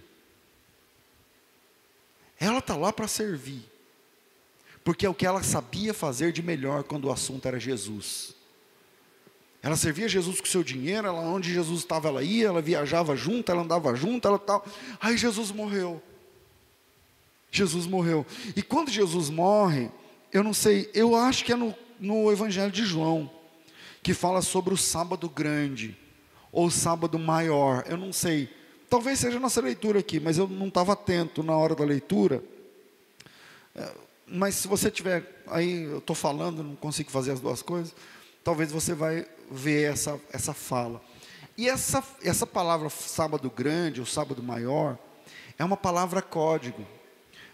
Ela 2.38 2.58
está 2.58 2.76
lá 2.76 2.92
para 2.92 3.08
servir. 3.08 3.64
Porque 4.84 5.06
é 5.06 5.08
o 5.08 5.14
que 5.14 5.26
ela 5.26 5.42
sabia 5.42 5.94
fazer 5.94 6.32
de 6.32 6.42
melhor 6.42 6.82
quando 6.82 7.06
o 7.06 7.12
assunto 7.12 7.46
era 7.46 7.60
Jesus. 7.60 8.39
Ela 9.62 9.76
servia 9.76 10.08
Jesus 10.08 10.40
com 10.40 10.46
seu 10.46 10.64
dinheiro, 10.64 11.06
ela, 11.06 11.20
onde 11.20 11.52
Jesus 11.52 11.80
estava, 11.80 12.08
ela 12.08 12.22
ia, 12.22 12.46
ela 12.46 12.62
viajava 12.62 13.14
junto, 13.14 13.52
ela 13.52 13.62
andava 13.62 13.94
junto, 13.94 14.26
ela 14.26 14.38
tal. 14.38 14.64
Aí 15.00 15.16
Jesus 15.18 15.50
morreu. 15.50 16.02
Jesus 17.50 17.86
morreu. 17.86 18.24
E 18.56 18.62
quando 18.62 18.90
Jesus 18.90 19.28
morre, 19.28 19.90
eu 20.32 20.42
não 20.42 20.54
sei, 20.54 20.88
eu 20.94 21.14
acho 21.14 21.44
que 21.44 21.52
é 21.52 21.56
no, 21.56 21.74
no 21.98 22.32
Evangelho 22.32 22.70
de 22.70 22.84
João, 22.84 23.30
que 24.02 24.14
fala 24.14 24.40
sobre 24.40 24.72
o 24.72 24.78
sábado 24.78 25.28
grande, 25.28 25.96
ou 26.50 26.70
sábado 26.70 27.18
maior, 27.18 27.84
eu 27.86 27.98
não 27.98 28.12
sei. 28.12 28.48
Talvez 28.88 29.18
seja 29.18 29.36
a 29.36 29.40
nossa 29.40 29.60
leitura 29.60 30.00
aqui, 30.00 30.18
mas 30.18 30.38
eu 30.38 30.48
não 30.48 30.68
estava 30.68 30.94
atento 30.94 31.42
na 31.42 31.56
hora 31.56 31.74
da 31.74 31.84
leitura. 31.84 32.42
É, 33.74 33.92
mas 34.26 34.54
se 34.54 34.66
você 34.66 34.90
tiver 34.90 35.42
aí, 35.46 35.82
eu 35.82 35.98
estou 35.98 36.16
falando, 36.16 36.62
não 36.62 36.74
consigo 36.76 37.10
fazer 37.10 37.32
as 37.32 37.40
duas 37.40 37.62
coisas, 37.62 37.94
talvez 38.42 38.72
você 38.72 38.94
vai 38.94 39.26
ver 39.50 39.92
essa, 39.92 40.20
essa 40.32 40.54
fala. 40.54 41.02
E 41.56 41.68
essa, 41.68 42.02
essa 42.22 42.46
palavra 42.46 42.88
sábado 42.88 43.50
grande 43.50 44.00
ou 44.00 44.06
sábado 44.06 44.42
maior 44.42 44.98
é 45.58 45.64
uma 45.64 45.76
palavra 45.76 46.22
código 46.22 46.86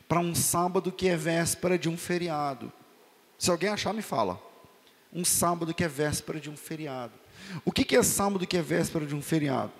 para 0.08 0.20
um 0.20 0.34
sábado 0.34 0.92
que 0.92 1.08
é 1.08 1.16
véspera 1.16 1.78
de 1.78 1.88
um 1.88 1.96
feriado. 1.96 2.72
Se 3.38 3.50
alguém 3.50 3.70
achar, 3.70 3.92
me 3.92 4.02
fala. 4.02 4.40
Um 5.12 5.24
sábado 5.24 5.74
que 5.74 5.82
é 5.82 5.88
véspera 5.88 6.38
de 6.38 6.48
um 6.48 6.56
feriado. 6.56 7.14
O 7.64 7.72
que, 7.72 7.84
que 7.84 7.96
é 7.96 8.02
sábado 8.02 8.46
que 8.46 8.56
é 8.56 8.62
véspera 8.62 9.04
de 9.04 9.14
um 9.14 9.22
feriado? 9.22 9.72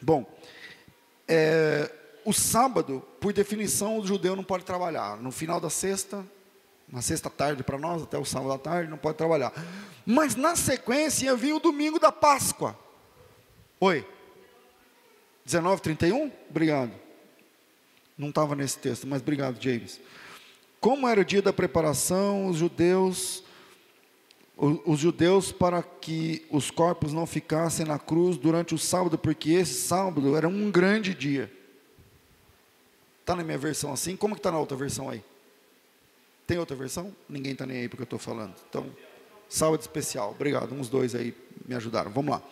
Bom, 0.00 0.24
é, 1.28 1.90
o 2.24 2.32
sábado, 2.32 3.02
por 3.20 3.32
definição, 3.32 3.98
o 3.98 4.06
judeu 4.06 4.34
não 4.34 4.44
pode 4.44 4.64
trabalhar. 4.64 5.16
No 5.18 5.30
final 5.30 5.60
da 5.60 5.70
sexta, 5.70 6.24
na 6.92 7.00
sexta 7.00 7.30
tarde 7.30 7.62
para 7.62 7.78
nós, 7.78 8.02
até 8.02 8.18
o 8.18 8.24
sábado 8.24 8.52
à 8.52 8.58
tarde, 8.58 8.90
não 8.90 8.98
pode 8.98 9.16
trabalhar. 9.16 9.52
Mas 10.04 10.34
na 10.34 10.56
sequência 10.56 11.34
vinha 11.36 11.56
o 11.56 11.60
domingo 11.60 11.98
da 11.98 12.10
Páscoa. 12.10 12.76
Oi? 13.78 14.06
19, 15.44 15.80
31? 15.82 16.30
Obrigado. 16.48 16.92
Não 18.18 18.28
estava 18.28 18.54
nesse 18.54 18.78
texto, 18.78 19.06
mas 19.06 19.22
obrigado, 19.22 19.62
James. 19.62 20.00
Como 20.80 21.06
era 21.06 21.20
o 21.20 21.24
dia 21.24 21.40
da 21.40 21.52
preparação, 21.52 22.46
os 22.46 22.56
judeus 22.56 23.44
os 24.84 24.98
judeus 24.98 25.50
para 25.50 25.82
que 25.82 26.44
os 26.50 26.70
corpos 26.70 27.14
não 27.14 27.26
ficassem 27.26 27.86
na 27.86 27.98
cruz 27.98 28.36
durante 28.36 28.74
o 28.74 28.78
sábado, 28.78 29.16
porque 29.16 29.52
esse 29.52 29.72
sábado 29.72 30.36
era 30.36 30.46
um 30.46 30.70
grande 30.70 31.14
dia. 31.14 31.50
Está 33.20 33.34
na 33.34 33.42
minha 33.42 33.56
versão 33.56 33.90
assim? 33.90 34.14
Como 34.16 34.34
que 34.34 34.40
está 34.40 34.52
na 34.52 34.58
outra 34.58 34.76
versão 34.76 35.08
aí? 35.08 35.24
Tem 36.50 36.58
outra 36.58 36.74
versão? 36.74 37.14
Ninguém 37.28 37.52
está 37.52 37.64
nem 37.64 37.76
aí 37.76 37.88
porque 37.88 38.02
eu 38.02 38.04
estou 38.06 38.18
falando. 38.18 38.52
Então, 38.68 38.84
sábado 39.48 39.82
especial. 39.82 40.32
Obrigado, 40.32 40.74
uns 40.74 40.88
dois 40.88 41.14
aí 41.14 41.32
me 41.64 41.76
ajudaram. 41.76 42.10
Vamos 42.10 42.32
lá. 42.32 42.42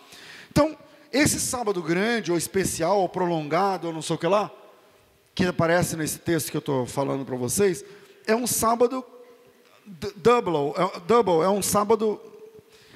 Então, 0.52 0.78
esse 1.12 1.40
sábado 1.40 1.82
grande, 1.82 2.30
ou 2.30 2.38
especial, 2.38 3.00
ou 3.00 3.08
prolongado, 3.08 3.88
ou 3.88 3.92
não 3.92 4.00
sei 4.00 4.14
o 4.14 4.18
que 4.20 4.28
lá, 4.28 4.52
que 5.34 5.44
aparece 5.44 5.96
nesse 5.96 6.20
texto 6.20 6.52
que 6.52 6.56
eu 6.56 6.60
estou 6.60 6.86
falando 6.86 7.24
para 7.24 7.34
vocês, 7.34 7.84
é 8.24 8.36
um 8.36 8.46
sábado 8.46 9.04
double, 10.14 10.74
é, 10.76 11.00
double, 11.00 11.42
é 11.42 11.48
um 11.48 11.60
sábado, 11.60 12.20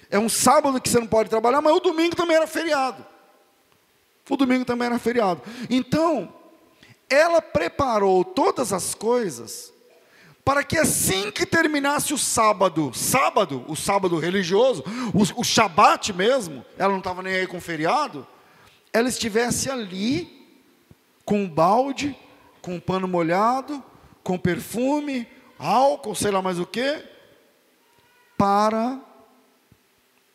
é 0.08 0.20
um 0.20 0.28
sábado 0.28 0.80
que 0.80 0.88
você 0.88 1.00
não 1.00 1.08
pode 1.08 1.28
trabalhar, 1.28 1.60
mas 1.60 1.74
o 1.74 1.80
domingo 1.80 2.14
também 2.14 2.36
era 2.36 2.46
feriado. 2.46 3.04
O 4.30 4.36
domingo 4.36 4.64
também 4.64 4.86
era 4.86 5.00
feriado. 5.00 5.42
Então, 5.68 6.32
ela 7.10 7.42
preparou 7.42 8.24
todas 8.24 8.72
as 8.72 8.94
coisas 8.94 9.72
para 10.44 10.64
que 10.64 10.76
assim 10.76 11.30
que 11.30 11.46
terminasse 11.46 12.12
o 12.12 12.18
sábado, 12.18 12.92
sábado, 12.94 13.64
o 13.68 13.76
sábado 13.76 14.18
religioso, 14.18 14.82
o, 15.14 15.40
o 15.40 15.44
Shabat 15.44 16.12
mesmo, 16.12 16.64
ela 16.76 16.90
não 16.90 16.98
estava 16.98 17.22
nem 17.22 17.34
aí 17.34 17.46
com 17.46 17.60
feriado, 17.60 18.26
ela 18.92 19.08
estivesse 19.08 19.70
ali 19.70 20.46
com 21.24 21.44
um 21.44 21.48
balde, 21.48 22.16
com 22.60 22.74
um 22.74 22.80
pano 22.80 23.06
molhado, 23.06 23.82
com 24.22 24.38
perfume, 24.38 25.26
álcool, 25.58 26.14
sei 26.14 26.30
lá 26.32 26.42
mais 26.42 26.58
o 26.58 26.66
que, 26.66 27.04
para 28.36 29.00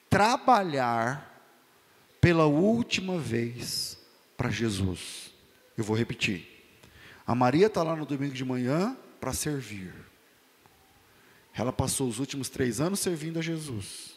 trabalhar 0.10 1.28
pela 2.22 2.46
última 2.46 3.18
vez 3.18 3.98
para 4.38 4.50
Jesus. 4.50 5.34
Eu 5.78 5.84
vou 5.84 5.96
repetir. 5.96 6.48
A 7.26 7.36
Maria 7.36 7.68
está 7.68 7.84
lá 7.84 7.96
no 7.96 8.06
domingo 8.06 8.34
de 8.34 8.46
manhã 8.46 8.98
para 9.20 9.34
servir. 9.34 9.94
Ela 11.54 11.74
passou 11.74 12.08
os 12.08 12.20
últimos 12.20 12.50
três 12.50 12.80
anos 12.80 13.00
servindo 13.00 13.40
a 13.40 13.42
Jesus. 13.42 14.16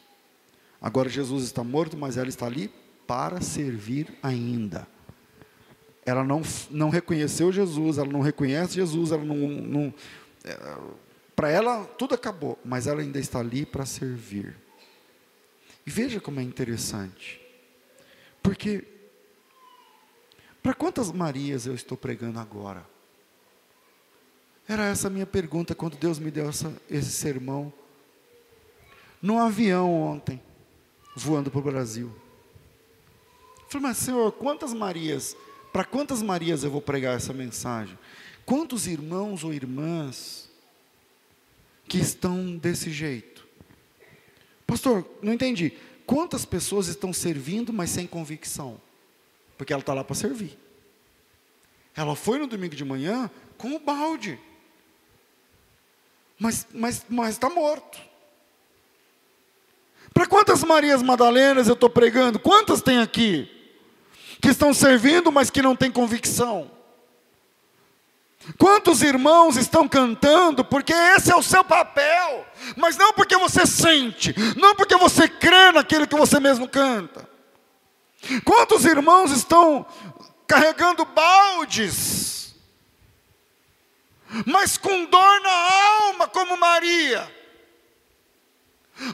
Agora 0.81 1.09
Jesus 1.09 1.43
está 1.45 1.63
morto, 1.63 1.97
mas 1.97 2.17
ela 2.17 2.29
está 2.29 2.45
ali 2.45 2.71
para 3.07 3.41
servir 3.41 4.07
ainda. 4.21 4.87
Ela 6.05 6.23
não, 6.23 6.41
não 6.69 6.89
reconheceu 6.89 7.51
Jesus, 7.51 7.97
ela 7.97 8.11
não 8.11 8.21
reconhece 8.21 8.75
Jesus, 8.75 9.11
ela 9.11 9.23
não, 9.23 9.35
não, 9.35 9.93
é, 10.43 10.77
para 11.35 11.49
ela 11.49 11.83
tudo 11.83 12.15
acabou, 12.15 12.57
mas 12.65 12.87
ela 12.87 13.01
ainda 13.01 13.19
está 13.19 13.39
ali 13.39 13.65
para 13.65 13.85
servir. 13.85 14.55
E 15.85 15.89
veja 15.89 16.19
como 16.19 16.39
é 16.39 16.43
interessante, 16.43 17.41
porque 18.41 18.83
para 20.61 20.73
quantas 20.73 21.11
Marias 21.11 21.65
eu 21.65 21.73
estou 21.73 21.97
pregando 21.97 22.39
agora? 22.39 22.85
Era 24.71 24.85
essa 24.85 25.09
a 25.09 25.11
minha 25.11 25.25
pergunta 25.25 25.75
quando 25.75 25.97
Deus 25.97 26.17
me 26.17 26.31
deu 26.31 26.47
essa, 26.47 26.73
esse 26.89 27.11
sermão. 27.11 27.73
No 29.21 29.37
avião 29.37 29.93
ontem, 29.93 30.41
voando 31.13 31.51
para 31.51 31.59
o 31.59 31.61
Brasil. 31.61 32.09
falei, 33.67 33.89
mas 33.89 33.97
Senhor, 33.97 34.31
quantas 34.31 34.73
Marias, 34.73 35.35
para 35.73 35.83
quantas 35.83 36.21
Marias 36.21 36.63
eu 36.63 36.71
vou 36.71 36.81
pregar 36.81 37.17
essa 37.17 37.33
mensagem? 37.33 37.99
Quantos 38.45 38.87
irmãos 38.87 39.43
ou 39.43 39.53
irmãs 39.53 40.49
que 41.85 41.97
estão 41.97 42.55
desse 42.55 42.91
jeito? 42.91 43.45
Pastor, 44.65 45.05
não 45.21 45.33
entendi. 45.33 45.73
Quantas 46.05 46.45
pessoas 46.45 46.87
estão 46.87 47.11
servindo, 47.11 47.73
mas 47.73 47.89
sem 47.89 48.07
convicção? 48.07 48.79
Porque 49.57 49.73
ela 49.73 49.81
está 49.81 49.93
lá 49.93 50.05
para 50.05 50.15
servir. 50.15 50.57
Ela 51.93 52.15
foi 52.15 52.39
no 52.39 52.47
domingo 52.47 52.73
de 52.73 52.85
manhã 52.85 53.29
com 53.57 53.75
o 53.75 53.79
balde. 53.79 54.39
Mas 56.41 56.55
está 56.55 56.69
mas, 56.73 57.05
mas 57.07 57.37
tá 57.37 57.49
morto. 57.51 57.99
Para 60.11 60.25
quantas 60.25 60.63
Marias 60.63 61.03
Madalenas 61.03 61.67
eu 61.67 61.75
estou 61.75 61.87
pregando? 61.87 62.39
Quantas 62.39 62.81
tem 62.81 62.97
aqui? 62.97 63.47
Que 64.41 64.49
estão 64.49 64.73
servindo, 64.73 65.31
mas 65.31 65.51
que 65.51 65.61
não 65.61 65.75
têm 65.75 65.91
convicção. 65.91 66.71
Quantos 68.57 69.03
irmãos 69.03 69.55
estão 69.55 69.87
cantando 69.87 70.65
porque 70.65 70.91
esse 70.91 71.31
é 71.31 71.35
o 71.35 71.43
seu 71.43 71.63
papel, 71.63 72.43
mas 72.75 72.97
não 72.97 73.13
porque 73.13 73.37
você 73.37 73.67
sente, 73.67 74.33
não 74.57 74.75
porque 74.75 74.95
você 74.95 75.27
crê 75.27 75.71
naquilo 75.71 76.07
que 76.07 76.17
você 76.17 76.39
mesmo 76.39 76.67
canta. 76.67 77.29
Quantos 78.43 78.83
irmãos 78.85 79.29
estão 79.29 79.85
carregando 80.47 81.05
baldes, 81.05 82.40
mas 84.45 84.77
com 84.77 85.05
dor 85.05 85.41
na 85.41 86.03
alma, 86.03 86.27
como 86.27 86.57
Maria? 86.57 87.41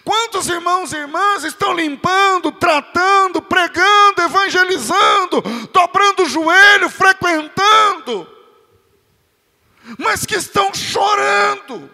Quantos 0.03 0.47
irmãos 0.47 0.91
e 0.91 0.97
irmãs 0.97 1.43
estão 1.43 1.73
limpando, 1.73 2.51
tratando, 2.51 3.41
pregando, 3.41 4.21
evangelizando, 4.21 5.41
dobrando 5.71 6.23
o 6.23 6.29
joelho, 6.29 6.89
frequentando, 6.89 8.27
mas 9.97 10.25
que 10.25 10.35
estão 10.35 10.73
chorando, 10.73 11.89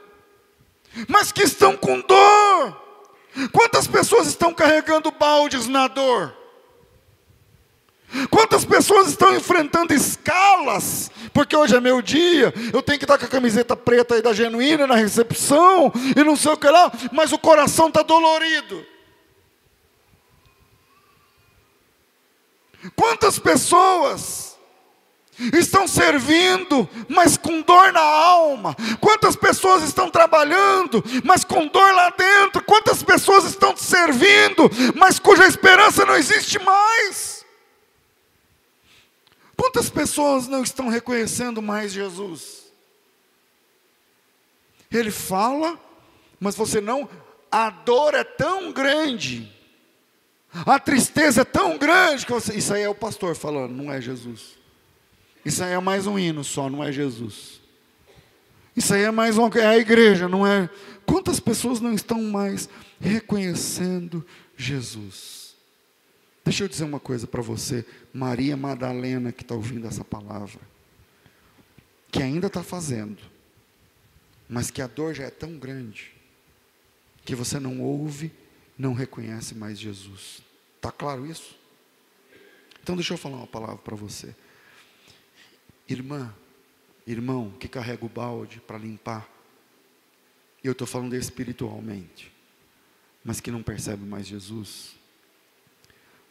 mas 1.08 1.32
que 1.32 1.44
estão 1.44 1.78
com 1.78 2.02
dor? 2.02 2.82
Quantas 3.52 3.88
pessoas 3.88 4.28
estão 4.28 4.54
carregando 4.54 5.12
baldes 5.12 5.68
na 5.68 5.88
dor? 5.88 6.36
Quantas 8.30 8.64
pessoas 8.64 9.10
estão 9.10 9.36
enfrentando 9.36 9.94
escalas? 9.94 11.10
Porque 11.34 11.56
hoje 11.56 11.76
é 11.76 11.80
meu 11.80 12.02
dia, 12.02 12.54
eu 12.72 12.82
tenho 12.84 13.00
que 13.00 13.06
estar 13.06 13.18
com 13.18 13.26
a 13.26 13.28
camiseta 13.28 13.76
preta 13.76 14.16
aí 14.16 14.22
da 14.22 14.34
genuína 14.34 14.86
na 14.86 14.96
recepção, 14.96 15.92
e 16.16 16.24
não 16.24 16.36
sei 16.36 16.52
o 16.52 16.58
que 16.58 16.70
lá, 16.70 16.92
mas 17.12 17.32
o 17.32 17.40
coração 17.40 17.88
está 17.88 18.04
dolorido. 18.04 18.86
Quantas 22.96 23.40
pessoas 23.40 24.58
estão 25.54 25.88
servindo, 25.88 26.88
mas 27.10 27.38
com 27.38 27.62
dor 27.62 27.92
na 27.92 28.02
alma? 28.02 28.76
Quantas 29.00 29.36
pessoas 29.36 29.84
estão 29.84 30.10
trabalhando, 30.10 31.04
mas 31.24 31.44
com 31.44 31.66
dor 31.68 31.94
lá 31.94 32.12
dentro? 32.12 32.64
Quantas 32.64 33.02
pessoas 33.02 33.46
estão 33.46 33.76
servindo, 33.76 34.70
mas 34.96 35.18
cuja 35.18 35.48
esperança 35.48 36.06
não 36.06 36.16
existe 36.16 36.60
mais? 36.60 37.33
Quantas 39.64 39.90
pessoas 39.90 40.46
não 40.50 40.62
estão 40.62 40.90
reconhecendo 40.90 41.62
mais 41.62 41.94
Jesus? 41.94 42.66
Ele 44.92 45.10
fala, 45.10 45.80
mas 46.38 46.54
você 46.54 46.82
não. 46.82 47.08
A 47.50 47.70
dor 47.70 48.14
é 48.14 48.26
tão 48.26 48.74
grande, 48.74 49.50
a 50.54 50.78
tristeza 50.78 51.42
é 51.42 51.46
tão 51.46 51.78
grande 51.78 52.26
que 52.26 52.34
você. 52.34 52.58
Isso 52.58 52.74
aí 52.74 52.82
é 52.82 52.90
o 52.90 52.94
pastor 52.94 53.38
falando, 53.38 53.72
não 53.72 53.90
é 53.90 54.02
Jesus. 54.02 54.58
Isso 55.46 55.64
aí 55.64 55.72
é 55.72 55.80
mais 55.80 56.08
um 56.08 56.20
hino 56.20 56.44
só, 56.44 56.70
não 56.70 56.84
é 56.84 56.92
Jesus. 56.92 57.62
Isso 58.76 58.94
aí 58.94 59.04
é 59.04 59.12
mais 59.12 59.38
uma. 59.38 59.48
É 59.58 59.66
a 59.66 59.78
igreja, 59.78 60.28
não 60.28 60.46
é. 60.46 60.70
Quantas 61.06 61.40
pessoas 61.40 61.80
não 61.80 61.94
estão 61.94 62.22
mais 62.22 62.68
reconhecendo 63.00 64.26
Jesus? 64.58 65.43
Deixa 66.44 66.64
eu 66.64 66.68
dizer 66.68 66.84
uma 66.84 67.00
coisa 67.00 67.26
para 67.26 67.42
você, 67.42 67.86
Maria 68.14 68.58
Madalena, 68.58 69.32
que 69.32 69.44
está 69.44 69.56
ouvindo 69.56 69.88
essa 69.88 70.04
palavra, 70.04 70.60
que 72.12 72.22
ainda 72.22 72.48
está 72.48 72.62
fazendo, 72.62 73.22
mas 74.50 74.70
que 74.70 74.82
a 74.82 74.88
dor 74.88 75.14
já 75.14 75.24
é 75.24 75.30
tão 75.30 75.58
grande, 75.58 76.14
que 77.24 77.34
você 77.34 77.60
não 77.60 77.82
ouve, 77.82 78.32
não 78.78 78.94
reconhece 78.94 79.56
mais 79.56 79.80
Jesus. 79.80 80.42
Está 80.76 80.92
claro 80.92 81.26
isso? 81.26 81.58
Então 82.82 82.96
deixa 82.96 83.14
eu 83.14 83.18
falar 83.18 83.38
uma 83.38 83.48
palavra 83.48 83.78
para 83.78 83.96
você. 83.96 84.36
Irmã, 85.88 86.36
irmão 87.08 87.52
que 87.58 87.70
carrega 87.70 88.06
o 88.06 88.10
balde 88.10 88.60
para 88.60 88.78
limpar, 88.78 89.30
eu 90.62 90.74
estou 90.74 90.86
falando 90.86 91.16
espiritualmente, 91.16 92.32
mas 93.24 93.40
que 93.40 93.52
não 93.52 93.64
percebe 93.64 94.06
mais 94.06 94.28
Jesus, 94.28 94.96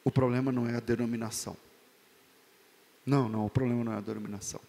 o 0.04 0.10
problema 0.10 0.50
não 0.50 0.68
é 0.68 0.76
a 0.76 0.80
denominação. 0.80 1.56
Não, 3.04 3.28
não, 3.28 3.46
o 3.46 3.50
problema 3.50 3.84
não 3.84 3.92
é 3.92 3.96
a 3.96 4.00
denominação. 4.00 4.60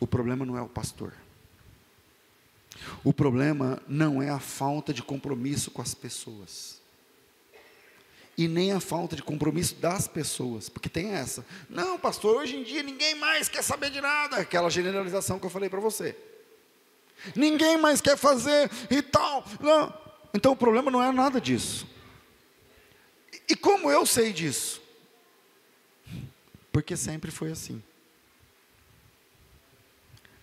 O 0.00 0.06
problema 0.06 0.44
não 0.44 0.56
é 0.56 0.62
o 0.62 0.68
pastor. 0.68 1.12
O 3.04 3.12
problema 3.12 3.80
não 3.86 4.22
é 4.22 4.30
a 4.30 4.38
falta 4.38 4.92
de 4.92 5.02
compromisso 5.02 5.70
com 5.70 5.82
as 5.82 5.94
pessoas. 5.94 6.80
E 8.36 8.48
nem 8.48 8.72
a 8.72 8.80
falta 8.80 9.14
de 9.14 9.22
compromisso 9.22 9.74
das 9.74 10.08
pessoas, 10.08 10.68
porque 10.68 10.88
tem 10.88 11.10
essa. 11.10 11.44
Não, 11.68 11.98
pastor, 11.98 12.36
hoje 12.36 12.56
em 12.56 12.62
dia 12.62 12.82
ninguém 12.82 13.14
mais 13.14 13.48
quer 13.48 13.62
saber 13.62 13.90
de 13.90 14.00
nada. 14.00 14.36
Aquela 14.36 14.70
generalização 14.70 15.38
que 15.38 15.44
eu 15.44 15.50
falei 15.50 15.68
para 15.68 15.80
você. 15.80 16.16
Ninguém 17.36 17.76
mais 17.76 18.00
quer 18.00 18.16
fazer 18.16 18.70
e 18.90 19.02
tal. 19.02 19.44
Não. 19.60 19.94
Então 20.34 20.52
o 20.52 20.56
problema 20.56 20.90
não 20.90 21.02
é 21.02 21.12
nada 21.12 21.40
disso. 21.40 21.86
E 23.48 23.56
como 23.56 23.90
eu 23.90 24.04
sei 24.06 24.32
disso? 24.32 24.82
Porque 26.70 26.96
sempre 26.96 27.30
foi 27.30 27.50
assim. 27.50 27.82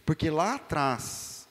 Porque 0.05 0.29
lá 0.29 0.55
atrás, 0.55 1.47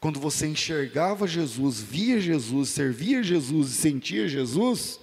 quando 0.00 0.18
você 0.18 0.46
enxergava 0.46 1.26
Jesus, 1.26 1.80
via 1.80 2.20
Jesus, 2.20 2.70
servia 2.70 3.22
Jesus 3.22 3.70
e 3.70 3.74
sentia 3.74 4.28
Jesus, 4.28 4.98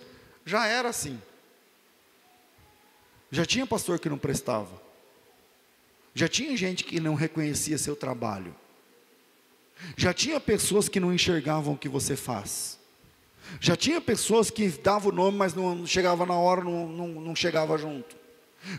já 0.45 0.65
era 0.67 0.89
assim. 0.89 1.21
Já 3.31 3.45
tinha 3.45 3.67
pastor 3.67 3.99
que 3.99 4.09
não 4.09 4.17
prestava. 4.17 4.81
Já 6.13 6.27
tinha 6.27 6.55
gente 6.57 6.83
que 6.83 6.99
não 6.99 7.15
reconhecia 7.15 7.77
seu 7.77 7.95
trabalho. 7.95 8.55
Já 9.95 10.13
tinha 10.13 10.39
pessoas 10.39 10.89
que 10.89 10.99
não 10.99 11.13
enxergavam 11.13 11.73
o 11.73 11.77
que 11.77 11.87
você 11.87 12.15
faz. 12.15 12.79
Já 13.59 13.75
tinha 13.75 13.99
pessoas 13.99 14.49
que 14.49 14.67
davam 14.69 15.11
o 15.11 15.15
nome, 15.15 15.37
mas 15.37 15.53
não 15.53 15.85
chegava 15.85 16.25
na 16.25 16.35
hora, 16.35 16.63
não, 16.63 16.87
não, 16.87 17.07
não 17.07 17.35
chegava 17.35 17.77
junto. 17.77 18.15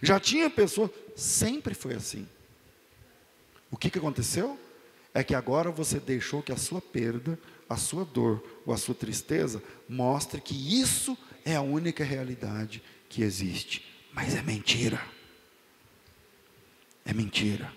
Já 0.02 0.18
tinha 0.20 0.50
pessoas, 0.50 0.90
sempre 1.16 1.74
foi 1.74 1.94
assim. 1.94 2.28
O 3.70 3.76
que, 3.76 3.90
que 3.90 3.98
aconteceu? 3.98 4.58
É 5.14 5.22
que 5.24 5.34
agora 5.34 5.70
você 5.70 5.98
deixou 5.98 6.42
que 6.42 6.52
a 6.52 6.56
sua 6.56 6.80
perda, 6.80 7.38
a 7.68 7.76
sua 7.76 8.04
dor 8.04 8.42
ou 8.64 8.72
a 8.72 8.76
sua 8.76 8.94
tristeza 8.94 9.62
mostre 9.88 10.40
que 10.40 10.80
isso 10.80 11.16
é 11.44 11.56
a 11.56 11.62
única 11.62 12.04
realidade 12.04 12.82
que 13.08 13.22
existe. 13.22 13.84
Mas 14.12 14.34
é 14.34 14.42
mentira. 14.42 15.00
É 17.04 17.12
mentira. 17.12 17.72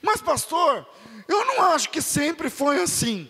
Mas, 0.00 0.20
pastor, 0.20 0.86
eu 1.28 1.44
não 1.44 1.62
acho 1.72 1.90
que 1.90 2.00
sempre 2.00 2.48
foi 2.48 2.82
assim. 2.82 3.28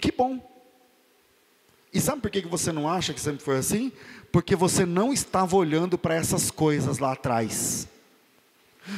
Que 0.00 0.10
bom. 0.10 0.40
E 1.92 2.00
sabe 2.00 2.22
por 2.22 2.30
que 2.30 2.40
você 2.42 2.72
não 2.72 2.88
acha 2.88 3.12
que 3.12 3.20
sempre 3.20 3.42
foi 3.42 3.58
assim? 3.58 3.92
Porque 4.30 4.54
você 4.54 4.86
não 4.86 5.12
estava 5.12 5.56
olhando 5.56 5.98
para 5.98 6.14
essas 6.14 6.50
coisas 6.50 6.98
lá 6.98 7.12
atrás. 7.12 7.88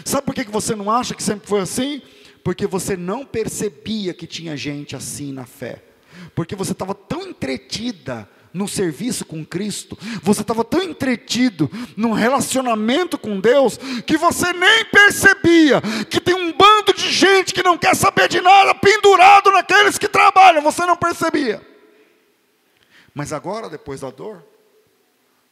Sabe 0.05 0.27
por 0.27 0.35
que 0.35 0.45
você 0.45 0.75
não 0.75 0.91
acha 0.91 1.15
que 1.15 1.23
sempre 1.23 1.49
foi 1.49 1.61
assim? 1.61 2.03
Porque 2.45 2.67
você 2.67 2.97
não 2.97 3.25
percebia 3.25 4.13
que 4.13 4.27
tinha 4.27 4.57
gente 4.57 4.95
assim 4.95 5.33
na 5.33 5.47
fé. 5.47 5.83
Porque 6.35 6.55
você 6.55 6.73
estava 6.73 6.95
tão 6.95 7.23
entretida 7.23 8.29
no 8.53 8.69
serviço 8.69 9.25
com 9.25 9.45
Cristo, 9.45 9.99
você 10.23 10.43
estava 10.43 10.65
tão 10.65 10.83
entretido 10.83 11.71
no 11.97 12.13
relacionamento 12.13 13.17
com 13.17 13.41
Deus, 13.41 13.79
que 14.07 14.17
você 14.17 14.53
nem 14.53 14.85
percebia 14.87 15.81
que 16.09 16.21
tem 16.21 16.35
um 16.35 16.53
bando 16.53 16.93
de 16.95 17.11
gente 17.11 17.55
que 17.55 17.63
não 17.63 17.79
quer 17.79 17.97
saber 17.97 18.29
de 18.29 18.41
nada, 18.41 18.75
pendurado 18.75 19.51
naqueles 19.51 19.99
que 19.99 20.09
trabalham, 20.09 20.63
você 20.63 20.85
não 20.85 20.97
percebia. 20.97 21.67
Mas 23.15 23.33
agora, 23.33 23.69
depois 23.69 24.01
da 24.01 24.11
dor, 24.11 24.45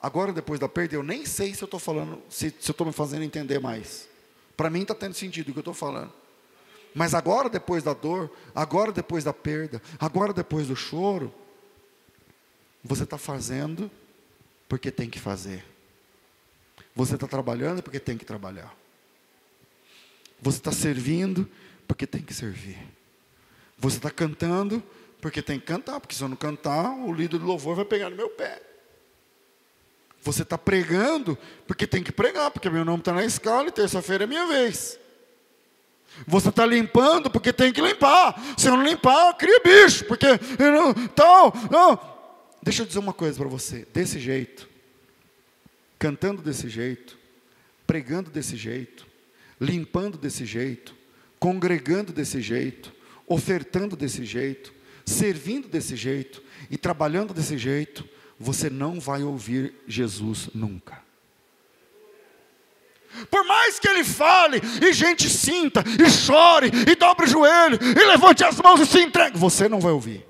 agora 0.00 0.32
depois 0.32 0.58
da 0.58 0.68
perda, 0.68 0.94
eu 0.94 1.02
nem 1.02 1.26
sei 1.26 1.54
se 1.54 1.62
eu 1.62 1.66
estou 1.66 1.80
falando, 1.80 2.22
se, 2.28 2.54
se 2.58 2.70
eu 2.70 2.72
estou 2.72 2.86
me 2.86 2.92
fazendo 2.92 3.22
entender 3.22 3.58
mais. 3.60 4.08
Para 4.56 4.70
mim 4.70 4.82
está 4.82 4.94
tendo 4.94 5.14
sentido 5.14 5.48
o 5.48 5.52
que 5.52 5.58
eu 5.58 5.62
estou 5.62 5.74
falando. 5.74 6.12
Mas 6.94 7.14
agora, 7.14 7.48
depois 7.48 7.82
da 7.82 7.94
dor, 7.94 8.30
agora, 8.54 8.90
depois 8.92 9.24
da 9.24 9.32
perda, 9.32 9.80
agora, 9.98 10.32
depois 10.32 10.66
do 10.66 10.74
choro, 10.74 11.32
você 12.82 13.04
está 13.04 13.18
fazendo 13.18 13.90
porque 14.68 14.90
tem 14.90 15.08
que 15.08 15.18
fazer. 15.18 15.64
Você 16.94 17.14
está 17.14 17.26
trabalhando 17.26 17.82
porque 17.82 18.00
tem 18.00 18.16
que 18.16 18.24
trabalhar. 18.24 18.74
Você 20.40 20.58
está 20.58 20.72
servindo 20.72 21.48
porque 21.86 22.06
tem 22.06 22.22
que 22.22 22.32
servir. 22.32 22.78
Você 23.78 23.96
está 23.96 24.10
cantando 24.10 24.82
porque 25.20 25.42
tem 25.42 25.60
que 25.60 25.66
cantar, 25.66 26.00
porque 26.00 26.14
se 26.14 26.22
eu 26.22 26.28
não 26.28 26.36
cantar, 26.36 26.90
o 26.92 27.12
líder 27.12 27.38
do 27.38 27.46
louvor 27.46 27.76
vai 27.76 27.84
pegar 27.84 28.10
no 28.10 28.16
meu 28.16 28.30
pé. 28.30 28.60
Você 30.22 30.42
está 30.42 30.56
pregando 30.58 31.36
porque 31.66 31.86
tem 31.86 32.02
que 32.02 32.12
pregar, 32.12 32.50
porque 32.50 32.68
meu 32.70 32.84
nome 32.84 33.00
está 33.00 33.12
na 33.12 33.24
escala 33.24 33.68
e 33.68 33.72
terça-feira 33.72 34.24
é 34.24 34.26
minha 34.26 34.46
vez. 34.46 34.98
Você 36.26 36.48
está 36.48 36.66
limpando 36.66 37.30
porque 37.30 37.52
tem 37.52 37.72
que 37.72 37.80
limpar. 37.80 38.34
Se 38.56 38.68
eu 38.68 38.76
não 38.76 38.84
limpar, 38.84 39.34
cria 39.34 39.60
bicho, 39.60 40.04
porque 40.06 40.26
eu 40.26 40.72
não, 40.72 40.94
tal, 41.08 41.52
não. 41.70 42.09
Deixa 42.70 42.82
eu 42.82 42.86
dizer 42.86 43.00
uma 43.00 43.12
coisa 43.12 43.36
para 43.36 43.48
você. 43.48 43.84
Desse 43.92 44.20
jeito, 44.20 44.68
cantando 45.98 46.40
desse 46.40 46.68
jeito, 46.68 47.18
pregando 47.84 48.30
desse 48.30 48.56
jeito, 48.56 49.08
limpando 49.60 50.16
desse 50.16 50.46
jeito, 50.46 50.94
congregando 51.40 52.12
desse 52.12 52.40
jeito, 52.40 52.94
ofertando 53.26 53.96
desse 53.96 54.24
jeito, 54.24 54.72
servindo 55.04 55.66
desse 55.66 55.96
jeito 55.96 56.40
e 56.70 56.78
trabalhando 56.78 57.34
desse 57.34 57.58
jeito, 57.58 58.08
você 58.38 58.70
não 58.70 59.00
vai 59.00 59.24
ouvir 59.24 59.74
Jesus 59.88 60.48
nunca. 60.54 61.02
Por 63.28 63.44
mais 63.46 63.80
que 63.80 63.88
ele 63.88 64.04
fale, 64.04 64.60
e 64.80 64.92
gente 64.92 65.28
sinta, 65.28 65.82
e 66.00 66.08
chore, 66.08 66.70
e 66.88 66.94
dobre 66.94 67.26
o 67.26 67.28
joelho, 67.28 67.80
e 67.82 68.06
levante 68.06 68.44
as 68.44 68.60
mãos 68.60 68.78
e 68.78 68.86
se 68.86 69.00
entregue, 69.00 69.36
você 69.36 69.68
não 69.68 69.80
vai 69.80 69.90
ouvir. 69.90 70.29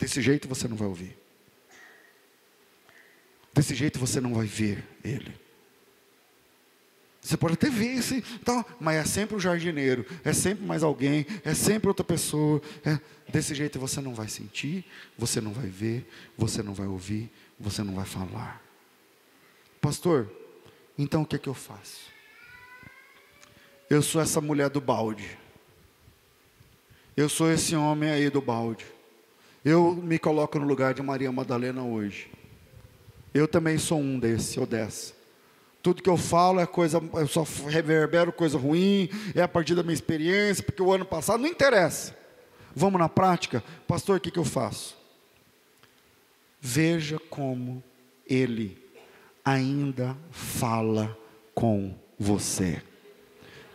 Desse 0.00 0.22
jeito 0.22 0.48
você 0.48 0.66
não 0.66 0.76
vai 0.76 0.88
ouvir. 0.88 1.14
Desse 3.52 3.74
jeito 3.74 3.98
você 3.98 4.18
não 4.18 4.32
vai 4.32 4.46
ver 4.46 4.82
ele. 5.04 5.38
Você 7.20 7.36
pode 7.36 7.52
até 7.52 7.68
ver 7.68 7.98
esse, 7.98 8.22
tal, 8.42 8.64
mas 8.80 8.96
é 8.96 9.04
sempre 9.04 9.36
o 9.36 9.38
jardineiro, 9.38 10.06
é 10.24 10.32
sempre 10.32 10.64
mais 10.64 10.82
alguém, 10.82 11.26
é 11.44 11.52
sempre 11.52 11.86
outra 11.86 12.02
pessoa. 12.02 12.62
É, 12.82 12.98
desse 13.30 13.54
jeito 13.54 13.78
você 13.78 14.00
não 14.00 14.14
vai 14.14 14.26
sentir, 14.26 14.86
você 15.18 15.38
não 15.38 15.52
vai 15.52 15.66
ver, 15.66 16.10
você 16.36 16.62
não 16.62 16.72
vai 16.72 16.86
ouvir, 16.86 17.30
você 17.58 17.82
não 17.82 17.94
vai 17.94 18.06
falar. 18.06 18.62
Pastor, 19.82 20.32
então 20.96 21.22
o 21.22 21.26
que 21.26 21.36
é 21.36 21.38
que 21.38 21.48
eu 21.48 21.54
faço? 21.54 22.08
Eu 23.90 24.00
sou 24.00 24.22
essa 24.22 24.40
mulher 24.40 24.70
do 24.70 24.80
balde. 24.80 25.38
Eu 27.14 27.28
sou 27.28 27.52
esse 27.52 27.76
homem 27.76 28.08
aí 28.08 28.30
do 28.30 28.40
balde. 28.40 28.86
Eu 29.64 29.94
me 29.94 30.18
coloco 30.18 30.58
no 30.58 30.66
lugar 30.66 30.94
de 30.94 31.02
Maria 31.02 31.30
Madalena 31.30 31.82
hoje. 31.82 32.30
Eu 33.34 33.46
também 33.46 33.76
sou 33.76 34.00
um 34.00 34.18
desse 34.18 34.58
ou 34.58 34.66
dessa. 34.66 35.12
Tudo 35.82 36.02
que 36.02 36.08
eu 36.08 36.16
falo 36.16 36.60
é 36.60 36.66
coisa, 36.66 37.02
eu 37.14 37.26
só 37.28 37.44
reverbero 37.68 38.32
coisa 38.32 38.58
ruim, 38.58 39.08
é 39.34 39.42
a 39.42 39.48
partir 39.48 39.74
da 39.74 39.82
minha 39.82 39.94
experiência, 39.94 40.62
porque 40.62 40.82
o 40.82 40.92
ano 40.92 41.04
passado 41.04 41.40
não 41.40 41.48
interessa. 41.48 42.16
Vamos 42.74 42.98
na 42.98 43.08
prática? 43.08 43.62
Pastor, 43.86 44.16
o 44.16 44.20
que, 44.20 44.30
que 44.30 44.38
eu 44.38 44.44
faço? 44.44 44.96
Veja 46.60 47.18
como 47.30 47.82
ele 48.26 48.78
ainda 49.44 50.16
fala 50.30 51.16
com 51.54 51.94
você. 52.18 52.82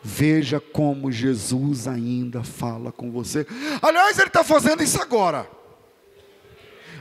Veja 0.04 0.60
como 0.60 1.12
Jesus 1.12 1.88
ainda 1.88 2.44
fala 2.44 2.92
com 2.92 3.12
você. 3.12 3.46
Aliás, 3.82 4.18
ele 4.20 4.28
está 4.28 4.44
fazendo 4.44 4.84
isso 4.84 5.02
agora. 5.02 5.55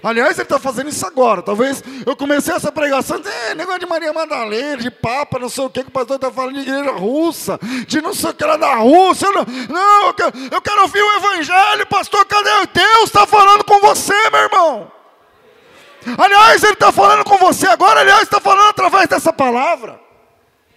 Aliás, 0.04 0.38
ele 0.38 0.42
está 0.42 0.58
fazendo 0.58 0.90
isso 0.90 1.06
agora. 1.06 1.40
Talvez 1.40 1.82
eu 2.04 2.14
comecei 2.14 2.54
essa 2.54 2.70
pregação, 2.70 3.18
é, 3.48 3.54
negócio 3.54 3.80
de 3.80 3.86
Maria 3.86 4.12
Madalena, 4.12 4.76
de 4.76 4.90
Papa, 4.90 5.38
não 5.38 5.48
sei 5.48 5.64
o 5.64 5.70
que, 5.70 5.82
que 5.82 5.88
o 5.88 5.92
pastor 5.92 6.16
está 6.16 6.30
falando 6.30 6.56
de 6.56 6.60
igreja 6.60 6.92
russa, 6.92 7.58
de 7.86 8.02
não 8.02 8.12
sei 8.12 8.28
o 8.28 8.34
que 8.34 8.44
lá 8.44 8.58
da 8.58 8.74
Rússia. 8.74 9.26
Não, 9.30 9.46
não 9.70 10.06
eu, 10.08 10.12
quero, 10.12 10.32
eu 10.52 10.60
quero 10.60 10.82
ouvir 10.82 11.00
o 11.00 11.16
Evangelho, 11.16 11.86
pastor. 11.86 12.22
Cadê 12.26 12.50
Deus? 12.74 13.04
Está 13.04 13.26
falando 13.26 13.64
com 13.64 13.80
você, 13.80 14.30
meu 14.30 14.40
irmão. 14.40 14.92
Aliás, 16.18 16.62
ele 16.62 16.74
está 16.74 16.92
falando 16.92 17.24
com 17.24 17.38
você 17.38 17.66
agora, 17.66 18.00
aliás, 18.00 18.24
está 18.24 18.38
falando 18.38 18.68
através 18.68 19.08
dessa 19.08 19.32
palavra 19.32 20.03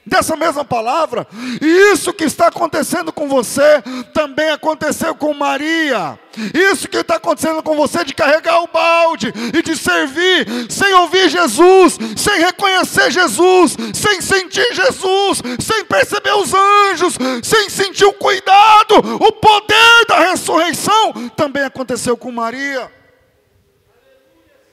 dessa 0.07 0.35
mesma 0.35 0.65
palavra. 0.65 1.27
E 1.61 1.93
isso 1.93 2.13
que 2.13 2.23
está 2.23 2.47
acontecendo 2.47 3.11
com 3.11 3.27
você 3.27 3.81
também 4.13 4.49
aconteceu 4.49 5.13
com 5.15 5.33
Maria. 5.33 6.17
Isso 6.53 6.87
que 6.87 6.97
está 6.97 7.15
acontecendo 7.15 7.63
com 7.63 7.75
você 7.75 8.03
de 8.03 8.13
carregar 8.13 8.61
o 8.61 8.67
balde 8.67 9.33
e 9.53 9.61
de 9.61 9.75
servir 9.75 10.47
sem 10.69 10.93
ouvir 10.93 11.29
Jesus, 11.29 11.97
sem 12.15 12.39
reconhecer 12.39 13.11
Jesus, 13.11 13.75
sem 13.93 14.21
sentir 14.21 14.67
Jesus, 14.73 15.41
sem 15.59 15.83
perceber 15.85 16.35
os 16.35 16.53
anjos, 16.53 17.17
sem 17.43 17.69
sentir 17.69 18.05
o 18.05 18.13
cuidado, 18.13 18.95
o 19.19 19.31
poder 19.31 20.05
da 20.07 20.19
ressurreição, 20.29 21.13
também 21.35 21.63
aconteceu 21.63 22.15
com 22.15 22.31
Maria. 22.31 22.96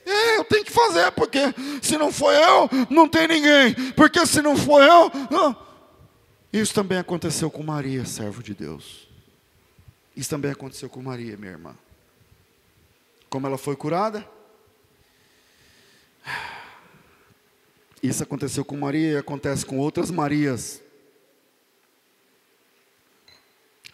É, 0.05 0.37
eu 0.37 0.45
tenho 0.45 0.63
que 0.63 0.71
fazer, 0.71 1.11
porque 1.13 1.39
se 1.81 1.97
não 1.97 2.11
for 2.11 2.33
eu, 2.33 2.69
não 2.89 3.07
tem 3.07 3.27
ninguém. 3.27 3.73
Porque 3.93 4.25
se 4.25 4.41
não 4.41 4.55
for 4.55 4.81
eu. 4.81 5.11
Não. 5.31 5.65
Isso 6.53 6.73
também 6.73 6.97
aconteceu 6.97 7.49
com 7.49 7.63
Maria, 7.63 8.05
servo 8.05 8.43
de 8.43 8.53
Deus. 8.53 9.07
Isso 10.15 10.29
também 10.29 10.51
aconteceu 10.51 10.89
com 10.89 11.01
Maria, 11.01 11.35
minha 11.35 11.51
irmã. 11.51 11.75
Como 13.29 13.47
ela 13.47 13.57
foi 13.57 13.75
curada? 13.75 14.25
Isso 18.01 18.23
aconteceu 18.23 18.63
com 18.63 18.77
Maria 18.77 19.13
e 19.13 19.17
acontece 19.17 19.65
com 19.65 19.79
outras 19.79 20.11
Marias. 20.11 20.81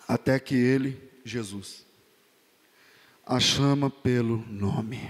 Até 0.07 0.37
que 0.37 0.53
ele, 0.53 1.09
Jesus, 1.23 1.85
a 3.25 3.39
chama 3.39 3.89
pelo 3.89 4.45
nome. 4.47 5.09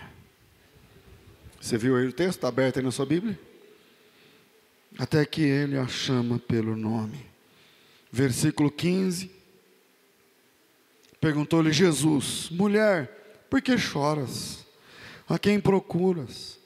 Você 1.62 1.78
viu 1.78 1.96
aí 1.96 2.08
o 2.08 2.12
texto? 2.12 2.38
Está 2.40 2.48
aberto 2.48 2.78
aí 2.78 2.84
na 2.84 2.92
sua 2.92 3.06
Bíblia? 3.06 3.40
Até 4.98 5.24
que 5.24 5.44
ele 5.44 5.78
a 5.78 5.88
chama 5.88 6.40
pelo 6.40 6.76
nome. 6.76 7.24
Versículo 8.12 8.72
15. 8.72 9.30
Perguntou-lhe 11.22 11.72
Jesus: 11.72 12.50
Mulher, 12.50 13.46
por 13.48 13.62
que 13.62 13.78
choras? 13.78 14.66
A 15.30 15.38
quem 15.38 15.60
procuras? 15.60 16.60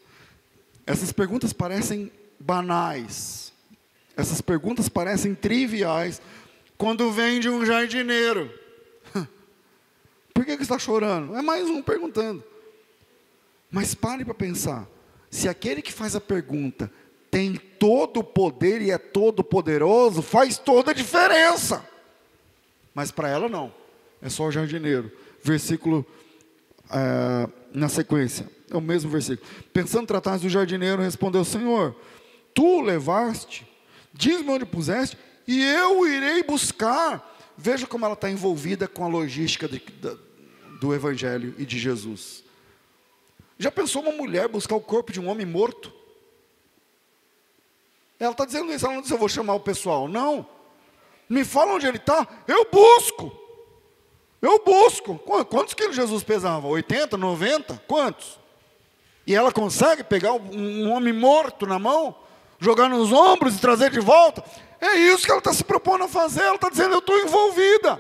Essas 0.88 1.12
perguntas 1.12 1.52
parecem 1.52 2.10
banais. 2.40 3.52
Essas 4.16 4.40
perguntas 4.40 4.88
parecem 4.88 5.36
triviais 5.36 6.22
quando 6.78 7.12
vem 7.12 7.42
de 7.42 7.50
um 7.50 7.66
jardineiro. 7.66 8.50
Por 10.34 10.46
que, 10.46 10.56
que 10.56 10.64
está 10.64 10.80
chorando? 10.80 11.36
É 11.36 11.42
mais 11.42 11.68
um 11.70 11.82
perguntando. 11.82 12.44
Mas 13.72 13.94
pare 13.94 14.24
para 14.24 14.34
pensar: 14.34 14.88
se 15.30 15.50
aquele 15.50 15.82
que 15.82 15.92
faz 15.92 16.16
a 16.16 16.22
pergunta 16.22 16.92
tem 17.30 17.56
todo 17.56 18.22
o 18.22 18.24
poder 18.24 18.82
e 18.82 18.92
é 18.92 18.98
todo 18.98 19.44
poderoso, 19.44 20.22
faz 20.22 20.58
toda 20.58 20.92
a 20.92 20.94
diferença. 20.94 21.86
Mas 22.94 23.12
para 23.12 23.28
ela 23.28 23.50
não, 23.50 23.74
é 24.22 24.30
só 24.30 24.46
o 24.46 24.52
jardineiro. 24.52 25.12
Versículo 25.44 26.06
é, 26.90 27.50
na 27.74 27.90
sequência, 27.90 28.50
é 28.72 28.78
o 28.78 28.82
mesmo 28.82 29.12
versículo. 29.12 29.46
Pensando 29.74 30.08
tratar 30.08 30.38
do 30.38 30.48
jardineiro, 30.48 31.02
respondeu: 31.02 31.44
Senhor, 31.44 31.94
tu 32.54 32.80
levaste, 32.80 33.68
diz-me 34.14 34.50
onde 34.50 34.66
puseste, 34.66 35.18
e 35.46 35.62
eu 35.62 36.08
irei 36.08 36.42
buscar. 36.44 37.34
Veja 37.58 37.86
como 37.86 38.06
ela 38.06 38.14
está 38.14 38.30
envolvida 38.30 38.88
com 38.88 39.04
a 39.04 39.08
logística 39.10 39.68
de, 39.68 39.82
do 40.80 40.94
Evangelho 40.94 41.54
e 41.58 41.66
de 41.66 41.78
Jesus. 41.78 42.45
Já 43.58 43.72
pensou 43.72 44.02
uma 44.02 44.12
mulher 44.12 44.48
buscar 44.48 44.76
o 44.76 44.82
corpo 44.82 45.12
de 45.12 45.20
um 45.20 45.30
homem 45.30 45.46
morto? 45.46 45.94
Ela 48.20 48.32
está 48.32 48.46
dizendo 48.46 48.72
isso, 48.72 48.86
ela 48.86 48.96
não 48.96 49.02
diz 49.02 49.12
eu 49.12 49.18
vou 49.18 49.30
chamar 49.30 49.56
o 49.56 49.60
pessoal. 49.60 50.08
Não. 50.08 50.48
Me 51.30 51.44
fala 51.44 51.74
onde 51.74 51.88
ele 51.88 51.98
está, 51.98 52.28
eu 52.48 52.68
busco. 52.72 53.32
Eu 54.42 54.64
busco. 54.64 55.18
Quantos 55.50 55.74
quilos 55.74 55.96
Jesus 55.96 56.24
pesava? 56.24 56.68
80, 56.68 57.18
90? 57.18 57.82
Quantos? 57.88 58.40
E 59.26 59.34
ela 59.34 59.52
consegue 59.52 60.04
pegar 60.04 60.34
um 60.34 60.92
homem 60.92 61.12
morto 61.12 61.66
na 61.66 61.80
mão, 61.80 62.16
jogar 62.60 62.88
nos 62.88 63.12
ombros 63.12 63.56
e 63.56 63.60
trazer 63.60 63.90
de 63.90 64.00
volta? 64.00 64.44
É 64.80 64.96
isso 64.96 65.26
que 65.26 65.32
ela 65.32 65.40
está 65.40 65.52
se 65.52 65.64
propondo 65.64 66.04
a 66.04 66.08
fazer. 66.08 66.42
Ela 66.42 66.56
está 66.56 66.70
dizendo: 66.70 66.94
Eu 66.94 67.00
estou 67.00 67.18
envolvida. 67.20 68.00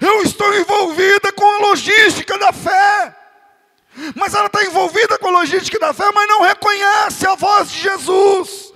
Eu 0.00 0.22
estou 0.22 0.52
envolvida 0.54 1.32
com 1.32 1.44
a 1.44 1.68
logística 1.68 2.36
da 2.38 2.52
fé. 2.52 3.23
Mas 4.14 4.34
ela 4.34 4.46
está 4.46 4.64
envolvida 4.64 5.18
com 5.18 5.28
a 5.28 5.40
logística 5.40 5.78
da 5.78 5.92
fé, 5.92 6.10
mas 6.12 6.28
não 6.28 6.42
reconhece 6.42 7.26
a 7.26 7.34
voz 7.34 7.70
de 7.70 7.80
Jesus, 7.80 8.72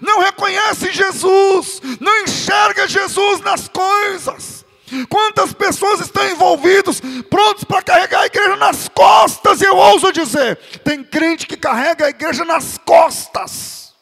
não 0.00 0.20
reconhece 0.20 0.92
Jesus, 0.92 1.80
não 2.00 2.22
enxerga 2.22 2.86
Jesus 2.86 3.40
nas 3.40 3.68
coisas. 3.68 4.66
Quantas 5.08 5.52
pessoas 5.52 6.00
estão 6.00 6.26
envolvidas, 6.28 7.00
prontos 7.28 7.64
para 7.64 7.82
carregar 7.82 8.22
a 8.22 8.26
igreja 8.26 8.56
nas 8.56 8.88
costas, 8.88 9.60
e 9.60 9.64
eu 9.64 9.76
ouso 9.76 10.12
dizer: 10.12 10.56
tem 10.82 11.04
crente 11.04 11.46
que 11.46 11.56
carrega 11.56 12.06
a 12.06 12.10
igreja 12.10 12.44
nas 12.44 12.78
costas, 12.78 13.94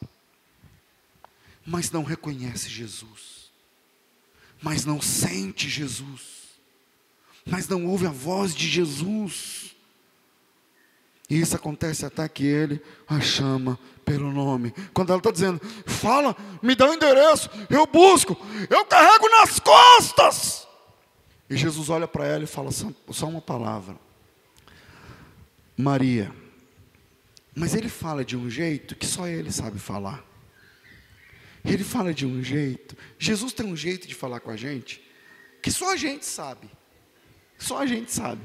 mas 1.65 1.91
não 1.91 2.03
reconhece 2.03 2.69
Jesus, 2.69 3.51
mas 4.61 4.85
não 4.85 5.01
sente 5.01 5.69
Jesus, 5.69 6.21
mas 7.45 7.67
não 7.67 7.85
ouve 7.85 8.07
a 8.07 8.11
voz 8.11 8.55
de 8.55 8.67
Jesus. 8.67 9.76
E 11.29 11.39
isso 11.39 11.55
acontece 11.55 12.05
até 12.05 12.27
que 12.29 12.45
ele 12.45 12.81
a 13.07 13.19
chama 13.19 13.77
pelo 14.05 14.31
nome. 14.31 14.73
Quando 14.93 15.09
ela 15.09 15.19
está 15.19 15.31
dizendo, 15.31 15.59
fala, 15.85 16.35
me 16.61 16.73
dá 16.75 16.85
o 16.85 16.91
um 16.91 16.93
endereço, 16.93 17.49
eu 17.69 17.85
busco, 17.85 18.37
eu 18.69 18.85
carrego 18.85 19.29
nas 19.29 19.59
costas. 19.59 20.67
E 21.49 21.55
Jesus 21.55 21.89
olha 21.89 22.07
para 22.07 22.25
ela 22.25 22.43
e 22.43 22.47
fala 22.47 22.69
só 22.71 23.27
uma 23.27 23.41
palavra: 23.41 23.97
Maria. 25.77 26.33
Mas 27.55 27.73
ele 27.73 27.89
fala 27.89 28.23
de 28.23 28.37
um 28.37 28.49
jeito 28.49 28.95
que 28.95 29.05
só 29.05 29.27
ele 29.27 29.51
sabe 29.51 29.79
falar. 29.79 30.23
Ele 31.65 31.83
fala 31.83 32.13
de 32.13 32.25
um 32.25 32.43
jeito. 32.43 32.95
Jesus 33.17 33.51
tem 33.51 33.65
um 33.65 33.75
jeito 33.75 34.07
de 34.07 34.13
falar 34.13 34.39
com 34.39 34.51
a 34.51 34.55
gente 34.55 35.03
que 35.61 35.71
só 35.71 35.91
a 35.91 35.97
gente 35.97 36.25
sabe. 36.25 36.69
Só 37.57 37.79
a 37.79 37.85
gente 37.85 38.11
sabe. 38.11 38.41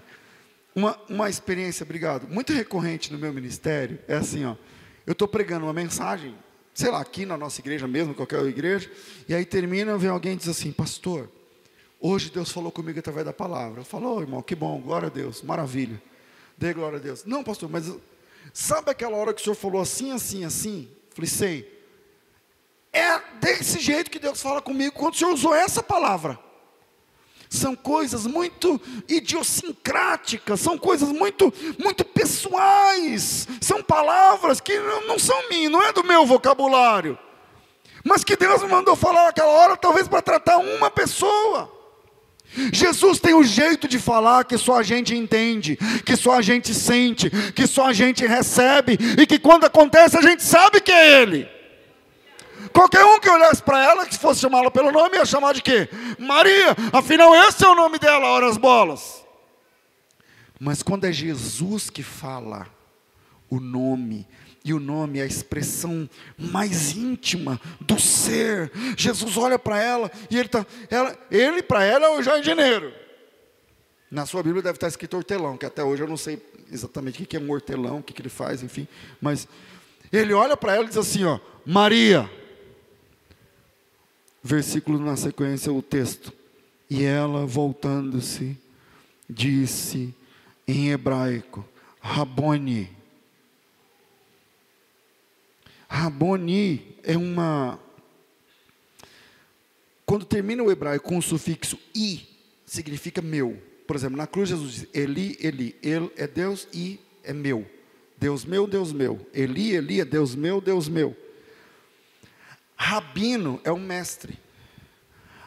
Uma, 0.75 0.99
uma 1.09 1.29
experiência, 1.29 1.85
obrigado, 1.85 2.27
muito 2.29 2.53
recorrente 2.53 3.13
no 3.13 3.19
meu 3.19 3.33
ministério 3.33 3.99
é 4.09 4.17
assim, 4.17 4.45
ó. 4.45 4.57
Eu 5.07 5.13
estou 5.13 5.29
pregando 5.29 5.67
uma 5.67 5.73
mensagem, 5.73 6.35
sei 6.73 6.91
lá, 6.91 7.01
aqui 7.01 7.27
na 7.27 7.37
nossa 7.37 7.61
igreja 7.61 7.87
mesmo, 7.87 8.15
qualquer 8.15 8.43
igreja, 8.47 8.91
e 9.29 9.35
aí 9.35 9.45
termina, 9.45 9.99
vem 9.99 10.09
alguém 10.09 10.35
e 10.35 10.37
diz 10.37 10.49
assim, 10.49 10.73
pastor, 10.73 11.29
Hoje 12.05 12.31
Deus 12.31 12.51
falou 12.51 12.73
comigo 12.73 12.99
através 12.99 13.25
da 13.25 13.33
palavra. 13.33 13.83
Eu 13.83 13.85
falo, 13.85 14.17
oh, 14.17 14.21
irmão, 14.21 14.43
que 14.43 14.57
bom, 14.57 14.81
glória 14.81 15.07
a 15.07 15.11
Deus, 15.11 15.41
maravilha. 15.41 16.03
Dê 16.59 16.75
glória 16.75 16.99
a 16.99 17.01
Deus. 17.01 17.25
Não, 17.25 17.45
pastor, 17.45 17.71
mas 17.71 17.95
sabe 18.53 18.91
aquela 18.91 19.17
hora 19.17 19.33
que 19.33 19.41
o 19.41 19.45
senhor 19.45 19.55
falou 19.55 19.81
assim, 19.81 20.11
assim, 20.11 20.45
assim? 20.45 20.91
Falei, 21.11 21.31
sei. 21.31 21.83
É 22.93 23.21
desse 23.39 23.79
jeito 23.79 24.11
que 24.11 24.19
Deus 24.19 24.43
fala 24.43 24.61
comigo 24.61 24.97
quando 24.97 25.15
o 25.15 25.17
senhor 25.17 25.33
usou 25.33 25.55
essa 25.55 25.81
palavra. 25.81 26.41
São 27.53 27.77
coisas 27.77 28.27
muito 28.27 28.81
idiosincráticas, 29.07 30.59
são 30.59 30.79
coisas 30.79 31.11
muito, 31.11 31.53
muito 31.79 32.03
pessoais, 32.03 33.47
são 33.61 33.83
palavras 33.83 34.59
que 34.59 34.75
não, 35.07 35.19
são 35.19 35.51
minhas, 35.51 35.71
não 35.71 35.83
é 35.83 35.93
do 35.93 36.03
meu 36.03 36.25
vocabulário, 36.25 37.19
mas 38.03 38.25
que 38.25 38.37
Deus 38.37 38.63
me 38.63 38.69
mandou 38.71 38.97
falar 38.97 39.27
naquela 39.27 39.53
hora, 39.53 39.77
talvez 39.77 40.09
para 40.09 40.23
tratar 40.23 40.57
uma 40.57 40.91
pessoa. 40.91 41.71
Jesus 42.73 43.21
tem 43.21 43.35
um 43.35 43.45
jeito 43.45 43.87
de 43.87 43.99
falar 43.99 44.45
que 44.47 44.57
só 44.57 44.79
a 44.79 44.83
gente 44.83 45.15
entende, 45.15 45.77
que 46.07 46.17
só 46.17 46.39
a 46.39 46.43
gente 46.43 46.73
sente, 46.73 47.29
que 47.53 47.67
só 47.67 47.89
a 47.89 47.93
gente 47.93 48.27
recebe 48.27 48.99
e 49.19 49.27
que 49.27 49.39
quando 49.39 49.65
acontece 49.65 50.17
a 50.17 50.23
gente 50.23 50.43
sabe 50.43 50.81
que 50.81 50.91
é 50.91 51.21
Ele. 51.21 51.62
Qualquer 52.73 53.05
um 53.05 53.21
que 53.21 53.29
olhasse 53.29 53.63
para 53.63 53.83
ela, 53.83 54.07
que 54.07 54.17
fosse 54.17 54.41
chamá-la 54.41 54.71
pelo 54.71 54.91
nome, 54.91 55.17
ia 55.17 55.25
chamar 55.25 55.53
de 55.55 55.63
quê? 55.63 55.89
Maria, 56.19 56.75
afinal 56.93 57.35
esse 57.35 57.65
é 57.65 57.69
o 57.69 57.75
nome 57.75 57.99
dela, 57.99 58.27
ora 58.27 58.49
as 58.49 58.57
bolas. 58.57 59.25
Mas 60.59 60.83
quando 60.83 61.05
é 61.05 61.13
Jesus 61.13 61.91
que 61.91 62.03
fala 62.03 62.67
o 63.51 63.61
nome, 63.61 64.27
e 64.65 64.73
o 64.73 64.81
nome 64.81 65.19
é 65.19 65.23
a 65.23 65.27
expressão 65.27 66.09
mais 66.39 66.97
íntima 66.97 67.61
do 67.81 67.99
ser. 67.99 68.71
Jesus 68.97 69.37
olha 69.37 69.59
para 69.59 69.83
ela 69.83 70.11
e 70.31 70.39
ele 70.39 70.49
tá, 70.49 70.65
ela, 70.89 71.19
ele 71.31 71.63
para 71.63 71.85
ela 71.85 72.07
é 72.07 72.11
o 72.11 72.23
jardineiro. 72.23 72.93
Na 74.11 74.27
sua 74.27 74.43
Bíblia 74.43 74.63
deve 74.63 74.77
estar 74.77 74.89
escrito 74.89 75.17
hortelão, 75.17 75.57
que 75.57 75.67
até 75.67 75.83
hoje 75.83 76.03
eu 76.03 76.09
não 76.09 76.17
sei 76.17 76.41
exatamente 76.71 77.23
o 77.23 77.27
que 77.27 77.37
é 77.37 77.41
um 77.41 77.51
hortelão, 77.51 77.99
o 77.99 78.03
que 78.03 78.21
ele 78.21 78.29
faz, 78.29 78.63
enfim. 78.63 78.87
Mas 79.21 79.49
ele 80.13 80.33
olha 80.33 80.57
para 80.57 80.75
ela 80.75 80.85
e 80.85 80.89
diz 80.89 80.99
assim: 80.99 81.25
ó, 81.25 81.41
Maria. 81.67 82.31
Versículo 84.43 84.99
na 84.99 85.17
sequência, 85.17 85.73
o 85.73 85.83
texto. 85.83 86.33
E 86.91 87.05
ela, 87.05 87.47
voltando-se, 87.47 88.57
disse 89.29 90.15
em 90.67 90.91
hebraico: 90.91 91.67
Rabone 92.01 93.03
Raboni 95.93 96.97
é 97.03 97.19
uma. 97.19 97.79
Quando 100.07 100.25
termina 100.25 100.63
o 100.63 100.73
hebraico 100.73 101.07
com 101.07 101.19
o 101.19 101.23
sufixo 101.23 101.79
i, 101.95 102.27
significa 102.65 103.21
meu. 103.21 103.63
Por 103.87 103.95
exemplo, 103.95 104.17
na 104.17 104.27
cruz 104.27 104.49
Jesus 104.49 104.73
diz 104.73 104.89
Eli, 104.95 105.37
Eli. 105.39 105.77
Ele 105.83 106.11
é 106.17 106.27
Deus 106.27 106.67
e 106.73 106.99
é 107.23 107.35
meu. 107.35 107.67
Deus 108.17 108.43
meu, 108.47 108.67
Deus 108.67 108.91
meu. 108.91 109.21
Eli, 109.35 109.75
Eli 109.75 110.01
é 110.01 110.05
Deus 110.07 110.35
meu, 110.35 110.63
Deus 110.63 110.89
meu. 110.89 111.15
Rabino 112.83 113.61
é 113.63 113.71
um 113.71 113.79
mestre. 113.79 114.37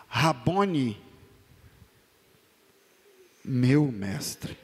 Raboni, 0.07 1.03
meu 3.43 3.91
mestre. 3.91 4.57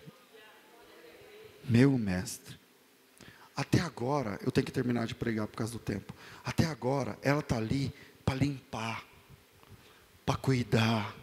Meu 1.65 1.97
mestre. 1.97 2.57
Até 3.53 3.81
agora, 3.81 4.39
eu 4.41 4.53
tenho 4.53 4.65
que 4.65 4.71
terminar 4.71 5.05
de 5.05 5.13
pregar 5.13 5.47
por 5.47 5.57
causa 5.57 5.73
do 5.73 5.79
tempo. 5.79 6.13
Até 6.45 6.65
agora, 6.65 7.19
ela 7.21 7.41
está 7.41 7.57
ali 7.57 7.93
para 8.23 8.35
limpar, 8.35 9.03
para 10.25 10.37
cuidar, 10.37 11.13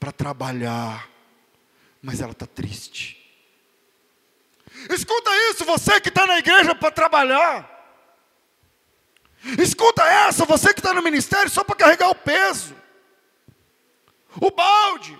para 0.00 0.10
trabalhar, 0.10 1.08
mas 2.02 2.20
ela 2.20 2.32
está 2.32 2.44
triste. 2.44 3.16
Escuta 4.90 5.30
isso, 5.52 5.64
você 5.64 6.00
que 6.00 6.08
está 6.08 6.26
na 6.26 6.40
igreja 6.40 6.74
para 6.74 6.90
trabalhar. 6.90 7.77
Escuta 9.58 10.02
essa, 10.02 10.44
você 10.44 10.72
que 10.74 10.80
está 10.80 10.92
no 10.92 11.02
ministério 11.02 11.50
só 11.50 11.62
para 11.62 11.76
carregar 11.76 12.10
o 12.10 12.14
peso, 12.14 12.74
o 14.40 14.50
balde. 14.50 15.16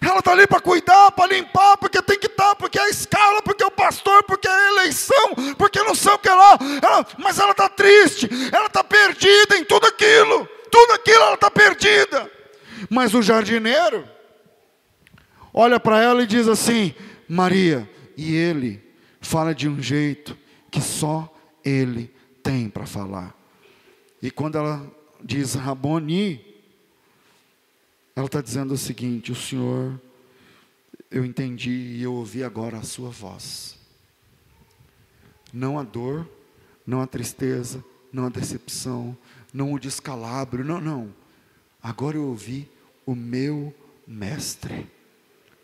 Ela 0.00 0.18
está 0.18 0.32
ali 0.32 0.46
para 0.46 0.60
cuidar, 0.60 1.12
para 1.12 1.32
limpar, 1.32 1.76
porque 1.78 2.02
tem 2.02 2.18
que 2.18 2.26
estar, 2.26 2.50
tá, 2.50 2.54
porque 2.54 2.78
é 2.78 2.82
a 2.82 2.88
escala, 2.88 3.40
porque 3.42 3.62
é 3.62 3.66
o 3.66 3.70
pastor, 3.70 4.22
porque 4.24 4.48
é 4.48 4.50
a 4.50 4.72
eleição, 4.72 5.34
porque 5.56 5.82
não 5.82 5.94
sei 5.94 6.12
o 6.12 6.18
que 6.18 6.28
lá. 6.28 6.58
Ela, 6.82 7.06
mas 7.18 7.38
ela 7.38 7.52
está 7.52 7.68
triste, 7.68 8.28
ela 8.52 8.66
está 8.66 8.82
perdida 8.82 9.56
em 9.56 9.64
tudo 9.64 9.86
aquilo, 9.86 10.48
tudo 10.70 10.92
aquilo 10.92 11.22
ela 11.22 11.34
está 11.34 11.50
perdida. 11.50 12.30
Mas 12.90 13.14
o 13.14 13.22
jardineiro 13.22 14.06
olha 15.54 15.80
para 15.80 16.02
ela 16.02 16.22
e 16.22 16.26
diz 16.26 16.48
assim: 16.48 16.94
Maria, 17.28 17.88
e 18.16 18.34
ele 18.34 18.82
fala 19.20 19.54
de 19.54 19.68
um 19.68 19.80
jeito 19.80 20.36
que 20.70 20.80
só 20.80 21.32
ele 21.68 22.14
tem 22.42 22.70
para 22.70 22.86
falar. 22.86 23.36
E 24.22 24.30
quando 24.30 24.56
ela 24.56 24.88
diz 25.22 25.54
Raboni, 25.54 26.40
ela 28.14 28.26
está 28.26 28.40
dizendo 28.40 28.74
o 28.74 28.78
seguinte: 28.78 29.32
o 29.32 29.34
Senhor, 29.34 30.00
eu 31.10 31.24
entendi 31.24 31.70
e 31.70 32.02
eu 32.02 32.14
ouvi 32.14 32.44
agora 32.44 32.78
a 32.78 32.82
Sua 32.82 33.10
voz. 33.10 33.76
Não 35.52 35.78
a 35.78 35.82
dor, 35.82 36.28
não 36.86 37.00
a 37.00 37.06
tristeza, 37.06 37.84
não 38.12 38.26
a 38.26 38.28
decepção, 38.30 39.16
não 39.52 39.72
o 39.72 39.78
descalabro, 39.78 40.64
não, 40.64 40.80
não. 40.80 41.14
Agora 41.82 42.16
eu 42.16 42.24
ouvi 42.24 42.70
o 43.04 43.14
meu 43.14 43.74
mestre, 44.06 44.88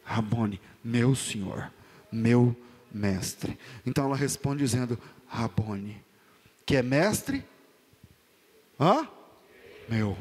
Rabone, 0.04 0.60
meu 0.82 1.14
Senhor, 1.14 1.72
meu 2.10 2.56
mestre. 2.92 3.58
Então 3.86 4.04
ela 4.04 4.16
responde 4.16 4.62
dizendo: 4.62 4.98
Rabone, 5.32 6.04
que 6.66 6.76
é 6.76 6.82
mestre? 6.82 7.42
Hã? 8.78 9.08
Meu, 9.88 10.16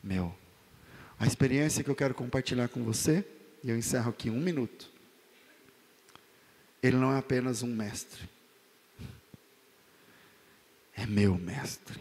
meu. 0.00 0.32
A 1.18 1.26
experiência 1.26 1.82
que 1.82 1.90
eu 1.90 1.96
quero 1.96 2.14
compartilhar 2.14 2.68
com 2.68 2.84
você, 2.84 3.26
e 3.64 3.70
eu 3.70 3.76
encerro 3.76 4.10
aqui 4.10 4.30
um 4.30 4.40
minuto. 4.40 4.88
Ele 6.80 6.96
não 6.96 7.12
é 7.12 7.18
apenas 7.18 7.64
um 7.64 7.74
mestre, 7.74 8.28
é 10.96 11.04
meu 11.04 11.36
mestre. 11.36 12.00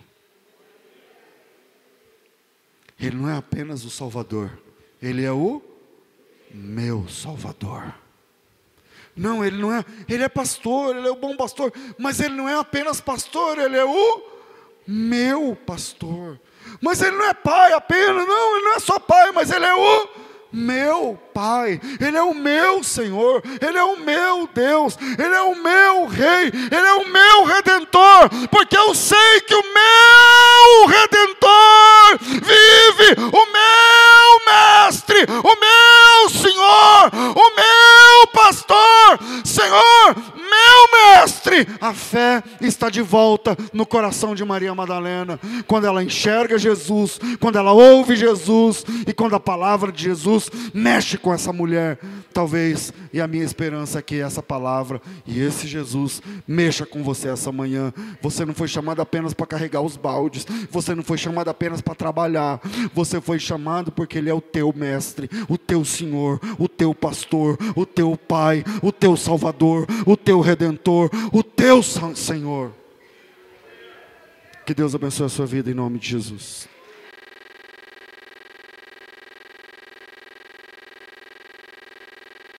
Ele 2.99 3.15
não 3.15 3.29
é 3.29 3.35
apenas 3.35 3.83
o 3.83 3.89
Salvador, 3.89 4.61
ele 5.01 5.23
é 5.23 5.31
o 5.31 5.59
meu 6.51 7.09
Salvador. 7.09 8.00
Não, 9.15 9.43
ele 9.43 9.57
não 9.57 9.73
é, 9.73 9.83
ele 10.07 10.23
é 10.23 10.29
pastor, 10.29 10.95
ele 10.95 11.07
é 11.07 11.11
o 11.11 11.15
bom 11.15 11.35
pastor, 11.35 11.71
mas 11.97 12.19
ele 12.19 12.35
não 12.35 12.47
é 12.47 12.55
apenas 12.55 13.01
pastor, 13.01 13.57
ele 13.57 13.77
é 13.77 13.85
o 13.85 14.23
meu 14.87 15.57
pastor. 15.65 16.39
Mas 16.79 17.01
ele 17.01 17.17
não 17.17 17.25
é 17.25 17.33
pai 17.33 17.73
apenas, 17.73 18.27
não, 18.27 18.55
ele 18.55 18.65
não 18.65 18.73
é 18.75 18.79
só 18.79 18.99
pai, 18.99 19.31
mas 19.31 19.51
ele 19.51 19.65
é 19.65 19.75
o 19.75 20.09
meu 20.51 21.17
Pai, 21.33 21.79
Ele 21.99 22.17
é 22.17 22.21
o 22.21 22.33
meu 22.33 22.83
Senhor, 22.83 23.41
Ele 23.61 23.77
é 23.77 23.83
o 23.83 23.97
meu 23.97 24.49
Deus, 24.53 24.97
Ele 25.17 25.33
é 25.33 25.41
o 25.41 25.55
meu 25.55 26.07
Rei, 26.07 26.47
Ele 26.47 26.87
é 26.87 26.93
o 26.95 27.07
meu 27.07 27.45
Redentor, 27.45 28.29
porque 28.49 28.77
eu 28.77 28.93
sei 28.93 29.41
que 29.47 29.55
o 29.55 29.63
meu 29.63 30.87
Redentor 30.87 31.80
Senhor 32.11 32.17
vive, 32.19 33.21
o 33.31 33.45
meu 33.51 34.45
mestre, 34.45 35.25
o 35.43 35.59
meu 35.59 36.29
Senhor, 36.29 37.11
o 37.35 37.55
meu 37.55 38.27
pastor, 38.33 39.19
Senhor, 39.43 40.15
a 41.79 41.93
fé 41.93 42.43
está 42.61 42.89
de 42.89 43.01
volta 43.01 43.57
no 43.73 43.85
coração 43.85 44.35
de 44.35 44.45
Maria 44.45 44.73
Madalena, 44.73 45.39
quando 45.67 45.85
ela 45.87 46.03
enxerga 46.03 46.57
Jesus, 46.57 47.19
quando 47.39 47.57
ela 47.57 47.71
ouve 47.71 48.15
Jesus 48.15 48.85
e 49.07 49.13
quando 49.13 49.35
a 49.35 49.39
palavra 49.39 49.91
de 49.91 50.03
Jesus 50.03 50.49
mexe 50.73 51.17
com 51.17 51.33
essa 51.33 51.51
mulher. 51.51 51.99
Talvez, 52.33 52.93
e 53.11 53.19
a 53.19 53.27
minha 53.27 53.43
esperança 53.43 53.99
é 53.99 54.01
que 54.01 54.19
essa 54.19 54.41
palavra 54.41 55.01
e 55.27 55.41
esse 55.41 55.67
Jesus 55.67 56.21
mexa 56.47 56.85
com 56.85 57.03
você 57.03 57.29
essa 57.29 57.51
manhã. 57.51 57.93
Você 58.21 58.45
não 58.45 58.53
foi 58.53 58.67
chamado 58.67 59.01
apenas 59.01 59.33
para 59.33 59.45
carregar 59.45 59.81
os 59.81 59.97
baldes, 59.97 60.45
você 60.69 60.95
não 60.95 61.03
foi 61.03 61.17
chamado 61.17 61.49
apenas 61.49 61.81
para 61.81 61.95
trabalhar, 61.95 62.61
você 62.93 63.19
foi 63.19 63.37
chamado 63.39 63.91
porque 63.91 64.17
Ele 64.17 64.29
é 64.29 64.33
o 64.33 64.39
teu 64.39 64.73
mestre, 64.75 65.29
o 65.49 65.57
teu 65.57 65.83
Senhor, 65.83 66.39
o 66.57 66.67
teu 66.67 66.95
pastor, 66.95 67.57
o 67.75 67.85
teu 67.85 68.15
Pai, 68.15 68.63
o 68.81 68.91
teu 68.91 69.17
Salvador, 69.17 69.85
o 70.05 70.15
Redentor, 70.41 71.09
o 71.31 71.43
teu 71.43 71.81
Senhor. 71.81 72.73
Que 74.65 74.73
Deus 74.73 74.93
abençoe 74.93 75.25
a 75.25 75.29
sua 75.29 75.45
vida 75.45 75.71
em 75.71 75.73
nome 75.73 75.99
de 75.99 76.09
Jesus. 76.09 76.67